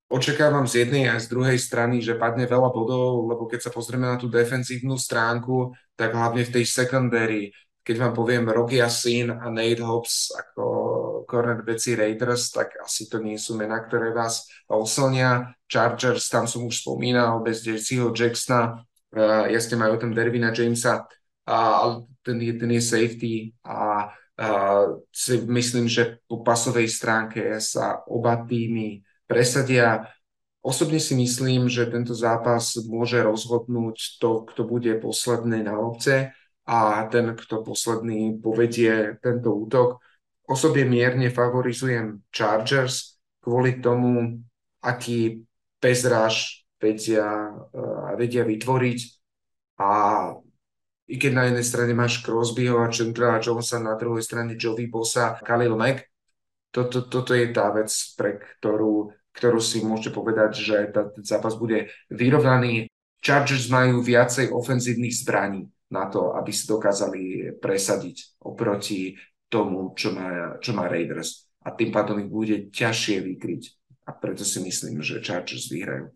Očakávam 0.07 0.71
z 0.71 0.87
jednej 0.87 1.11
aj 1.11 1.27
z 1.27 1.31
druhej 1.35 1.59
strany, 1.59 1.99
že 1.99 2.15
padne 2.15 2.47
veľa 2.47 2.71
bodov, 2.71 3.27
lebo 3.27 3.51
keď 3.51 3.67
sa 3.67 3.75
pozrieme 3.75 4.07
na 4.07 4.15
tú 4.15 4.31
defenzívnu 4.31 4.95
stránku, 4.95 5.75
tak 5.99 6.15
hlavne 6.15 6.47
v 6.47 6.55
tej 6.55 6.65
secondary, 6.65 7.51
keď 7.83 7.97
vám 8.03 8.15
poviem 8.15 8.47
Rocky 8.47 8.79
Asin 8.79 9.35
a 9.35 9.51
Nate 9.51 9.83
Hobbs 9.83 10.31
ako 10.31 10.63
cornerbacki 11.27 11.99
Raiders, 11.99 12.55
tak 12.55 12.75
asi 12.83 13.11
to 13.11 13.19
nie 13.19 13.39
sú 13.39 13.59
mená, 13.59 13.83
ktoré 13.83 14.15
vás 14.15 14.47
oslnia. 14.71 15.55
Chargers, 15.67 16.31
tam 16.31 16.47
som 16.47 16.67
už 16.67 16.87
spomínal, 16.87 17.43
bez 17.43 17.67
Jesseho 17.67 18.15
Jacksona, 18.15 18.83
uh, 19.15 19.47
jasne 19.51 19.79
majú 19.79 19.99
tam 19.99 20.15
Dervina 20.15 20.51
Jamesa, 20.51 21.07
ale 21.47 22.07
ten, 22.27 22.43
je, 22.43 22.55
ten 22.59 22.71
je 22.75 22.83
safety 22.83 23.35
a 23.63 24.11
uh, 24.11 24.99
si 25.15 25.43
myslím, 25.47 25.87
že 25.87 26.23
po 26.27 26.43
pasovej 26.43 26.91
stránke 26.91 27.59
sa 27.63 28.03
oba 28.07 28.43
týmy 28.47 29.06
presadia. 29.27 30.07
Osobne 30.62 30.99
si 30.99 31.14
myslím, 31.14 31.70
že 31.70 31.87
tento 31.87 32.11
zápas 32.11 32.74
môže 32.91 33.22
rozhodnúť 33.22 34.18
to, 34.18 34.43
kto 34.51 34.66
bude 34.66 34.91
posledný 34.99 35.62
na 35.62 35.79
obce 35.79 36.35
a 36.66 37.07
ten, 37.07 37.39
kto 37.39 37.62
posledný 37.62 38.43
povedie 38.43 39.14
tento 39.22 39.55
útok 39.55 40.03
osobne 40.47 40.87
mierne 40.87 41.29
favorizujem 41.29 42.22
Chargers 42.31 43.18
kvôli 43.43 43.83
tomu, 43.83 44.43
aký 44.83 45.43
pezráž 45.83 46.66
vedia, 46.79 47.51
uh, 47.53 48.14
vedia 48.14 48.47
vytvoriť 48.47 48.99
a 49.83 49.91
i 51.07 51.22
keď 51.22 51.33
na 51.35 51.45
jednej 51.47 51.66
strane 51.66 51.93
máš 51.95 52.18
Crosbyho 52.27 52.83
a 52.83 52.91
Chandra 52.91 53.39
Jonesa, 53.39 53.79
na 53.79 53.95
druhej 53.95 54.27
strane 54.27 54.59
Joey 54.59 54.91
Bosa, 54.91 55.39
Khalil 55.39 55.79
Mack, 55.79 56.11
toto, 56.77 57.09
toto 57.09 57.33
je 57.33 57.49
tá 57.57 57.72
vec, 57.72 57.89
pre 58.20 58.37
ktorú, 58.37 59.09
ktorú 59.33 59.59
si 59.64 59.81
môžete 59.81 60.12
povedať, 60.12 60.61
že 60.61 60.77
tá, 60.93 61.09
ten 61.09 61.24
zápas 61.24 61.57
bude 61.57 61.89
vyrovnaný. 62.12 62.93
Chargers 63.24 63.72
majú 63.72 64.05
viacej 64.05 64.53
ofenzívnych 64.53 65.16
zbraní 65.16 65.72
na 65.89 66.12
to, 66.12 66.37
aby 66.37 66.53
si 66.53 66.68
dokázali 66.68 67.20
presadiť 67.64 68.45
oproti 68.45 69.16
tomu, 69.49 69.97
čo 69.97 70.12
má, 70.12 70.61
čo 70.61 70.77
má 70.77 70.85
Raiders. 70.85 71.49
A 71.64 71.72
tým 71.72 71.89
pádom 71.89 72.20
ich 72.20 72.29
bude 72.29 72.68
ťažšie 72.68 73.24
vykryť. 73.24 73.62
A 74.07 74.14
preto 74.14 74.45
si 74.45 74.61
myslím, 74.62 75.01
že 75.01 75.24
Chargers 75.24 75.72
vyhrajú. 75.72 76.12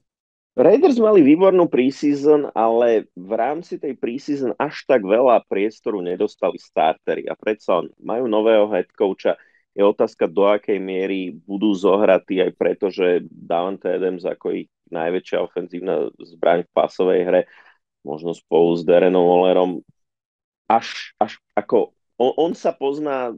Raiders 0.61 1.01
mali 1.01 1.25
výbornú 1.25 1.71
preseason, 1.71 2.53
ale 2.53 3.09
v 3.17 3.33
rámci 3.33 3.81
tej 3.81 3.97
preseason 3.97 4.53
až 4.61 4.85
tak 4.85 5.01
veľa 5.07 5.47
priestoru 5.49 6.05
nedostali 6.05 6.61
startery 6.61 7.25
a 7.31 7.39
predsa 7.39 7.81
majú 7.97 8.29
nového 8.29 8.69
head 8.69 8.91
coacha. 8.93 9.41
Je 9.71 9.87
otázka, 9.87 10.27
do 10.27 10.51
akej 10.51 10.83
miery 10.83 11.31
budú 11.47 11.71
zohratí 11.73 12.43
aj 12.43 12.53
preto, 12.59 12.91
že 12.91 13.23
Davante 13.31 13.87
Adams 13.87 14.27
ako 14.27 14.67
ich 14.67 14.69
najväčšia 14.91 15.39
ofenzívna 15.47 16.11
zbraň 16.19 16.67
v 16.67 16.75
pasovej 16.75 17.21
hre, 17.23 17.43
možno 18.03 18.35
spolu 18.35 18.75
s 18.75 18.83
Derenom 18.83 19.23
Wallerom, 19.23 19.87
až, 20.67 21.15
až 21.23 21.39
ako 21.55 21.95
on, 22.21 22.51
on 22.51 22.53
sa 22.53 22.75
pozná 22.75 23.33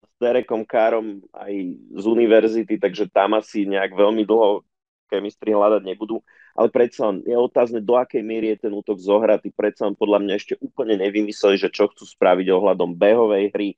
s 0.00 0.12
Derekom 0.16 0.64
Károm 0.64 1.20
aj 1.36 1.52
z 1.76 2.04
univerzity, 2.06 2.80
takže 2.80 3.12
tam 3.12 3.36
asi 3.36 3.68
nejak 3.68 3.92
veľmi 3.92 4.24
dlho 4.24 4.64
chemistry 5.10 5.50
hľadať 5.50 5.82
nebudú, 5.82 6.22
ale 6.54 6.70
predsa 6.70 7.10
je 7.26 7.34
otázne, 7.34 7.82
do 7.82 7.98
akej 7.98 8.22
miery 8.22 8.54
je 8.54 8.70
ten 8.70 8.72
útok 8.72 9.02
zohratý. 9.02 9.50
Predsa 9.50 9.90
podľa 9.98 10.22
mňa 10.22 10.34
ešte 10.38 10.54
úplne 10.62 10.96
nevymysleli, 11.02 11.58
že 11.58 11.68
čo 11.68 11.90
chcú 11.90 12.06
spraviť 12.06 12.46
ohľadom 12.46 12.94
behovej 12.94 13.50
hry, 13.50 13.68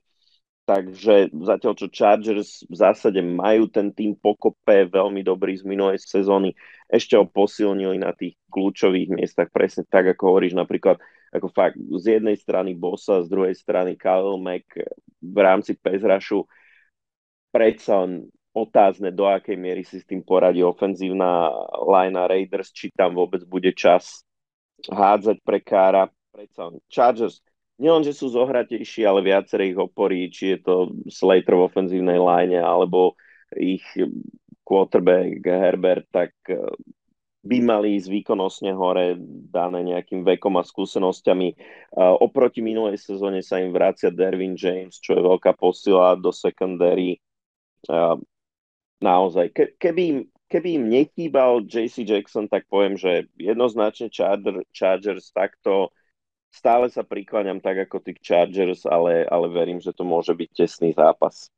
Takže 0.63 1.35
zatiaľ, 1.43 1.73
čo 1.75 1.91
Chargers 1.91 2.63
v 2.71 2.75
zásade 2.79 3.19
majú 3.19 3.67
ten 3.67 3.91
tým 3.91 4.15
pokope 4.15 4.87
veľmi 4.87 5.19
dobrý 5.19 5.59
z 5.59 5.67
minulej 5.67 5.99
sezóny, 5.99 6.55
ešte 6.87 7.19
ho 7.19 7.27
posilnili 7.27 7.99
na 7.99 8.15
tých 8.15 8.39
kľúčových 8.47 9.11
miestach, 9.11 9.51
presne 9.51 9.83
tak, 9.83 10.15
ako 10.15 10.23
hovoríš, 10.31 10.55
napríklad 10.55 11.03
ako 11.35 11.51
fakt 11.51 11.75
z 11.75 12.15
jednej 12.15 12.39
strany 12.39 12.79
Bossa, 12.79 13.25
z 13.25 13.27
druhej 13.27 13.59
strany 13.59 13.99
Khalil 13.99 14.39
Mack 14.39 14.79
v 15.19 15.37
rámci 15.43 15.75
Pezrašu 15.75 16.47
predsa 17.51 18.07
otázne, 18.55 19.11
do 19.11 19.27
akej 19.27 19.57
miery 19.59 19.83
si 19.83 19.99
s 19.99 20.07
tým 20.07 20.23
poradí 20.23 20.63
ofenzívna 20.63 21.51
line 21.83 22.15
Raiders, 22.15 22.71
či 22.71 22.87
tam 22.93 23.17
vôbec 23.17 23.43
bude 23.43 23.75
čas 23.75 24.23
hádzať 24.87 25.43
pre 25.43 25.59
Kára. 25.59 26.07
Predsa 26.33 26.73
Chargers 26.89 27.45
nielen, 27.81 28.03
že 28.05 28.13
sú 28.13 28.29
zohratejší, 28.29 29.05
ale 29.05 29.25
viaceré 29.25 29.73
ich 29.73 29.79
oporí, 29.79 30.29
či 30.29 30.57
je 30.57 30.59
to 30.61 30.75
Slater 31.09 31.57
v 31.57 31.65
ofenzívnej 31.69 32.19
line, 32.21 32.59
alebo 32.61 33.17
ich 33.57 33.83
quarterback 34.63 35.43
Herbert, 35.43 36.07
tak 36.09 36.33
eh, 36.49 36.57
by 37.43 37.57
mali 37.59 37.99
ísť 37.99 38.07
výkonnostne 38.07 38.71
hore, 38.71 39.19
dané 39.51 39.83
nejakým 39.83 40.23
vekom 40.23 40.55
a 40.55 40.63
skúsenosťami. 40.63 41.49
Uh, 41.91 42.15
oproti 42.23 42.63
minulej 42.63 42.95
sezóne 42.95 43.43
sa 43.43 43.59
im 43.59 43.75
vracia 43.75 44.15
Dervin 44.15 44.55
James, 44.55 44.95
čo 44.95 45.19
je 45.19 45.27
veľká 45.27 45.51
posila 45.59 46.15
do 46.15 46.31
secondary. 46.31 47.19
Uh, 47.91 48.15
naozaj, 49.03 49.51
ke, 49.51 49.75
keby, 49.75 50.01
im, 50.07 50.17
keby 50.47 50.79
im 50.79 50.87
nechýbal 50.87 51.67
JC 51.67 52.07
Jackson, 52.07 52.47
tak 52.47 52.63
poviem, 52.71 52.95
že 52.95 53.27
jednoznačne 53.35 54.07
Charger, 54.07 54.63
Chargers 54.71 55.35
takto 55.35 55.91
stále 56.53 56.85
sa 56.93 57.01
prikláňam 57.01 57.57
tak 57.57 57.89
ako 57.89 57.97
tých 58.05 58.21
Chargers, 58.21 58.85
ale, 58.85 59.25
ale 59.25 59.49
verím, 59.49 59.81
že 59.81 59.89
to 59.89 60.05
môže 60.05 60.37
byť 60.37 60.49
tesný 60.53 60.93
zápas. 60.93 61.49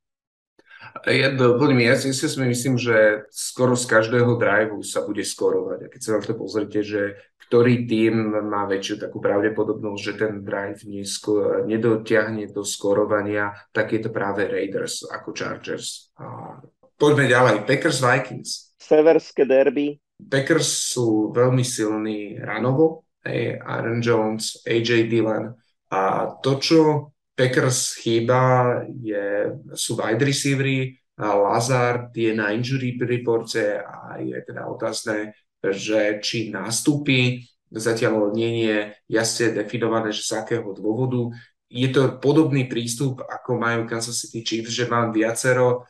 Ja, 1.05 1.33
doplním, 1.33 1.89
ja 1.89 1.95
si, 1.97 2.13
myslím, 2.13 2.75
že 2.77 3.25
skoro 3.33 3.73
z 3.73 3.89
každého 3.89 4.37
driveu 4.37 4.79
sa 4.85 5.01
bude 5.01 5.25
skorovať. 5.25 5.79
A 5.85 5.91
keď 5.91 6.01
sa 6.01 6.11
na 6.15 6.21
to 6.21 6.37
pozrite, 6.37 6.79
že 6.85 7.17
ktorý 7.45 7.85
tým 7.85 8.33
má 8.49 8.65
väčšiu 8.65 9.01
takú 9.01 9.21
pravdepodobnosť, 9.21 10.01
že 10.01 10.13
ten 10.17 10.33
drive 10.41 10.81
nesko, 10.85 11.65
nedotiahne 11.69 12.49
do 12.49 12.65
skorovania, 12.65 13.53
tak 13.69 13.93
je 13.93 14.01
to 14.01 14.09
práve 14.09 14.45
Raiders 14.45 15.05
ako 15.05 15.33
Chargers. 15.33 16.09
A 16.17 16.57
poďme 16.97 17.29
ďalej. 17.29 17.65
Packers 17.69 18.01
Vikings. 18.01 18.49
Severské 18.81 19.45
derby. 19.45 19.97
Packers 20.21 20.95
sú 20.95 21.33
veľmi 21.33 21.61
silní 21.61 22.41
ranovo. 22.41 23.04
Hey, 23.25 23.57
Aaron 23.57 24.05
Jones, 24.05 24.61
AJ 24.69 25.09
Dillon. 25.09 25.49
A 25.89 26.29
to, 26.45 26.61
čo 26.61 27.09
Packers 27.33 27.97
chýba 27.97 28.85
je, 29.01 29.49
sú 29.73 29.97
wide 29.97 30.21
receivery, 30.21 30.93
Lazard 31.17 32.13
je 32.13 32.37
na 32.37 32.53
injury 32.53 32.93
reporte 33.01 33.81
a 33.81 34.21
je 34.21 34.37
teda 34.45 34.69
otázne, 34.69 35.33
že 35.57 36.21
či 36.21 36.53
nastúpi, 36.53 37.41
zatiaľ 37.73 38.29
nie 38.29 38.69
je 38.69 38.93
jasne 39.09 39.57
definované, 39.57 40.13
že 40.13 40.21
z 40.21 40.45
akého 40.45 40.69
dôvodu. 40.77 41.33
Je 41.65 41.89
to 41.89 42.21
podobný 42.21 42.69
prístup, 42.69 43.25
ako 43.25 43.57
majú 43.57 43.89
Kansas 43.89 44.21
City 44.21 44.45
Chiefs, 44.45 44.77
že 44.77 44.85
mám 44.85 45.09
viacero 45.09 45.89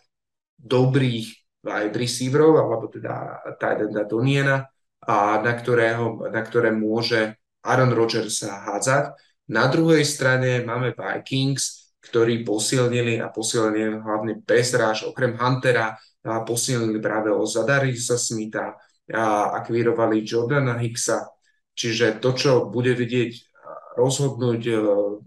dobrých 0.55 1.27
wide 1.67 1.97
receiverov, 1.99 2.63
alebo 2.63 2.87
teda 2.87 3.43
Tidenda 3.59 4.07
Doniena, 4.07 4.63
a 5.05 5.39
na, 5.41 5.53
ktorého, 5.53 6.29
na 6.33 6.41
ktoré 6.41 6.73
môže 6.73 7.37
Aaron 7.61 7.93
Rodgers 7.93 8.45
hádzať 8.45 9.13
na 9.45 9.69
druhej 9.69 10.01
strane 10.01 10.65
máme 10.65 10.97
Vikings, 10.97 11.93
ktorí 12.01 12.41
posilnili 12.41 13.21
a 13.21 13.29
posilnili 13.29 14.01
hlavne 14.01 14.41
Bezráž, 14.41 15.05
okrem 15.05 15.37
Huntera, 15.37 15.93
a 16.25 16.41
posilnili 16.41 16.97
práve 16.97 17.29
o 17.29 17.45
Zadarisa 17.45 18.17
Smitha 18.17 18.73
a 19.13 19.53
akvírovali 19.61 20.25
Jordana 20.25 20.73
Hicksa. 20.81 21.29
Čiže 21.77 22.17
to, 22.17 22.33
čo 22.33 22.51
bude 22.73 22.97
vidieť 22.97 23.53
rozhodnúť 23.93 24.61
uh, 24.73 24.79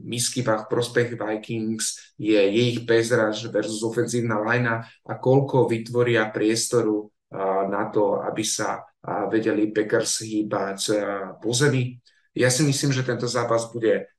Miskybach 0.02 0.66
v 0.66 0.70
prospech 0.74 1.08
Vikings 1.14 2.18
je, 2.18 2.36
ich 2.36 2.82
Bezráž 2.82 3.46
versus 3.54 3.80
ofenzívna 3.86 4.42
lajna 4.42 4.84
a 5.06 5.12
koľko 5.16 5.70
vytvoria 5.70 6.28
priestoru 6.34 7.08
na 7.68 7.92
to, 7.92 8.18
aby 8.24 8.42
sa 8.42 8.82
vedeli 9.30 9.70
Packers 9.70 10.26
hýbať 10.26 10.78
po 11.38 11.54
zemi. 11.54 11.96
Ja 12.34 12.50
si 12.50 12.66
myslím, 12.66 12.90
že 12.92 13.06
tento 13.06 13.30
zápas 13.30 13.70
bude 13.70 14.18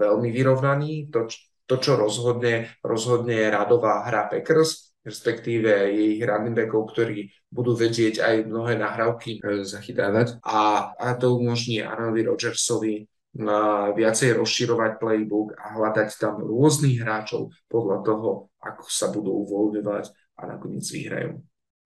veľmi 0.00 0.28
vyrovnaný. 0.34 1.08
To, 1.14 1.30
to 1.66 1.76
čo 1.78 1.98
rozhodne, 1.98 2.70
rozhodne 2.82 3.48
radová 3.50 4.06
hra 4.06 4.30
Packers, 4.30 4.96
respektíve 5.06 5.90
ich 5.94 6.18
running 6.22 6.54
backov, 6.54 6.90
ktorí 6.90 7.30
budú 7.46 7.78
vedieť 7.78 8.22
aj 8.22 8.34
mnohé 8.50 8.74
nahrávky 8.74 9.38
e, 9.38 9.62
zachytávať. 9.62 10.42
A, 10.42 10.90
a 10.98 11.14
to 11.14 11.38
umožní 11.38 11.78
Aaronovi 11.86 12.22
Rodgersovi 12.26 12.94
viacej 13.92 14.32
rozširovať 14.40 14.96
playbook 14.96 15.60
a 15.60 15.76
hľadať 15.76 16.08
tam 16.16 16.40
rôznych 16.40 17.04
hráčov 17.04 17.52
podľa 17.68 17.98
toho, 18.00 18.48
ako 18.56 18.84
sa 18.88 19.12
budú 19.12 19.44
uvoľňovať 19.44 20.04
a 20.40 20.42
nakoniec 20.56 20.86
vyhrajú. 20.88 21.36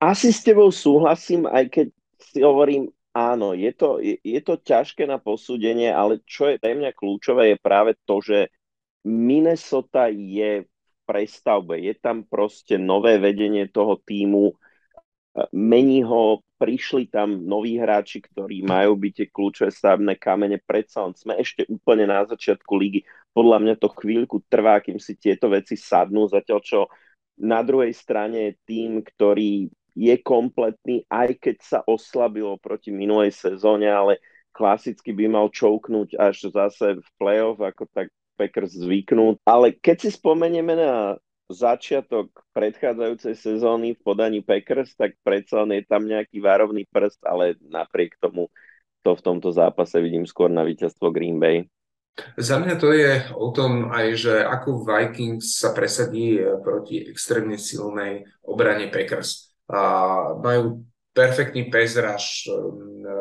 Asi 0.00 0.32
s 0.32 0.40
tebou 0.40 0.72
súhlasím, 0.72 1.44
aj 1.44 1.64
keď 1.68 1.86
si 2.20 2.40
hovorím, 2.40 2.88
Áno, 3.10 3.58
je 3.58 3.74
to, 3.74 3.98
je, 3.98 4.22
je 4.22 4.38
to 4.38 4.54
ťažké 4.62 5.02
na 5.02 5.18
posúdenie, 5.18 5.90
ale 5.90 6.22
čo 6.22 6.46
je 6.46 6.62
pre 6.62 6.78
mňa 6.78 6.94
kľúčové 6.94 7.54
je 7.54 7.58
práve 7.58 7.98
to, 8.06 8.22
že 8.22 8.54
Minnesota 9.02 10.06
je 10.06 10.62
v 10.62 10.68
prestavbe. 11.10 11.82
Je 11.82 11.98
tam 11.98 12.22
proste 12.22 12.78
nové 12.78 13.18
vedenie 13.18 13.66
toho 13.66 13.98
týmu, 13.98 14.54
mení 15.50 16.06
ho, 16.06 16.46
prišli 16.54 17.10
tam 17.10 17.42
noví 17.50 17.82
hráči, 17.82 18.22
ktorí 18.22 18.62
majú 18.62 18.94
byť 18.94 19.12
tie 19.16 19.26
kľúčové 19.26 19.70
stavebné 19.74 20.14
kamene. 20.14 20.62
Predsa 20.62 21.10
sme 21.10 21.34
ešte 21.42 21.66
úplne 21.66 22.06
na 22.06 22.22
začiatku 22.22 22.70
ligy. 22.78 23.02
Podľa 23.34 23.58
mňa 23.58 23.74
to 23.80 23.90
chvíľku 23.90 24.46
trvá, 24.46 24.78
kým 24.78 25.02
si 25.02 25.18
tieto 25.18 25.50
veci 25.50 25.74
sadnú, 25.74 26.30
zatiaľ 26.30 26.60
čo 26.62 26.86
na 27.42 27.64
druhej 27.66 27.90
strane 27.90 28.38
je 28.38 28.52
tým, 28.68 29.02
ktorý 29.02 29.72
je 29.94 30.14
kompletný, 30.20 31.04
aj 31.10 31.38
keď 31.38 31.56
sa 31.60 31.78
oslabilo 31.84 32.56
proti 32.60 32.94
minulej 32.94 33.34
sezóne, 33.34 33.88
ale 33.90 34.22
klasicky 34.50 35.14
by 35.14 35.26
mal 35.30 35.46
čouknúť 35.48 36.18
až 36.18 36.50
zase 36.50 36.98
v 36.98 37.08
play-off, 37.16 37.62
ako 37.62 37.86
tak 37.90 38.10
Packers 38.34 38.72
zvyknú. 38.72 39.36
Ale 39.44 39.76
keď 39.76 40.08
si 40.08 40.10
spomenieme 40.16 40.72
na 40.76 41.20
začiatok 41.50 42.30
predchádzajúcej 42.54 43.34
sezóny 43.34 43.98
v 43.98 44.00
podaní 44.00 44.40
Packers, 44.40 44.94
tak 44.94 45.18
predsa 45.26 45.66
je 45.66 45.84
tam 45.84 46.06
nejaký 46.06 46.38
várovný 46.38 46.86
prst, 46.88 47.20
ale 47.26 47.58
napriek 47.60 48.16
tomu 48.22 48.48
to 49.02 49.16
v 49.16 49.24
tomto 49.24 49.50
zápase 49.50 49.96
vidím 49.98 50.28
skôr 50.28 50.48
na 50.52 50.62
víťazstvo 50.62 51.10
Green 51.10 51.40
Bay. 51.40 51.66
Za 52.36 52.60
mňa 52.60 52.74
to 52.76 52.92
je 52.92 53.32
o 53.32 53.48
tom 53.48 53.88
aj, 53.88 54.06
že 54.18 54.34
ako 54.44 54.84
Vikings 54.84 55.56
sa 55.56 55.72
presadí 55.72 56.36
proti 56.60 57.00
extrémne 57.08 57.56
silnej 57.56 58.28
obrane 58.44 58.92
Packers 58.92 59.49
majú 60.40 60.82
perfektný 61.10 61.66
pezraž 61.70 62.46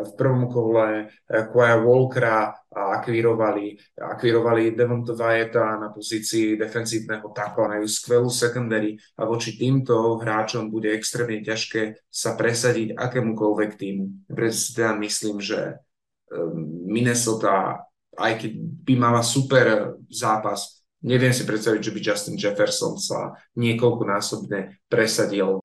v 0.06 0.12
prvom 0.14 0.46
kole 0.46 1.10
Quaya 1.26 1.82
Walkera 1.82 2.54
a 2.70 3.02
akvírovali, 3.02 3.74
akvírovali 3.98 4.78
Devonta 4.78 5.18
Vajeta 5.18 5.82
na 5.82 5.90
pozícii 5.90 6.54
defensívneho 6.54 7.34
takla, 7.34 7.76
majú 7.76 7.90
skvelú 7.90 8.30
secondary 8.30 8.94
a 9.18 9.26
voči 9.26 9.58
týmto 9.58 10.22
hráčom 10.22 10.70
bude 10.70 10.94
extrémne 10.94 11.42
ťažké 11.42 12.06
sa 12.08 12.38
presadiť 12.38 12.94
akémukoľvek 12.94 13.72
týmu. 13.74 14.06
Preto 14.30 14.56
si 14.56 14.78
teda 14.78 14.94
myslím, 15.02 15.42
že 15.42 15.82
um, 16.30 16.86
Minnesota, 16.86 17.90
aj 18.14 18.34
keď 18.46 18.52
by 18.86 18.94
mala 19.02 19.26
super 19.26 19.98
zápas, 20.14 20.86
neviem 21.02 21.34
si 21.34 21.42
predstaviť, 21.42 21.82
že 21.82 21.94
by 21.96 22.00
Justin 22.00 22.38
Jefferson 22.38 23.02
sa 23.02 23.34
niekoľkonásobne 23.58 24.86
presadil 24.86 25.58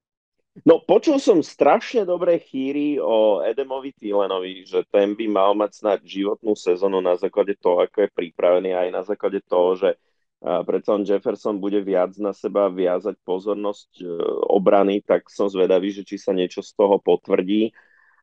No, 0.63 0.79
počul 0.79 1.19
som 1.19 1.43
strašne 1.43 2.07
dobré 2.07 2.39
chýry 2.39 3.03
o 3.03 3.43
Edemovi 3.43 3.91
Thielenovi, 3.91 4.63
že 4.63 4.87
ten 4.87 5.19
by 5.19 5.27
mal 5.27 5.51
mať 5.59 5.83
snad 5.83 5.99
životnú 6.07 6.55
sezónu 6.55 7.03
na 7.03 7.19
základe 7.19 7.59
toho, 7.59 7.83
ako 7.83 8.07
je 8.07 8.15
pripravený, 8.15 8.71
aj 8.71 8.89
na 8.95 9.03
základe 9.03 9.43
toho, 9.51 9.75
že 9.75 9.91
predsa 10.63 10.95
on 10.95 11.03
Jefferson 11.03 11.59
bude 11.59 11.83
viac 11.83 12.15
na 12.23 12.31
seba 12.31 12.71
viazať 12.71 13.19
pozornosť 13.27 13.91
e, 13.99 14.07
obrany, 14.47 15.03
tak 15.03 15.27
som 15.27 15.51
zvedavý, 15.51 15.91
že 15.91 16.07
či 16.07 16.23
sa 16.23 16.31
niečo 16.31 16.63
z 16.63 16.71
toho 16.77 17.03
potvrdí, 17.03 17.75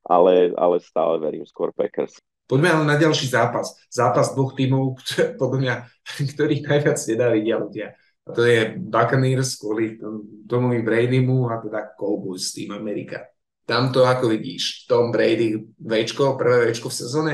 ale, 0.07 0.55
ale 0.55 0.79
stále 0.79 1.19
verím 1.19 1.43
skôr 1.43 1.75
Packers. 1.75 2.15
Poďme 2.45 2.71
ale 2.71 2.83
na 2.87 2.95
ďalší 2.95 3.27
zápas. 3.27 3.75
Zápas 3.91 4.31
dvoch 4.37 4.53
tímov, 4.55 5.01
podľa 5.41 5.57
mňa, 5.59 5.73
ktorých 6.31 6.63
najviac 6.63 6.97
nedávidia 7.11 7.55
ľudia. 7.59 7.87
A 8.21 8.37
to 8.37 8.45
je 8.45 8.77
Buccaneers 8.77 9.57
kvôli 9.57 9.97
Tomovi 10.45 10.85
Bradymu 10.85 11.49
a 11.49 11.57
teda 11.57 11.97
Cowboys 11.97 12.53
Team 12.53 12.77
Amerika. 12.77 13.25
Tam 13.65 13.89
to 13.89 14.05
ako 14.05 14.29
vidíš? 14.29 14.85
Tom 14.85 15.09
Brady 15.09 15.57
Včko, 15.81 16.37
prvé 16.37 16.69
Včko 16.69 16.89
v 16.89 16.99
sezóne? 17.01 17.33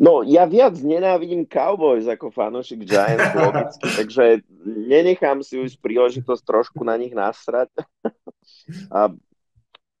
No, 0.00 0.24
ja 0.24 0.48
viac 0.48 0.80
nenávidím 0.80 1.44
Cowboys 1.44 2.08
ako 2.08 2.32
fanošik 2.32 2.88
Giants 2.88 3.36
logicky, 3.36 3.84
takže 4.00 4.24
nenechám 4.64 5.44
si 5.44 5.60
už 5.60 5.76
príležitosť 5.76 6.40
trošku 6.40 6.80
na 6.80 6.96
nich 6.96 7.12
nasrať. 7.12 7.68
A 8.96 9.12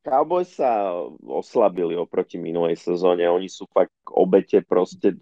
Cowboys 0.00 0.56
sa 0.56 0.96
oslabili 1.20 1.92
oproti 2.00 2.40
minulej 2.40 2.80
sezóne. 2.80 3.28
Oni 3.28 3.52
sú 3.52 3.68
fakt 3.68 3.92
obete 4.08 4.64
proste 4.64 5.12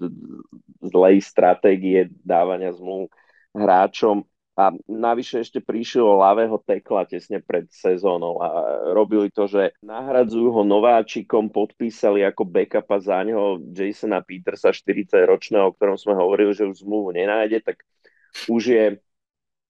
zlej 0.78 1.26
stratégie 1.26 2.06
dávania 2.22 2.70
zmluv 2.70 3.10
hráčom 3.54 4.24
a 4.58 4.74
navyše 4.90 5.46
ešte 5.46 5.62
prišiel 5.62 6.18
ľavého 6.18 6.58
tekla 6.66 7.06
tesne 7.06 7.38
pred 7.38 7.70
sezónou 7.70 8.42
a 8.42 8.48
robili 8.90 9.30
to, 9.30 9.46
že 9.46 9.70
nahradzujú 9.86 10.50
ho 10.50 10.62
nováčikom, 10.66 11.46
podpísali 11.46 12.26
ako 12.26 12.42
backupa 12.42 12.98
za 12.98 13.22
neho 13.22 13.62
Jasona 13.70 14.18
Petersa, 14.18 14.74
40-ročného, 14.74 15.70
o 15.70 15.74
ktorom 15.78 15.94
sme 15.94 16.18
hovorili, 16.18 16.50
že 16.58 16.66
už 16.66 16.82
zmluvu 16.82 17.14
nenájde, 17.14 17.62
tak 17.62 17.86
už 18.50 18.62
je 18.74 18.84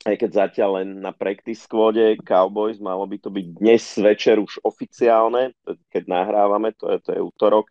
aj 0.07 0.15
keď 0.15 0.31
zatiaľ 0.31 0.71
len 0.81 1.03
na 1.03 1.11
practice 1.11 1.67
squade 1.67 2.23
Cowboys, 2.23 2.79
malo 2.79 3.03
by 3.03 3.19
to 3.19 3.35
byť 3.35 3.47
dnes 3.51 3.83
večer 3.99 4.39
už 4.39 4.63
oficiálne, 4.63 5.59
keď 5.91 6.03
nahrávame, 6.07 6.71
to 6.79 6.87
je, 6.95 6.99
to 7.03 7.11
je 7.19 7.21
útorok. 7.21 7.67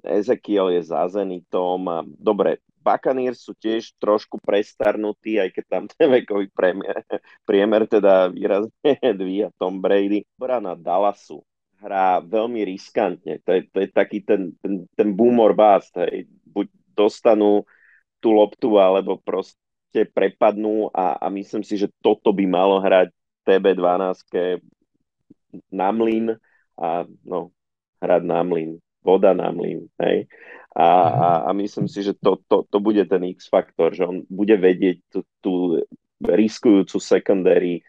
Ezekiel 0.00 0.72
je 0.72 0.80
za 0.80 1.04
Zenitom 1.12 2.08
dobre, 2.16 2.64
Buccaneers 2.80 3.44
sú 3.44 3.52
tiež 3.56 3.92
trošku 4.00 4.40
prestarnutí, 4.40 5.36
aj 5.36 5.50
keď 5.52 5.64
tam 5.68 5.84
ten 5.86 6.08
vekový 6.08 6.48
priemer, 6.50 7.04
priemer 7.48 7.84
teda 7.84 8.32
výrazne 8.32 8.72
dvíja 9.20 9.52
Tom 9.60 9.84
Brady. 9.84 10.24
Brana 10.40 10.72
Dallasu 10.74 11.44
hrá 11.80 12.20
veľmi 12.20 12.60
riskantne. 12.68 13.40
To 13.44 13.50
je, 13.56 13.60
to 13.72 13.78
je 13.80 13.88
taký 13.88 14.20
ten, 14.20 14.52
ten, 14.60 14.84
ten 14.92 15.08
boom 15.16 15.40
or 15.40 15.56
bust. 15.56 15.96
Hej. 15.96 16.28
Buď 16.44 16.68
dostanú 16.92 17.64
tú 18.20 18.36
loptu, 18.36 18.76
alebo 18.76 19.16
proste 19.16 20.04
prepadnú 20.12 20.92
a, 20.92 21.16
a 21.16 21.26
myslím 21.32 21.64
si, 21.64 21.80
že 21.80 21.88
toto 22.04 22.36
by 22.36 22.44
malo 22.44 22.84
hrať 22.84 23.08
TB12 23.48 24.60
na 25.72 25.88
mlyn 25.90 26.36
a 26.76 27.08
no, 27.24 27.50
hrať 27.98 28.22
na 28.28 28.40
mlyn, 28.44 28.76
voda 29.00 29.32
na 29.32 29.50
mlyn, 29.52 29.88
hej. 30.00 30.28
A, 30.70 30.86
a, 30.86 31.28
a 31.48 31.50
myslím 31.58 31.90
si, 31.90 32.06
že 32.06 32.14
to, 32.14 32.38
to, 32.46 32.62
to 32.70 32.78
bude 32.78 33.02
ten 33.10 33.26
X-faktor, 33.34 33.90
že 33.90 34.06
on 34.06 34.22
bude 34.30 34.54
vedieť 34.54 35.02
tú, 35.10 35.20
tú 35.42 35.54
riskujúcu 36.22 36.96
secondary 37.02 37.82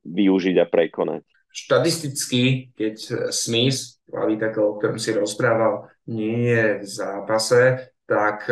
využiť 0.00 0.56
a 0.56 0.66
prekonať. 0.66 1.22
Štatisticky, 1.52 2.72
keď 2.72 2.94
Smith, 3.32 4.00
hlavy 4.08 4.40
takého, 4.40 4.72
o 4.72 4.76
ktorom 4.80 4.96
si 4.96 5.12
rozprával, 5.12 5.88
nie 6.08 6.52
je 6.52 6.64
v 6.80 6.86
zápase, 6.88 7.62
tak 8.06 8.46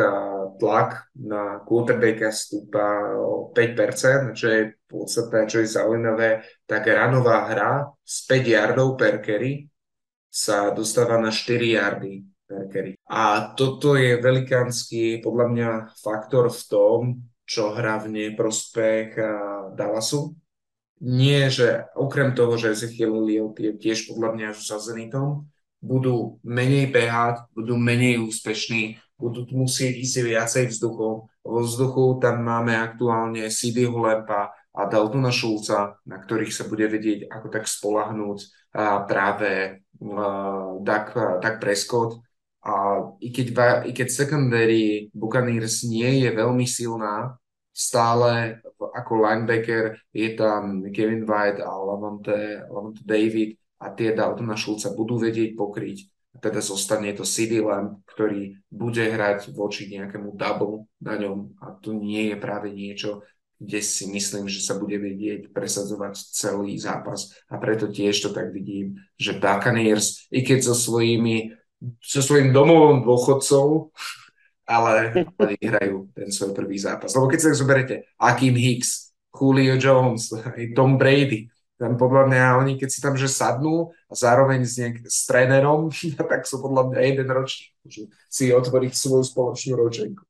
tlak 0.59 1.15
na 1.15 1.63
quarterbacka 1.63 2.35
stúpa 2.35 3.15
o 3.17 3.55
5%, 3.55 4.35
čo 4.35 4.47
je 4.51 4.61
podstatné, 4.91 5.47
čo 5.47 5.63
je 5.63 5.69
zaujímavé, 5.71 6.43
tak 6.67 6.91
ranová 6.91 7.47
hra 7.47 7.87
z 8.03 8.17
5 8.29 8.55
yardov 8.57 8.89
per 8.99 9.23
carry 9.23 9.71
sa 10.35 10.75
dostáva 10.75 11.15
na 11.23 11.31
4 11.31 11.79
yardy 11.79 12.27
per 12.43 12.67
carry. 12.67 12.99
A 13.07 13.55
toto 13.55 13.95
je 13.95 14.19
velikánsky 14.19 15.23
podľa 15.23 15.47
mňa 15.55 15.69
faktor 15.95 16.51
v 16.51 16.63
tom, 16.67 17.01
čo 17.47 17.71
hrá 17.71 18.03
v 18.03 18.11
neprospech 18.11 19.15
Dallasu. 19.79 20.35
Nie, 21.05 21.55
že 21.55 21.87
okrem 21.95 22.35
toho, 22.35 22.59
že 22.59 22.75
Ezekiel 22.75 23.15
Elliott 23.15 23.55
je 23.63 23.79
tiež 23.79 24.11
podľa 24.11 24.31
mňa 24.35 24.49
za 24.59 24.83
Zenitom, 24.83 25.47
budú 25.79 26.41
menej 26.43 26.89
behať, 26.91 27.45
budú 27.53 27.77
menej 27.77 28.25
úspešní, 28.25 28.97
budú 29.21 29.45
musieť 29.53 30.01
ísť 30.01 30.17
viacej 30.25 30.65
vzduchom. 30.73 31.29
Vo 31.45 31.61
vzduchu 31.61 32.25
tam 32.25 32.41
máme 32.41 32.73
aktuálne 32.73 33.53
CD 33.53 33.85
Lempa 33.85 34.57
a 34.75 34.81
Daltona 34.89 35.29
Šulca, 35.29 36.01
na 36.09 36.17
ktorých 36.19 36.57
sa 36.57 36.65
bude 36.65 36.89
vedieť 36.89 37.29
ako 37.29 37.47
tak 37.53 37.69
spolahnúť 37.69 38.73
práve 39.05 39.84
Doug, 39.99 41.07
Doug 41.41 41.57
Prescott. 41.61 42.21
A 42.65 42.97
i 43.21 43.29
keď, 43.29 43.47
i 43.85 43.93
keď 43.93 44.09
secondary 44.09 45.13
Buccaneers 45.13 45.85
nie 45.85 46.25
je 46.25 46.31
veľmi 46.33 46.65
silná, 46.65 47.37
stále 47.75 48.63
ako 48.81 49.13
linebacker 49.21 50.01
je 50.15 50.33
tam 50.33 50.81
Kevin 50.89 51.29
White 51.29 51.61
a 51.61 51.69
Lavonte, 51.69 52.65
Lavonte 52.71 53.05
David, 53.05 53.61
a 53.85 53.93
tie 53.93 54.17
Daltona 54.17 54.57
Šulca 54.57 54.97
budú 54.97 55.21
vedieť 55.21 55.53
pokryť. 55.53 55.99
A 56.35 56.43
teda 56.43 56.59
zostane 56.59 57.15
to 57.15 57.23
CD 57.23 57.63
Lamb, 57.63 58.03
ktorý 58.11 58.59
bude 58.67 59.05
hrať 59.07 59.55
voči 59.55 59.87
nejakému 59.87 60.35
double 60.35 60.91
na 60.99 61.15
ňom 61.15 61.55
a 61.63 61.79
to 61.79 61.95
nie 61.95 62.33
je 62.33 62.37
práve 62.41 62.75
niečo, 62.75 63.23
kde 63.59 63.81
si 63.81 64.11
myslím, 64.11 64.51
že 64.51 64.61
sa 64.61 64.75
bude 64.79 64.99
vedieť 64.99 65.55
presadzovať 65.55 66.19
celý 66.35 66.77
zápas 66.77 67.33
a 67.47 67.57
preto 67.57 67.89
tiež 67.89 68.19
to 68.25 68.31
tak 68.35 68.51
vidím, 68.51 68.99
že 69.15 69.39
Buccaneers, 69.39 70.27
i 70.35 70.43
keď 70.43 70.71
so 70.71 70.75
svojimi 70.75 71.55
so 72.01 72.21
svojím 72.25 72.53
domovom 72.53 73.05
dôchodcov, 73.05 73.93
ale 74.75 75.29
vyhrajú 75.61 76.09
ten 76.17 76.33
svoj 76.33 76.57
prvý 76.57 76.81
zápas. 76.81 77.13
Lebo 77.13 77.29
keď 77.29 77.39
sa 77.41 77.59
zoberete, 77.61 78.09
Akim 78.17 78.57
Hicks, 78.57 79.13
Julio 79.35 79.77
Jones, 79.77 80.33
Tom 80.73 80.97
Brady, 80.97 81.51
tam 81.75 81.99
podľa 81.99 82.31
mňa 82.31 82.45
oni, 82.63 82.73
keď 82.79 82.89
si 82.89 83.03
tam 83.03 83.19
že 83.19 83.27
sadnú 83.27 83.91
a 84.07 84.15
zároveň 84.15 84.63
s, 84.63 84.79
nejak, 84.79 84.97
s 85.05 85.27
trénerom, 85.27 85.91
tak 86.31 86.47
sú 86.47 86.63
podľa 86.63 86.95
mňa 86.95 87.01
jeden 87.03 87.29
ročník. 87.29 87.75
Môžu 87.85 88.03
si 88.31 88.55
otvoriť 88.55 88.93
svoju 88.95 89.25
spoločnú 89.27 89.73
ročenku. 89.77 90.23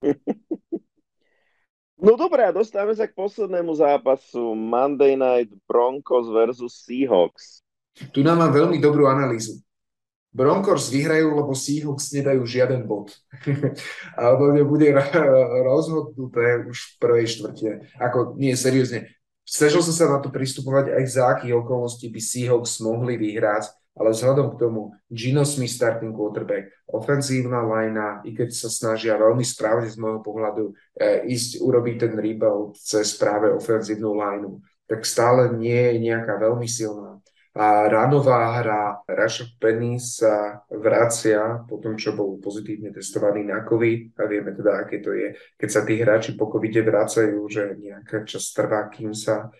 No 2.04 2.20
dobré, 2.20 2.52
dostávame 2.52 2.92
sa 2.92 3.08
k 3.08 3.16
poslednému 3.16 3.72
zápasu. 3.80 4.52
Monday 4.52 5.16
Night 5.16 5.48
Broncos 5.64 6.28
versus 6.28 6.84
Seahawks. 6.84 7.64
Tu 8.12 8.20
nám 8.20 8.44
mám 8.44 8.52
veľmi 8.52 8.76
dobrú 8.76 9.08
analýzu. 9.08 9.64
Broncos 10.28 10.92
vyhrajú, 10.92 11.32
lebo 11.32 11.56
Seahawks 11.56 12.12
nedajú 12.12 12.44
žiaden 12.44 12.84
bod. 12.84 13.16
a 14.20 14.36
to 14.36 14.68
bude 14.68 14.84
rozhodnuté 15.64 16.68
už 16.68 16.76
v 16.76 16.92
prvej 17.00 17.24
štvrte. 17.24 17.68
Ako, 17.96 18.36
nie, 18.36 18.52
seriózne. 18.52 19.08
Snažil 19.48 19.80
som 19.80 19.96
sa 19.96 20.04
na 20.12 20.20
to 20.20 20.28
pristupovať 20.28 20.92
aj 21.00 21.04
za 21.08 21.24
akých 21.32 21.56
okolností 21.56 22.12
by 22.12 22.20
Seahawks 22.20 22.84
mohli 22.84 23.16
vyhrať, 23.16 23.72
ale 23.94 24.10
vzhľadom 24.10 24.54
k 24.54 24.58
tomu 24.58 24.80
Gino 25.06 25.46
Smith 25.46 25.70
starting 25.70 26.10
quarterback, 26.10 26.70
ofenzívna 26.90 27.62
linea, 27.62 28.20
i 28.26 28.34
keď 28.34 28.50
sa 28.50 28.68
snažia 28.68 29.14
veľmi 29.14 29.46
správne 29.46 29.86
z 29.86 29.96
môjho 30.02 30.20
pohľadu 30.20 30.74
e, 30.98 31.30
ísť 31.30 31.62
urobiť 31.62 31.94
ten 32.02 32.12
rebuild 32.18 32.74
cez 32.78 33.14
práve 33.14 33.54
ofenzívnu 33.54 34.18
lineu, 34.18 34.58
tak 34.90 35.06
stále 35.06 35.54
nie 35.54 35.94
je 35.94 36.10
nejaká 36.10 36.36
veľmi 36.42 36.66
silná. 36.66 37.14
A 37.54 37.86
ránová 37.86 38.50
hra 38.58 39.06
Rashad 39.06 39.54
Penny 39.62 40.02
sa 40.02 40.66
vracia 40.66 41.62
po 41.70 41.78
tom, 41.78 41.94
čo 41.94 42.10
bol 42.10 42.42
pozitívne 42.42 42.90
testovaný 42.90 43.46
na 43.46 43.62
COVID 43.62 44.18
a 44.18 44.26
vieme 44.26 44.50
teda, 44.58 44.82
aké 44.82 44.98
to 44.98 45.14
je, 45.14 45.38
keď 45.54 45.68
sa 45.70 45.86
tí 45.86 45.94
hráči 46.02 46.34
po 46.34 46.50
covide 46.50 46.82
vracajú, 46.82 47.38
že 47.46 47.78
nejaká 47.78 48.26
čas 48.26 48.50
trvá, 48.50 48.90
kým 48.90 49.14
sa 49.14 49.54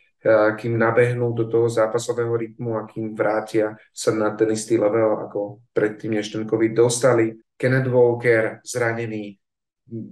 kým 0.56 0.80
nabehnú 0.80 1.36
do 1.36 1.44
toho 1.44 1.68
zápasového 1.68 2.32
rytmu 2.32 2.80
a 2.80 2.88
kým 2.88 3.12
vrátia 3.12 3.76
sa 3.92 4.08
na 4.16 4.32
ten 4.32 4.48
istý 4.56 4.80
level, 4.80 5.20
ako 5.28 5.60
predtým, 5.76 6.16
než 6.16 6.32
ten 6.32 6.48
COVID 6.48 6.72
dostali. 6.72 7.36
Kenneth 7.60 7.92
Walker 7.92 8.64
zranený, 8.64 9.36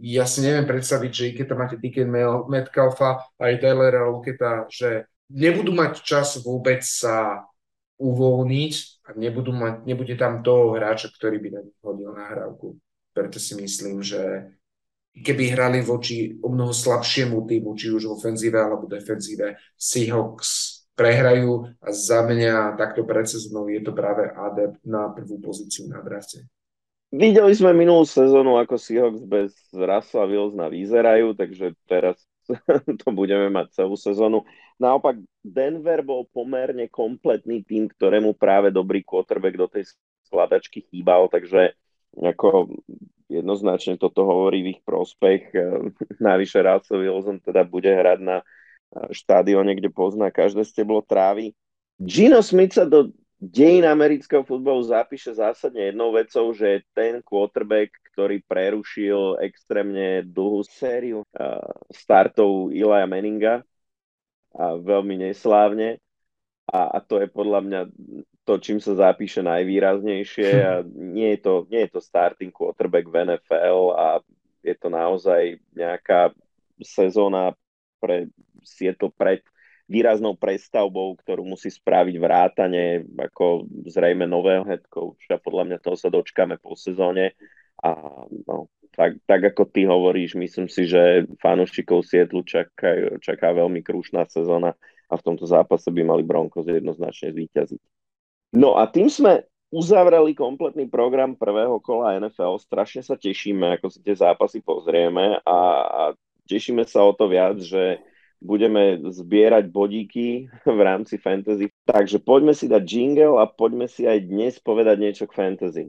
ja 0.04 0.28
si 0.28 0.44
neviem 0.44 0.68
predstaviť, 0.68 1.10
že 1.10 1.32
keď 1.32 1.46
tam 1.48 1.58
máte 1.64 1.80
DK 1.80 2.04
Metcalfa 2.44 3.24
aj 3.40 3.52
Taylora 3.56 4.04
Loketa, 4.04 4.68
že 4.68 5.08
nebudú 5.32 5.72
mať 5.72 6.04
čas 6.04 6.36
vôbec 6.44 6.84
sa 6.84 7.48
uvoľniť 7.96 8.74
a 9.08 9.16
nebudú 9.16 9.50
mať, 9.56 9.74
nebude 9.88 10.14
tam 10.20 10.44
toho 10.44 10.76
hráča, 10.76 11.08
ktorý 11.08 11.40
by 11.40 11.48
na 11.56 11.60
nich 11.64 11.78
hodil 11.80 12.12
nahrávku. 12.12 12.76
Preto 13.16 13.40
si 13.40 13.56
myslím, 13.56 14.04
že 14.04 14.52
keby 15.12 15.52
hrali 15.52 15.84
voči 15.84 16.40
o 16.40 16.48
mnoho 16.48 16.72
slabšiemu 16.72 17.44
týmu, 17.44 17.76
či 17.76 17.92
už 17.92 18.08
v 18.08 18.14
ofenzíve 18.16 18.56
alebo 18.56 18.88
defenzíve, 18.88 19.60
Seahawks 19.76 20.82
prehrajú 20.96 21.68
a 21.80 21.88
za 21.92 22.24
mňa 22.24 22.76
takto 22.76 23.04
pred 23.04 23.28
sezónou 23.28 23.68
je 23.68 23.80
to 23.80 23.92
práve 23.92 24.28
adept 24.32 24.80
na 24.84 25.12
prvú 25.12 25.40
pozíciu 25.40 25.88
na 25.88 26.00
drafte. 26.00 26.44
Videli 27.12 27.52
sme 27.52 27.76
minulú 27.76 28.08
sezónu, 28.08 28.56
ako 28.56 28.80
Seahawks 28.80 29.22
bez 29.28 29.52
Russella 29.76 30.24
Wilsona 30.24 30.72
vyzerajú, 30.72 31.36
takže 31.36 31.76
teraz 31.84 32.16
to 33.04 33.08
budeme 33.12 33.52
mať 33.52 33.84
celú 33.84 34.00
sezónu. 34.00 34.48
Naopak 34.80 35.20
Denver 35.44 36.00
bol 36.00 36.24
pomerne 36.32 36.88
kompletný 36.88 37.62
tým, 37.68 37.92
ktorému 37.92 38.32
práve 38.32 38.72
dobrý 38.72 39.04
quarterback 39.04 39.60
do 39.60 39.68
tej 39.68 39.92
skladačky 40.24 40.88
chýbal, 40.88 41.28
takže 41.28 41.76
ako 42.18 42.76
jednoznačne 43.32 43.96
toto 43.96 44.28
hovorí 44.28 44.60
v 44.60 44.70
ich 44.76 44.80
prospech. 44.84 45.56
Navyše 46.20 46.60
Russell 46.60 47.00
Wilson 47.00 47.40
teda 47.40 47.64
bude 47.64 47.88
hrať 47.88 48.18
na 48.20 48.44
štádione, 49.08 49.72
kde 49.72 49.88
pozná 49.88 50.28
každé 50.28 50.68
steblo 50.68 51.00
trávy. 51.00 51.56
Gino 51.96 52.44
Smith 52.44 52.76
sa 52.76 52.84
do 52.84 53.08
dejín 53.40 53.88
amerického 53.88 54.44
futbalu 54.44 54.84
zapíše 54.84 55.32
zásadne 55.32 55.90
jednou 55.90 56.12
vecou, 56.12 56.52
že 56.52 56.84
ten 56.92 57.24
quarterback, 57.24 57.90
ktorý 58.12 58.44
prerušil 58.44 59.40
extrémne 59.40 60.22
dlhú 60.28 60.60
sériu 60.68 61.24
startov 61.88 62.70
Ilaja 62.70 63.08
Meninga 63.08 63.64
a 64.52 64.76
veľmi 64.76 65.24
neslávne. 65.24 65.96
A, 66.70 66.96
a 66.96 66.98
to 67.02 67.18
je 67.18 67.26
podľa 67.26 67.60
mňa 67.66 67.80
to, 68.46 68.58
čím 68.58 68.78
sa 68.78 68.94
zapíše 68.94 69.42
najvýraznejšie. 69.42 70.48
A 70.62 70.72
nie, 71.16 71.34
je 71.38 71.40
to, 71.42 71.54
nie 71.70 71.86
je 71.86 71.90
to 71.98 72.00
starting 72.02 72.54
quarterback 72.54 73.06
v 73.06 73.16
NFL 73.26 73.94
a 73.98 74.06
je 74.62 74.74
to 74.78 74.88
naozaj 74.90 75.58
nejaká 75.74 76.30
sezóna 76.82 77.54
pre 77.98 78.30
Seattle 78.62 79.10
pred 79.14 79.42
výraznou 79.90 80.38
prestavbou, 80.38 81.18
ktorú 81.18 81.42
musí 81.44 81.68
spraviť 81.68 82.16
vrátane 82.16 83.02
ako 83.18 83.66
zrejme 83.90 84.24
nového 84.24 84.62
head 84.64 84.86
coacha. 84.88 85.36
Podľa 85.42 85.64
mňa 85.68 85.78
toho 85.82 85.96
sa 85.98 86.08
dočkáme 86.08 86.56
po 86.62 86.78
sezóne. 86.78 87.34
A 87.82 87.98
no, 88.46 88.70
tak, 88.94 89.18
tak 89.26 89.52
ako 89.52 89.66
ty 89.68 89.82
hovoríš, 89.84 90.38
myslím 90.38 90.70
si, 90.70 90.86
že 90.86 91.26
fanúšikov 91.42 92.06
Sietlu 92.06 92.46
čaká, 92.46 93.18
čaká 93.18 93.50
veľmi 93.50 93.82
krúšná 93.82 94.24
sezóna 94.30 94.78
a 95.08 95.14
v 95.18 95.24
tomto 95.24 95.48
zápase 95.48 95.88
by 95.88 96.02
mali 96.04 96.22
Broncos 96.22 96.66
jednoznačne 96.66 97.32
zvíťaziť. 97.32 97.80
No 98.52 98.76
a 98.76 98.84
tým 98.86 99.08
sme 99.08 99.48
uzavreli 99.72 100.36
kompletný 100.36 100.86
program 100.92 101.32
prvého 101.32 101.80
kola 101.80 102.20
NFL. 102.20 102.60
Strašne 102.60 103.00
sa 103.00 103.16
tešíme, 103.16 103.80
ako 103.80 103.88
si 103.88 104.04
tie 104.04 104.12
zápasy 104.12 104.60
pozrieme 104.60 105.40
a, 105.40 105.58
a 105.88 106.02
tešíme 106.44 106.84
sa 106.84 107.08
o 107.08 107.16
to 107.16 107.32
viac, 107.32 107.56
že 107.56 108.04
budeme 108.42 109.00
zbierať 109.08 109.72
bodíky 109.72 110.52
v 110.68 110.80
rámci 110.84 111.16
fantasy. 111.16 111.72
Takže 111.88 112.20
poďme 112.20 112.52
si 112.52 112.68
dať 112.68 112.84
jingle 112.84 113.40
a 113.40 113.48
poďme 113.48 113.88
si 113.88 114.04
aj 114.04 114.28
dnes 114.28 114.60
povedať 114.60 114.96
niečo 115.00 115.24
k 115.24 115.36
fantasy. 115.40 115.84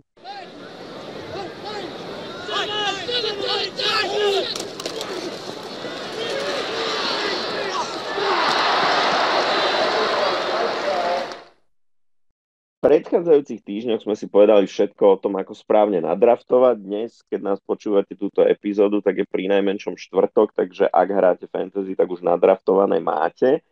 Predchádzajúcich 12.83 13.63
týždňoch 13.63 14.03
sme 14.03 14.15
si 14.19 14.27
povedali 14.27 14.67
všetko 14.67 15.03
o 15.07 15.15
tom, 15.15 15.39
ako 15.39 15.55
správne 15.55 16.03
nadraftovať. 16.03 16.75
Dnes, 16.83 17.23
keď 17.31 17.39
nás 17.39 17.59
počúvate 17.63 18.19
túto 18.19 18.43
epizódu, 18.43 18.99
tak 18.99 19.23
je 19.23 19.25
pri 19.25 19.47
najmenšom 19.47 19.95
štvrtok, 19.95 20.51
takže 20.51 20.91
ak 20.91 21.07
hráte 21.07 21.47
fantasy, 21.47 21.95
tak 21.95 22.11
už 22.11 22.27
nadraftované 22.27 22.99
máte. 22.99 23.63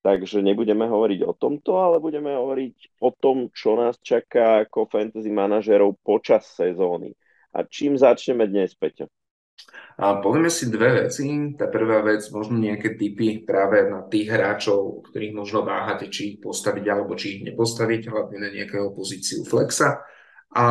Takže 0.00 0.40
nebudeme 0.40 0.86
hovoriť 0.86 1.20
o 1.26 1.34
tomto, 1.34 1.76
ale 1.76 2.00
budeme 2.00 2.32
hovoriť 2.32 3.02
o 3.04 3.10
tom, 3.12 3.50
čo 3.52 3.76
nás 3.76 3.98
čaká 4.00 4.64
ako 4.64 4.88
fantasy 4.88 5.28
manažerov 5.28 5.98
počas 6.00 6.46
sezóny. 6.54 7.12
A 7.52 7.66
čím 7.66 7.98
začneme 7.98 8.46
dnes, 8.46 8.72
Peťo? 8.78 9.10
A 10.00 10.18
povieme 10.20 10.48
si 10.48 10.72
dve 10.72 11.04
veci. 11.04 11.28
Tá 11.60 11.68
prvá 11.68 12.00
vec, 12.00 12.24
možno 12.32 12.56
nejaké 12.56 12.96
typy 12.96 13.44
práve 13.44 13.84
na 13.84 14.00
tých 14.08 14.32
hráčov, 14.32 15.04
ktorých 15.12 15.36
možno 15.36 15.64
váhate, 15.66 16.08
či 16.08 16.34
ich 16.34 16.38
postaviť 16.40 16.84
alebo 16.88 17.12
či 17.16 17.40
ich 17.40 17.42
nepostaviť, 17.52 18.08
hlavne 18.08 18.38
na 18.40 18.48
nejakého 18.48 18.96
pozíciu 18.96 19.44
flexa. 19.44 20.00
A, 20.50 20.66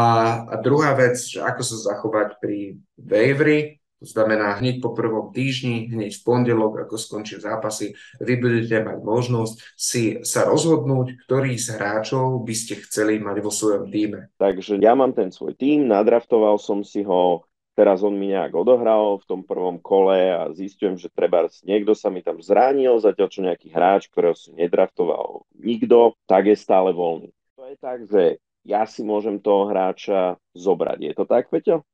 a 0.50 0.56
druhá 0.60 0.92
vec, 0.98 1.16
že 1.22 1.40
ako 1.40 1.62
sa 1.64 1.78
zachovať 1.94 2.42
pri 2.42 2.82
wavery, 3.00 3.80
to 4.00 4.08
znamená, 4.08 4.56
hneď 4.64 4.80
po 4.80 4.96
prvom 4.96 5.36
týždni, 5.36 5.92
hneď 5.92 6.16
v 6.16 6.24
pondelok, 6.24 6.88
ako 6.88 6.96
skončia 6.96 7.44
zápasy, 7.44 7.92
vy 8.24 8.40
budete 8.40 8.80
mať 8.80 9.04
možnosť 9.04 9.56
si 9.76 10.24
sa 10.24 10.48
rozhodnúť, 10.48 11.28
ktorý 11.28 11.60
z 11.60 11.76
hráčov 11.76 12.40
by 12.48 12.56
ste 12.56 12.80
chceli 12.88 13.20
mať 13.20 13.44
vo 13.44 13.52
svojom 13.52 13.92
týme. 13.92 14.32
Takže 14.40 14.80
ja 14.80 14.96
mám 14.96 15.12
ten 15.12 15.36
svoj 15.36 15.52
tým, 15.60 15.92
nadraftoval 15.92 16.56
som 16.64 16.80
si 16.80 17.04
ho, 17.04 17.44
teraz 17.80 18.04
on 18.04 18.20
mi 18.20 18.36
nejak 18.36 18.52
odohral 18.52 19.24
v 19.24 19.26
tom 19.32 19.42
prvom 19.48 19.80
kole 19.80 20.36
a 20.36 20.52
zistujem, 20.52 21.00
že 21.00 21.08
treba 21.08 21.48
niekto 21.64 21.96
sa 21.96 22.12
mi 22.12 22.20
tam 22.20 22.44
zranil, 22.44 23.00
zatiaľ 23.00 23.28
čo 23.32 23.40
nejaký 23.40 23.72
hráč, 23.72 24.12
ktorého 24.12 24.36
si 24.36 24.52
nedraftoval 24.52 25.48
nikto, 25.56 26.20
tak 26.28 26.52
je 26.52 26.60
stále 26.60 26.92
voľný. 26.92 27.32
To 27.56 27.64
je 27.72 27.76
tak, 27.80 28.04
že 28.12 28.44
ja 28.68 28.84
si 28.84 29.00
môžem 29.08 29.40
toho 29.40 29.72
hráča 29.72 30.36
zobrať. 30.52 31.00
Je 31.08 31.14
to 31.16 31.24
tak, 31.24 31.48
Peťo? 31.48 31.88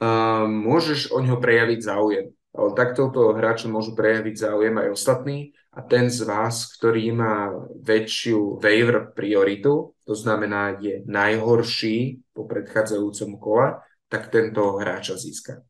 uh, 0.00 0.44
môžeš 0.48 1.12
o 1.12 1.20
ňo 1.20 1.36
prejaviť 1.36 1.80
záujem. 1.84 2.26
Ale 2.56 2.72
takto 2.72 3.12
toho 3.12 3.36
hráča 3.36 3.68
môžu 3.68 3.92
prejaviť 3.92 4.48
záujem 4.48 4.72
aj 4.80 4.88
ostatní 4.96 5.52
a 5.76 5.84
ten 5.84 6.08
z 6.08 6.24
vás, 6.24 6.72
ktorý 6.72 7.12
má 7.12 7.52
väčšiu 7.84 8.64
waiver 8.64 9.12
prioritu, 9.12 9.92
to 10.08 10.16
znamená 10.16 10.80
je 10.80 11.04
najhorší 11.04 12.24
po 12.32 12.48
predchádzajúcom 12.48 13.30
kole, 13.36 13.76
tak 14.06 14.30
tento 14.30 14.78
hráča 14.78 15.18
získa. 15.18 15.62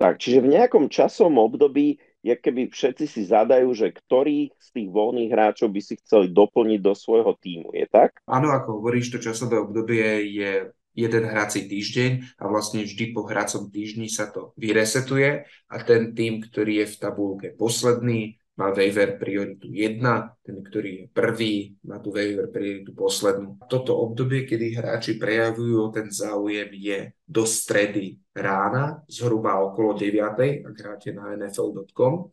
Tak, 0.00 0.16
čiže 0.16 0.40
v 0.40 0.56
nejakom 0.56 0.88
časom 0.88 1.36
období, 1.36 2.00
jak 2.24 2.40
keby 2.40 2.72
všetci 2.72 3.04
si 3.04 3.22
zadajú, 3.28 3.68
že 3.76 3.92
ktorý 3.92 4.48
z 4.56 4.68
tých 4.72 4.88
voľných 4.88 5.28
hráčov 5.28 5.68
by 5.68 5.80
si 5.84 6.00
chceli 6.00 6.32
doplniť 6.32 6.80
do 6.80 6.96
svojho 6.96 7.36
týmu, 7.36 7.76
je 7.76 7.84
tak? 7.84 8.16
Áno, 8.24 8.48
ako 8.48 8.80
hovoríš, 8.80 9.12
to 9.12 9.20
časové 9.20 9.60
obdobie 9.60 10.24
je 10.32 10.72
jeden 10.96 11.24
hrací 11.28 11.68
týždeň 11.68 12.40
a 12.40 12.44
vlastne 12.48 12.88
vždy 12.88 13.12
po 13.12 13.28
hracom 13.28 13.68
týždni 13.68 14.08
sa 14.08 14.32
to 14.32 14.56
vyresetuje 14.56 15.44
a 15.68 15.76
ten 15.84 16.16
tým, 16.16 16.40
ktorý 16.48 16.84
je 16.84 16.86
v 16.90 16.96
tabulke 16.96 17.48
posledný, 17.54 18.39
má 18.60 18.76
waiver 18.76 19.16
prioritu 19.16 19.72
1, 19.72 20.04
ten, 20.44 20.60
ktorý 20.60 20.90
je 20.92 21.04
prvý, 21.08 21.80
má 21.88 21.96
tu 21.96 22.12
waiver 22.12 22.52
prioritu 22.52 22.92
poslednú. 22.92 23.56
Toto 23.64 23.96
obdobie, 23.96 24.44
kedy 24.44 24.76
hráči 24.76 25.16
prejavujú 25.16 25.88
ten 25.96 26.12
záujem, 26.12 26.68
je 26.76 27.16
do 27.24 27.48
stredy 27.48 28.20
rána, 28.36 29.00
zhruba 29.08 29.56
okolo 29.64 29.96
9, 29.96 30.68
ak 30.68 30.74
hráte 30.76 31.16
na 31.16 31.32
nfl.com, 31.40 32.28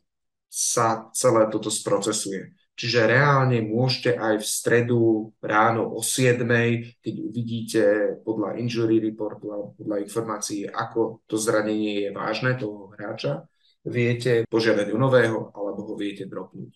sa 0.52 1.08
celé 1.16 1.48
toto 1.48 1.72
sprocesuje. 1.72 2.52
Čiže 2.78 3.10
reálne 3.10 3.64
môžete 3.66 4.22
aj 4.22 4.38
v 4.38 4.46
stredu 4.46 5.00
ráno 5.42 5.98
o 5.98 6.04
7, 6.04 6.46
keď 7.02 7.16
uvidíte 7.24 7.84
podľa 8.22 8.62
injury 8.62 9.02
reportu 9.02 9.50
alebo 9.50 9.74
podľa 9.80 9.98
informácií, 10.06 10.70
ako 10.70 11.26
to 11.26 11.42
zranenie 11.42 12.06
je 12.06 12.10
vážne 12.14 12.54
toho 12.54 12.94
hráča, 12.94 13.50
viete 13.86 14.48
požiadať 14.48 14.88
o 14.94 14.98
nového 14.98 15.52
alebo 15.54 15.94
ho 15.94 15.96
viete 15.98 16.26
dropnúť. 16.26 16.74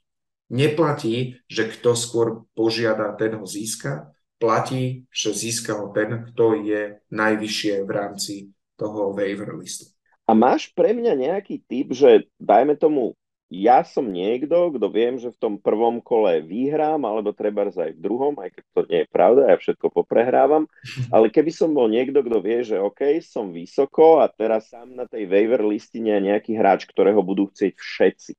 Neplatí, 0.52 1.39
že 1.47 1.72
kto 1.72 1.95
skôr 1.95 2.43
požiada, 2.52 3.16
ten 3.16 3.39
ho 3.39 3.47
získa. 3.47 4.12
Platí, 4.36 5.08
že 5.14 5.32
získa 5.32 5.80
ho 5.80 5.93
ten, 5.95 6.28
kto 6.28 6.66
je 6.66 6.99
najvyššie 7.14 7.86
v 7.86 7.91
rámci 7.93 8.34
toho 8.76 9.14
waiver 9.16 9.54
listu. 9.56 9.93
A 10.26 10.34
máš 10.34 10.74
pre 10.74 10.91
mňa 10.97 11.14
nejaký 11.14 11.62
typ, 11.70 11.93
že 11.93 12.26
dajme 12.41 12.76
tomu 12.76 13.14
ja 13.52 13.84
som 13.84 14.08
niekto, 14.08 14.72
kto 14.72 14.88
viem, 14.88 15.20
že 15.20 15.28
v 15.28 15.36
tom 15.36 15.54
prvom 15.60 15.99
kole 15.99 16.39
vyhrám, 16.39 17.04
alebo 17.04 17.36
treba 17.36 17.68
aj 17.68 17.91
v 17.91 17.99
druhom, 17.99 18.39
aj 18.39 18.56
keď 18.56 18.64
to 18.72 18.82
nie 18.88 18.99
je 19.04 19.08
pravda, 19.12 19.41
ja 19.52 19.60
všetko 19.60 19.91
poprehrávam, 19.91 20.72
ale 21.16 21.28
keby 21.28 21.52
som 21.52 21.76
bol 21.76 21.91
niekto, 21.91 22.24
kto 22.24 22.39
vie, 22.39 22.64
že 22.64 22.80
OK, 22.80 23.20
som 23.20 23.52
vysoko 23.52 24.24
a 24.24 24.32
teraz 24.32 24.72
sám 24.72 24.95
na 24.95 25.04
tej 25.04 25.28
waiver 25.28 25.68
listine 25.68 26.16
je 26.16 26.32
nejaký 26.32 26.56
hráč, 26.56 26.88
ktorého 26.88 27.20
budú 27.20 27.52
chcieť 27.52 27.76
všetci. 27.76 28.32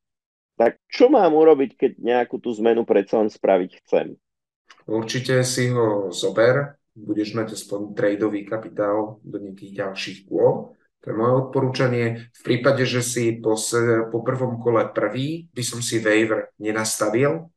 Tak 0.57 0.81
čo 0.89 1.13
mám 1.13 1.37
urobiť, 1.37 1.77
keď 1.77 1.93
nejakú 2.01 2.41
tú 2.41 2.49
zmenu 2.57 2.89
predsa 2.89 3.21
len 3.21 3.29
spraviť 3.29 3.85
chcem? 3.85 4.17
Určite 4.89 5.45
si 5.45 5.69
ho 5.69 6.09
zober, 6.09 6.81
budeš 6.97 7.37
mať 7.37 7.53
aspoň 7.53 7.93
tradeový 7.93 8.49
kapitál 8.49 9.21
do 9.21 9.37
nejakých 9.37 9.85
ďalších 9.85 10.19
kôl 10.25 10.73
to 11.03 11.11
je 11.11 11.19
moje 11.19 11.33
odporúčanie. 11.35 12.31
V 12.31 12.41
prípade, 12.47 12.87
že 12.87 13.03
si 13.03 13.43
po, 13.43 13.59
po 14.15 14.19
prvom 14.23 14.63
kole 14.63 14.87
prvý 14.95 15.51
by 15.51 15.63
som 15.67 15.83
si 15.83 15.99
waiver 15.99 16.55
nenastavil. 16.63 17.51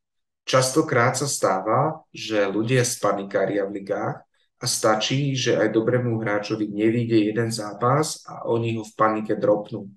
Častokrát 0.50 1.14
sa 1.14 1.30
stáva, 1.30 2.02
že 2.10 2.50
ľudia 2.50 2.82
spanikária 2.82 3.66
v 3.70 3.82
ligách 3.82 4.26
a 4.58 4.66
stačí, 4.66 5.38
že 5.38 5.62
aj 5.62 5.78
dobrému 5.78 6.18
hráčovi 6.18 6.74
nevíde 6.74 7.18
jeden 7.22 7.54
zápas 7.54 8.26
a 8.26 8.50
oni 8.50 8.82
ho 8.82 8.84
v 8.86 8.94
panike 8.98 9.38
dropnú. 9.38 9.94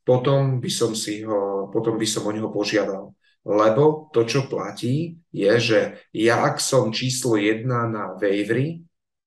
Potom 0.00 0.56
by 0.56 0.70
som, 0.72 0.96
si 0.96 1.20
ho, 1.20 1.68
potom 1.68 2.00
by 2.00 2.06
som 2.08 2.24
o 2.24 2.32
neho 2.32 2.48
požiadal. 2.48 3.12
Lebo 3.46 4.08
to, 4.10 4.24
čo 4.24 4.48
platí, 4.48 5.20
je, 5.30 5.52
že 5.60 5.78
ja 6.16 6.48
ak 6.48 6.58
som 6.58 6.96
číslo 6.96 7.36
jedna 7.36 7.84
na 7.86 8.16
wavery 8.16 8.82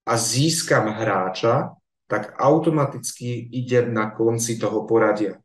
a 0.10 0.18
získam 0.18 0.90
hráča, 0.90 1.79
tak 2.10 2.34
automaticky 2.42 3.54
idem 3.54 3.94
na 3.94 4.10
konci 4.10 4.58
toho 4.58 4.90
poradia. 4.90 5.38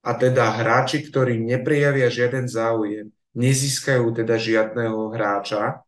A 0.00 0.16
teda 0.16 0.48
hráči, 0.48 1.04
ktorí 1.04 1.36
neprejavia 1.36 2.08
žiaden 2.08 2.48
záujem, 2.48 3.12
nezískajú 3.36 4.16
teda 4.16 4.40
žiadného 4.40 5.12
hráča, 5.12 5.84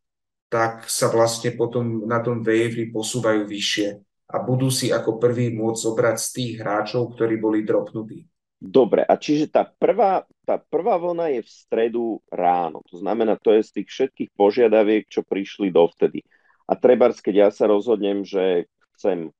tak 0.53 0.85
sa 0.85 1.09
vlastne 1.09 1.57
potom 1.57 2.05
na 2.05 2.21
tom 2.21 2.45
wavery 2.45 2.93
posúvajú 2.93 3.49
vyššie 3.49 3.89
a 4.29 4.37
budú 4.45 4.69
si 4.69 4.93
ako 4.93 5.17
prvý 5.17 5.57
môcť 5.57 5.81
zobrať 5.81 6.17
z 6.21 6.29
tých 6.37 6.53
hráčov, 6.61 7.17
ktorí 7.17 7.41
boli 7.41 7.65
dropnutí. 7.65 8.29
Dobre, 8.59 9.07
a 9.07 9.15
čiže 9.15 9.49
tá 9.49 9.63
prvá, 9.65 10.27
tá 10.43 10.59
prvá 10.59 10.99
vlna 10.99 11.39
je 11.39 11.41
v 11.47 11.51
stredu 11.53 12.05
ráno. 12.27 12.83
To 12.91 12.99
znamená, 12.99 13.39
to 13.39 13.55
je 13.55 13.63
z 13.63 13.71
tých 13.81 13.89
všetkých 13.89 14.31
požiadaviek, 14.35 15.07
čo 15.07 15.23
prišli 15.23 15.71
dovtedy. 15.71 16.27
A 16.67 16.75
trebárs, 16.75 17.23
keď 17.23 17.35
ja 17.39 17.49
sa 17.55 17.71
rozhodnem, 17.71 18.27
že 18.27 18.67
chcem 18.99 19.31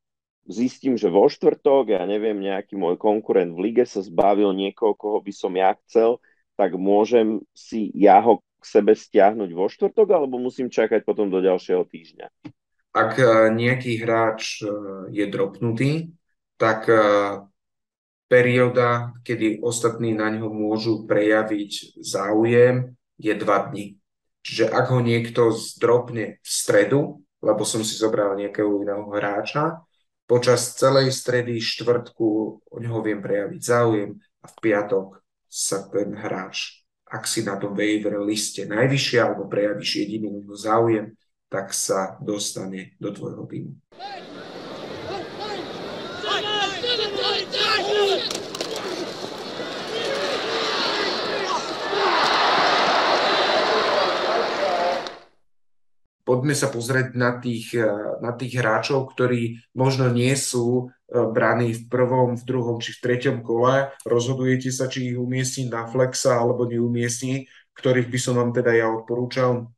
zistím, 0.49 0.97
že 0.97 1.13
vo 1.13 1.29
štvrtok, 1.29 1.93
ja 1.93 2.03
neviem, 2.09 2.41
nejaký 2.41 2.75
môj 2.75 2.97
konkurent 2.97 3.53
v 3.53 3.71
lige 3.71 3.85
sa 3.85 4.01
zbavil 4.01 4.57
niekoho, 4.57 4.97
koho 4.97 5.21
by 5.21 5.33
som 5.33 5.53
ja 5.53 5.77
chcel, 5.85 6.19
tak 6.57 6.75
môžem 6.75 7.45
si 7.53 7.93
ja 7.93 8.19
ho 8.25 8.41
k 8.59 8.65
sebe 8.65 8.97
stiahnuť 8.97 9.51
vo 9.55 9.71
štvrtok, 9.71 10.09
alebo 10.11 10.41
musím 10.41 10.73
čakať 10.73 11.07
potom 11.07 11.31
do 11.31 11.39
ďalšieho 11.39 11.87
týždňa? 11.87 12.27
Ak 12.97 13.21
e, 13.21 13.55
nejaký 13.55 14.03
hráč 14.03 14.65
e, 14.65 14.73
je 15.15 15.25
dropnutý, 15.31 16.11
tak 16.59 16.91
e, 16.91 16.99
perióda, 18.27 19.15
kedy 19.23 19.63
ostatní 19.63 20.17
na 20.17 20.35
ňo 20.35 20.51
môžu 20.51 21.07
prejaviť 21.07 22.03
záujem, 22.03 22.99
je 23.21 23.33
dva 23.39 23.71
dni. 23.71 24.01
Čiže 24.43 24.73
ak 24.73 24.87
ho 24.91 24.99
niekto 25.05 25.55
zdropne 25.55 26.43
v 26.43 26.49
stredu, 26.49 27.23
lebo 27.39 27.63
som 27.63 27.87
si 27.87 27.95
zobral 27.95 28.35
nejakého 28.35 28.83
iného 28.83 29.07
hráča, 29.15 29.87
Počas 30.29 30.77
celej 30.77 31.09
stredy 31.09 31.57
štvrtku 31.57 32.29
o 32.69 32.77
neho 32.77 33.01
viem 33.01 33.17
prejaviť 33.25 33.61
záujem 33.65 34.13
a 34.45 34.47
v 34.47 34.57
piatok 34.61 35.25
sa 35.49 35.89
ten 35.89 36.13
hráč, 36.13 36.85
ak 37.09 37.25
si 37.25 37.41
na 37.41 37.57
tom 37.57 37.73
waiver 37.73 38.21
liste 38.21 38.69
najvyššie 38.69 39.19
alebo 39.25 39.49
prejavíš 39.49 40.05
jediný 40.05 40.45
záujem, 40.53 41.17
tak 41.49 41.73
sa 41.73 42.21
dostane 42.21 42.93
do 43.01 43.09
tvojho 43.09 43.49
týmu. 43.49 43.73
Poďme 56.29 56.53
sa 56.53 56.69
pozrieť 56.69 57.17
na 57.17 57.41
tých, 57.41 57.73
eh, 57.73 57.89
na 58.21 58.37
tých 58.37 58.61
hráčov, 58.61 59.09
ktorí 59.17 59.65
možno 59.73 60.13
nie 60.13 60.37
sú 60.37 60.93
eh, 60.93 61.25
braní 61.25 61.73
v 61.73 61.89
prvom, 61.89 62.37
v 62.37 62.45
druhom 62.45 62.77
či 62.85 62.93
v 62.93 63.03
treťom 63.09 63.41
kole. 63.41 63.89
Rozhodujete 64.05 64.69
sa, 64.69 64.93
či 64.93 65.09
ich 65.09 65.17
umiestniť 65.17 65.73
na 65.73 65.89
flexa 65.89 66.37
alebo 66.37 66.69
neumiestniť, 66.69 67.73
ktorých 67.73 68.13
by 68.13 68.19
som 68.21 68.37
vám 68.37 68.53
teda 68.53 68.77
ja 68.77 68.93
odporúčal 68.93 69.73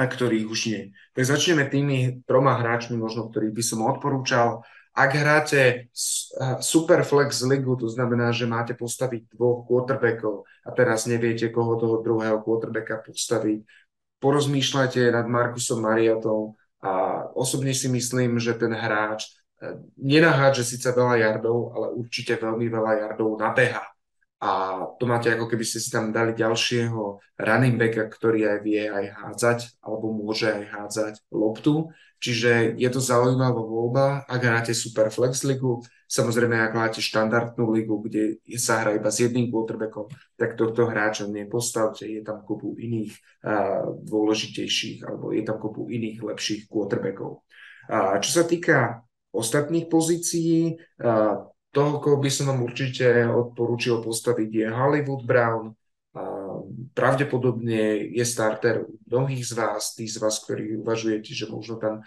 a 0.00 0.04
ktorých 0.08 0.48
už 0.48 0.60
nie. 0.72 0.82
Tak 1.12 1.28
začneme 1.28 1.68
tými 1.68 2.24
troma 2.24 2.56
hráčmi, 2.56 2.96
možno 2.96 3.28
ktorých 3.28 3.52
by 3.52 3.60
som 3.60 3.84
odporúčal. 3.84 4.64
Ak 4.92 5.16
hráte 5.16 5.88
Superflex 6.60 7.40
ligu, 7.48 7.72
to 7.80 7.88
znamená, 7.88 8.28
že 8.28 8.44
máte 8.44 8.76
postaviť 8.76 9.32
dvoch 9.32 9.64
quarterbackov 9.64 10.44
a 10.68 10.70
teraz 10.76 11.08
neviete, 11.08 11.48
koho 11.48 11.80
toho 11.80 12.04
druhého 12.04 12.44
quarterbacka 12.44 13.00
postaviť, 13.00 13.64
porozmýšľajte 14.22 15.10
nad 15.10 15.26
Markusom 15.26 15.82
Mariatou 15.82 16.54
a 16.80 17.26
osobne 17.34 17.74
si 17.74 17.90
myslím, 17.90 18.38
že 18.38 18.54
ten 18.54 18.70
hráč 18.70 19.26
e, 19.58 19.82
nenahádže 19.98 20.62
síce 20.62 20.88
veľa 20.94 21.18
jardov, 21.18 21.74
ale 21.74 21.86
určite 21.98 22.38
veľmi 22.38 22.70
veľa 22.70 22.92
jardov 23.02 23.36
nabeha 23.36 23.91
a 24.42 24.82
to 24.98 25.06
máte 25.06 25.30
ako 25.30 25.46
keby 25.46 25.62
ste 25.62 25.78
si 25.78 25.86
tam 25.86 26.10
dali 26.10 26.34
ďalšieho 26.34 27.22
running 27.38 27.78
backa, 27.78 28.10
ktorý 28.10 28.50
aj 28.50 28.58
vie 28.66 28.90
aj 28.90 29.06
hádzať, 29.14 29.58
alebo 29.78 30.10
môže 30.10 30.50
aj 30.50 30.62
hádzať 30.66 31.14
loptu. 31.30 31.94
Čiže 32.18 32.74
je 32.74 32.88
to 32.90 32.98
zaujímavá 32.98 33.62
voľba, 33.62 34.26
ak 34.26 34.42
hráte 34.42 34.74
Superflex 34.74 35.46
ligu, 35.46 35.82
samozrejme 36.10 36.58
ak 36.58 36.74
máte 36.74 36.98
štandardnú 36.98 37.70
ligu, 37.70 37.98
kde 38.02 38.42
sa 38.58 38.82
hrá 38.82 38.98
iba 38.98 39.14
s 39.14 39.22
jedným 39.22 39.50
quarterbackom, 39.50 40.10
tak 40.34 40.58
tohto 40.58 40.90
hráča 40.90 41.30
nepostavte, 41.30 42.06
je 42.06 42.22
tam 42.26 42.42
kopu 42.42 42.74
iných 42.78 43.14
uh, 43.46 43.94
dôležitejších, 43.94 45.06
alebo 45.06 45.30
je 45.34 45.42
tam 45.46 45.58
kopu 45.58 45.86
iných 45.86 46.18
lepších 46.18 46.66
quarterbackov. 46.66 47.46
Uh, 47.90 48.18
čo 48.18 48.30
sa 48.38 48.46
týka 48.46 49.06
ostatných 49.34 49.86
pozícií, 49.86 50.78
uh, 51.02 51.46
toho, 51.72 51.98
koho 51.98 52.20
by 52.20 52.28
som 52.28 52.52
vám 52.52 52.60
určite 52.62 53.24
odporúčil 53.26 54.04
postaviť, 54.04 54.48
je 54.52 54.66
Hollywood 54.68 55.24
Brown. 55.24 55.72
Pravdepodobne 56.92 58.12
je 58.12 58.24
starter 58.28 58.84
mnohých 59.08 59.48
z 59.48 59.52
vás, 59.56 59.96
tí 59.96 60.04
z 60.04 60.20
vás, 60.20 60.44
ktorí 60.44 60.76
uvažujete, 60.84 61.32
že 61.32 61.48
možno 61.48 61.80
tam 61.80 62.04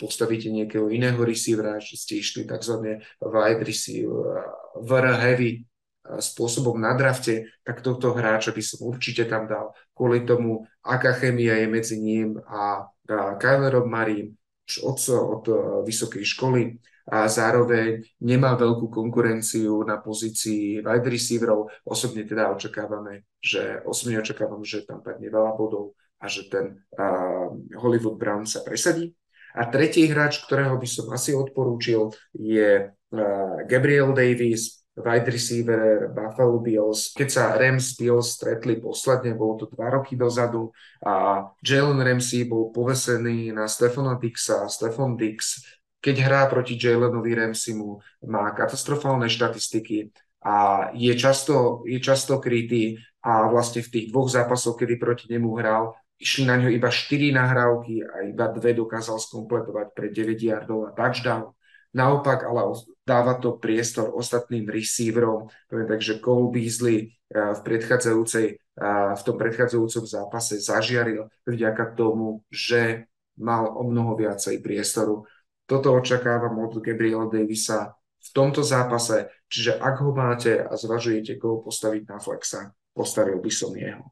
postavíte 0.00 0.48
nejakého 0.48 0.88
iného 0.88 1.20
receivera, 1.20 1.76
že 1.76 2.00
ste 2.00 2.24
išli 2.24 2.48
tzv. 2.48 3.04
wide 3.20 3.60
receiver, 3.60 5.04
heavy 5.20 5.68
spôsobom 6.08 6.80
na 6.80 6.96
drafte, 6.96 7.52
tak 7.60 7.84
tohto 7.84 8.16
hráča 8.16 8.56
by 8.56 8.62
som 8.64 8.88
určite 8.88 9.28
tam 9.28 9.44
dal 9.44 9.76
kvôli 9.92 10.24
tomu, 10.24 10.64
aká 10.80 11.12
chemia 11.12 11.60
je 11.60 11.68
medzi 11.68 12.00
ním 12.00 12.40
a 12.48 12.88
Kylerom 13.36 13.92
Marim 13.92 14.32
od, 14.80 14.96
od 15.12 15.44
vysokej 15.84 16.24
školy 16.24 16.80
a 17.08 17.24
zároveň 17.24 18.04
nemá 18.20 18.52
veľkú 18.52 18.92
konkurenciu 18.92 19.80
na 19.88 19.96
pozícii 19.96 20.84
wide 20.84 21.08
receiverov. 21.08 21.72
Osobne 21.88 22.28
teda 22.28 22.52
očakávame, 22.52 23.24
že 23.40 23.80
osobne 23.88 24.20
očakávam, 24.20 24.60
že 24.60 24.84
tam 24.84 25.00
padne 25.00 25.32
veľa 25.32 25.56
bodov 25.56 25.96
a 26.20 26.28
že 26.28 26.52
ten 26.52 26.84
uh, 27.00 27.48
Hollywood 27.80 28.20
Brown 28.20 28.44
sa 28.44 28.60
presadí. 28.60 29.16
A 29.56 29.64
tretí 29.72 30.04
hráč, 30.04 30.44
ktorého 30.44 30.76
by 30.76 30.88
som 30.88 31.08
asi 31.08 31.32
odporúčil, 31.32 32.12
je 32.36 32.92
uh, 32.92 33.56
Gabriel 33.64 34.12
Davis, 34.12 34.78
wide 34.98 35.30
receiver 35.30 36.10
Buffalo 36.10 36.58
Bills. 36.58 37.14
Keď 37.14 37.28
sa 37.30 37.54
Rams 37.54 37.94
Bills 37.94 38.34
stretli 38.34 38.82
posledne, 38.82 39.38
bolo 39.38 39.64
to 39.64 39.66
dva 39.70 39.94
roky 39.94 40.18
dozadu 40.18 40.74
a 41.06 41.46
Jalen 41.62 42.02
Ramsey 42.02 42.44
bol 42.44 42.74
povesený 42.74 43.54
na 43.54 43.70
Stefana 43.70 44.18
Dixa. 44.18 44.66
Stefan 44.66 45.14
Dix 45.14 45.62
keď 45.98 46.16
hrá 46.22 46.42
proti 46.46 46.78
Jalenovi 46.78 47.34
Ramsimu, 47.34 47.98
má 48.30 48.54
katastrofálne 48.54 49.26
štatistiky 49.26 50.14
a 50.46 50.88
je 50.94 51.10
často, 51.18 51.82
je 51.82 51.98
často 51.98 52.38
krytý 52.38 53.02
a 53.26 53.50
vlastne 53.50 53.82
v 53.82 53.90
tých 53.90 54.06
dvoch 54.14 54.30
zápasoch, 54.30 54.78
kedy 54.78 54.94
proti 54.94 55.26
nemu 55.26 55.50
hral, 55.58 55.98
išli 56.18 56.46
na 56.46 56.58
ňo 56.58 56.70
iba 56.70 56.90
4 56.90 57.34
nahrávky 57.34 58.02
a 58.06 58.14
iba 58.26 58.46
dve 58.50 58.74
dokázal 58.74 59.18
skompletovať 59.18 59.86
pre 59.94 60.10
9 60.10 60.38
yardov 60.38 60.90
a 60.90 60.94
touchdown. 60.94 61.54
Naopak, 61.88 62.44
ale 62.44 62.78
dáva 63.02 63.40
to 63.40 63.56
priestor 63.56 64.12
ostatným 64.12 64.68
receiverom, 64.68 65.48
takže 65.70 66.20
Cole 66.20 66.52
Beasley 66.52 66.98
eh, 67.00 67.54
v 67.56 67.60
predchádzajúcej, 67.64 68.46
eh, 68.54 69.12
v 69.16 69.22
tom 69.24 69.36
predchádzajúcom 69.40 70.04
zápase 70.04 70.62
zažiaril 70.62 71.26
vďaka 71.48 71.96
tomu, 71.96 72.44
že 72.52 73.08
mal 73.38 73.70
o 73.72 73.86
mnoho 73.86 74.18
viacej 74.18 74.58
priestoru 74.60 75.24
toto 75.68 75.92
očakávam 75.92 76.56
od 76.64 76.80
Gabriela 76.80 77.28
Davisa 77.28 77.92
v 78.18 78.28
tomto 78.32 78.64
zápase, 78.64 79.28
čiže 79.52 79.76
ak 79.76 80.00
ho 80.00 80.16
máte 80.16 80.64
a 80.64 80.72
zvažujete, 80.74 81.36
koho 81.36 81.60
postaviť 81.60 82.02
na 82.08 82.16
flexa, 82.16 82.72
postavil 82.96 83.36
by 83.38 83.52
som 83.52 83.76
jeho. 83.76 84.08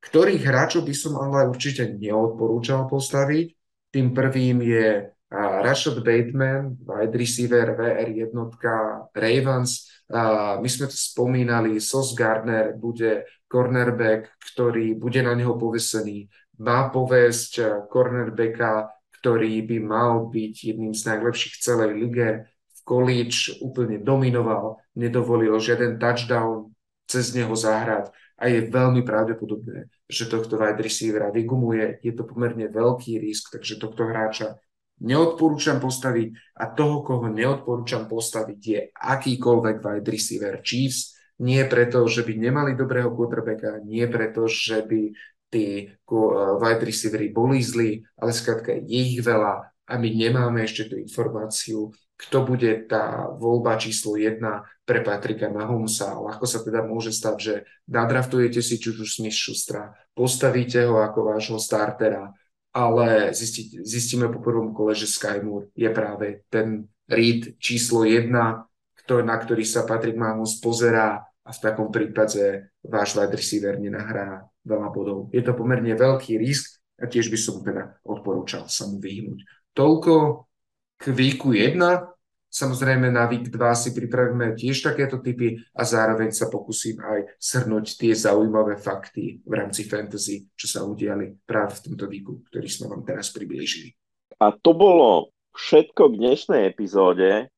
Ktorých 0.00 0.40
hráčov 0.40 0.88
by 0.88 0.94
som 0.96 1.20
ale 1.20 1.44
určite 1.52 1.84
neodporúčal 1.92 2.88
postaviť? 2.88 3.52
Tým 3.92 4.16
prvým 4.16 4.64
je 4.64 5.12
Rashad 5.30 6.02
Bateman, 6.02 6.80
wide 6.82 7.14
receiver 7.14 7.76
VR1 7.76 8.34
Ravens. 9.14 9.86
My 10.58 10.66
sme 10.66 10.90
to 10.90 10.96
spomínali, 10.96 11.78
Sos 11.78 12.18
Gardner 12.18 12.74
bude 12.74 13.28
cornerback, 13.46 14.40
ktorý 14.40 14.98
bude 14.98 15.22
na 15.22 15.38
neho 15.38 15.54
povesený. 15.54 16.26
Má 16.64 16.90
povesť 16.90 17.86
cornerbacka 17.86 18.90
ktorý 19.20 19.60
by 19.68 19.78
mal 19.84 20.32
byť 20.32 20.54
jedným 20.72 20.96
z 20.96 21.02
najlepších 21.04 21.60
celej 21.60 21.92
lige. 22.00 22.28
V 22.48 22.80
college 22.88 23.60
úplne 23.60 24.00
dominoval, 24.00 24.80
nedovolil 24.96 25.60
žiaden 25.60 26.00
touchdown 26.00 26.72
cez 27.04 27.36
neho 27.36 27.52
zahrať 27.52 28.08
a 28.40 28.48
je 28.48 28.72
veľmi 28.72 29.04
pravdepodobné, 29.04 29.92
že 30.08 30.24
tohto 30.24 30.56
wide 30.56 30.80
receivera 30.80 31.28
vygumuje. 31.28 32.00
Je 32.00 32.16
to 32.16 32.24
pomerne 32.24 32.64
veľký 32.72 33.20
risk, 33.20 33.52
takže 33.52 33.76
tohto 33.76 34.08
hráča 34.08 34.56
neodporúčam 35.04 35.76
postaviť 35.76 36.56
a 36.56 36.72
toho, 36.72 37.04
koho 37.04 37.28
neodporúčam 37.28 38.08
postaviť, 38.08 38.60
je 38.60 38.80
akýkoľvek 38.96 39.76
wide 39.84 40.08
receiver 40.08 40.56
Chiefs. 40.64 41.20
Nie 41.40 41.64
preto, 41.68 42.04
že 42.04 42.24
by 42.24 42.32
nemali 42.36 42.72
dobrého 42.76 43.12
quarterbacka, 43.12 43.80
nie 43.84 44.04
preto, 44.08 44.44
že 44.48 44.84
by 44.84 45.12
tí 45.50 45.90
wide 46.62 46.84
receivery 46.86 47.34
boli 47.34 47.58
zlí, 47.60 48.00
ale 48.16 48.30
skrátka 48.30 48.72
je 48.72 48.86
ich 48.86 49.18
veľa 49.20 49.70
a 49.90 49.92
my 49.98 50.08
nemáme 50.08 50.62
ešte 50.62 50.86
tú 50.86 50.94
informáciu, 50.96 51.90
kto 52.14 52.46
bude 52.46 52.86
tá 52.86 53.26
voľba 53.34 53.74
číslo 53.74 54.14
jedna 54.14 54.62
pre 54.86 55.02
Patrika 55.02 55.50
Mahomesa. 55.50 56.14
Ľahko 56.14 56.46
sa 56.46 56.62
teda 56.62 56.86
môže 56.86 57.10
stať, 57.10 57.36
že 57.40 57.54
nadraftujete 57.90 58.62
si 58.62 58.78
Čuču 58.78 59.02
Smith 59.08 59.34
Šustra, 59.34 59.90
postavíte 60.14 60.86
ho 60.86 61.02
ako 61.02 61.34
vášho 61.34 61.58
startera, 61.58 62.30
ale 62.70 63.34
zistí, 63.34 63.74
zistíme 63.82 64.30
po 64.30 64.38
prvom 64.38 64.70
kole, 64.70 64.94
že 64.94 65.10
Sky 65.10 65.42
Moore 65.42 65.74
je 65.74 65.90
práve 65.90 66.46
ten 66.46 66.86
read 67.10 67.58
číslo 67.58 68.06
jedna, 68.06 68.70
na 69.10 69.36
ktorý 69.42 69.66
sa 69.66 69.82
Patrick 69.82 70.14
Mahomes 70.14 70.62
pozerá 70.62 71.18
a 71.42 71.50
v 71.50 71.58
takom 71.58 71.90
prípade 71.90 72.70
váš 72.78 73.18
wide 73.18 73.34
receiver 73.34 73.74
nenahrá 73.74 74.46
veľa 74.64 74.88
bodov. 74.92 75.28
Je 75.32 75.40
to 75.40 75.56
pomerne 75.56 75.92
veľký 75.92 76.36
risk 76.36 76.80
a 77.00 77.08
tiež 77.08 77.32
by 77.32 77.38
som 77.40 77.64
teda 77.64 77.96
odporúčal 78.04 78.68
sa 78.68 78.84
mu 78.88 79.00
vyhnúť. 79.00 79.44
Toľko 79.72 80.44
k 81.00 81.04
výku 81.16 81.56
1. 81.56 81.80
Samozrejme 82.50 83.14
na 83.14 83.30
vík 83.30 83.46
2 83.46 83.56
si 83.78 83.94
pripravíme 83.94 84.58
tiež 84.58 84.82
takéto 84.82 85.22
typy 85.22 85.54
a 85.70 85.86
zároveň 85.86 86.34
sa 86.34 86.50
pokúsim 86.50 86.98
aj 86.98 87.38
shrnúť 87.38 87.94
tie 87.94 88.12
zaujímavé 88.12 88.74
fakty 88.74 89.38
v 89.46 89.52
rámci 89.54 89.86
fantasy, 89.86 90.50
čo 90.58 90.66
sa 90.66 90.82
udiali 90.82 91.30
práve 91.46 91.78
v 91.78 91.82
tomto 91.90 92.10
víku, 92.10 92.42
ktorý 92.50 92.66
sme 92.66 92.90
vám 92.90 93.06
teraz 93.06 93.30
priblížili. 93.30 93.94
A 94.42 94.50
to 94.50 94.74
bolo 94.74 95.30
všetko 95.54 96.10
k 96.10 96.18
dnešnej 96.18 96.62
epizóde. 96.74 97.54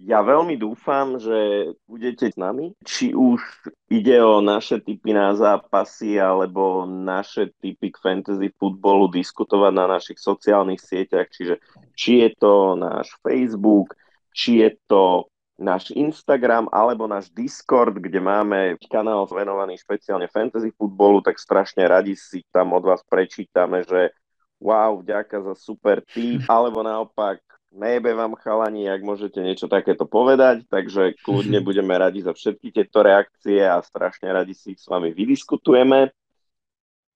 Ja 0.00 0.24
veľmi 0.24 0.56
dúfam, 0.56 1.20
že 1.20 1.70
budete 1.84 2.32
s 2.32 2.36
nami, 2.40 2.72
či 2.80 3.12
už 3.12 3.44
ide 3.92 4.16
o 4.24 4.40
naše 4.40 4.80
typy 4.80 5.12
na 5.12 5.36
zápasy 5.36 6.16
alebo 6.16 6.88
naše 6.88 7.52
typy 7.60 7.92
k 7.92 8.00
fantasy 8.00 8.48
futbolu 8.56 9.12
diskutovať 9.12 9.72
na 9.76 9.84
našich 9.84 10.16
sociálnych 10.16 10.80
sieťach, 10.80 11.28
čiže 11.28 11.60
či 11.92 12.24
je 12.24 12.28
to 12.32 12.80
náš 12.80 13.12
Facebook, 13.20 13.92
či 14.32 14.64
je 14.64 14.72
to 14.88 15.28
náš 15.60 15.92
Instagram 15.92 16.72
alebo 16.72 17.04
náš 17.04 17.28
Discord, 17.28 18.00
kde 18.00 18.24
máme 18.24 18.80
kanál 18.88 19.28
venovaný 19.28 19.76
špeciálne 19.76 20.32
fantasy 20.32 20.72
futbolu, 20.72 21.20
tak 21.20 21.36
strašne 21.36 21.84
radi 21.84 22.16
si 22.16 22.40
tam 22.48 22.72
od 22.72 22.88
vás 22.88 23.04
prečítame, 23.04 23.84
že 23.84 24.16
wow, 24.56 24.96
vďaka 25.04 25.52
za 25.52 25.54
super 25.60 26.00
tip, 26.08 26.40
alebo 26.48 26.80
naopak 26.80 27.44
nejebe 27.70 28.14
vám 28.14 28.34
chalani, 28.38 28.90
ak 28.90 29.02
môžete 29.02 29.38
niečo 29.40 29.70
takéto 29.70 30.06
povedať, 30.06 30.66
takže 30.66 31.18
kľudne 31.22 31.62
budeme 31.68 31.94
radi 31.94 32.22
za 32.22 32.34
všetky 32.34 32.74
tieto 32.74 33.02
reakcie 33.02 33.62
a 33.62 33.78
strašne 33.80 34.30
radi 34.30 34.54
si 34.54 34.74
ich 34.74 34.80
s 34.82 34.90
vami 34.90 35.14
vydiskutujeme. 35.14 36.10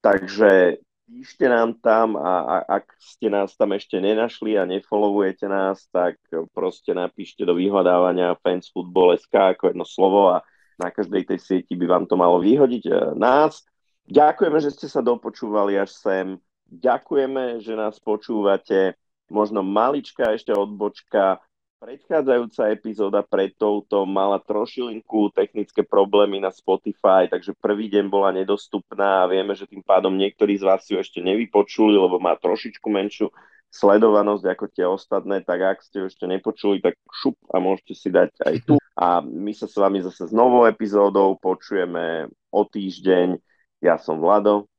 Takže 0.04 0.78
píšte 1.04 1.46
nám 1.48 1.80
tam 1.80 2.16
a, 2.16 2.44
a 2.44 2.56
ak 2.80 2.96
ste 3.00 3.28
nás 3.28 3.56
tam 3.56 3.72
ešte 3.76 4.00
nenašli 4.00 4.56
a 4.56 4.68
nefollowujete 4.68 5.48
nás, 5.48 5.88
tak 5.88 6.20
proste 6.52 6.92
napíšte 6.96 7.44
do 7.44 7.56
vyhľadávania 7.56 8.36
fansfootball.sk 8.40 9.34
ako 9.56 9.72
jedno 9.72 9.84
slovo 9.88 10.32
a 10.32 10.44
na 10.80 10.90
každej 10.90 11.28
tej 11.34 11.38
sieti 11.38 11.74
by 11.78 11.86
vám 11.86 12.04
to 12.10 12.18
malo 12.18 12.42
vyhodiť 12.42 12.84
e, 12.90 12.92
nás. 13.14 13.62
Ďakujeme, 14.10 14.58
že 14.58 14.74
ste 14.74 14.86
sa 14.90 15.00
dopočúvali 15.00 15.78
až 15.78 15.94
sem 15.94 16.36
ďakujeme, 16.68 17.62
že 17.62 17.72
nás 17.76 18.00
počúvate. 18.00 18.98
Možno 19.32 19.64
malička 19.64 20.32
ešte 20.36 20.52
odbočka. 20.52 21.40
Predchádzajúca 21.84 22.72
epizóda 22.72 23.20
pred 23.20 23.52
touto 23.60 24.08
mala 24.08 24.40
trošilinku 24.40 25.28
technické 25.36 25.84
problémy 25.84 26.40
na 26.40 26.48
Spotify, 26.48 27.28
takže 27.28 27.52
prvý 27.60 27.92
deň 27.92 28.08
bola 28.08 28.32
nedostupná 28.32 29.24
a 29.24 29.28
vieme, 29.28 29.52
že 29.52 29.68
tým 29.68 29.84
pádom 29.84 30.16
niektorí 30.16 30.56
z 30.56 30.64
vás 30.64 30.88
ju 30.88 30.96
ešte 30.96 31.20
nevypočuli, 31.20 31.92
lebo 31.92 32.16
má 32.16 32.40
trošičku 32.40 32.88
menšiu 32.88 33.28
sledovanosť 33.74 34.44
ako 34.48 34.64
tie 34.70 34.86
ostatné, 34.86 35.42
tak 35.42 35.60
ak 35.60 35.78
ste 35.82 36.00
ju 36.00 36.06
ešte 36.06 36.24
nepočuli, 36.30 36.78
tak 36.78 36.94
šup 37.10 37.34
a 37.50 37.58
môžete 37.58 37.92
si 37.98 38.08
dať 38.08 38.30
aj 38.46 38.56
tu. 38.62 38.74
A 38.94 39.18
my 39.20 39.50
sa 39.50 39.66
s 39.66 39.74
vami 39.74 39.98
zase 39.98 40.30
s 40.30 40.32
novou 40.32 40.62
epizódou 40.70 41.34
počujeme 41.36 42.30
o 42.54 42.62
týždeň. 42.62 43.34
Ja 43.82 43.98
som 43.98 44.22
Vlado. 44.22 44.70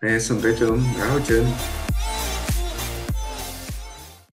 Ja 0.00 0.16
som 0.22 0.38
Peťo. 0.38 0.78
Ahojte. 0.78 1.44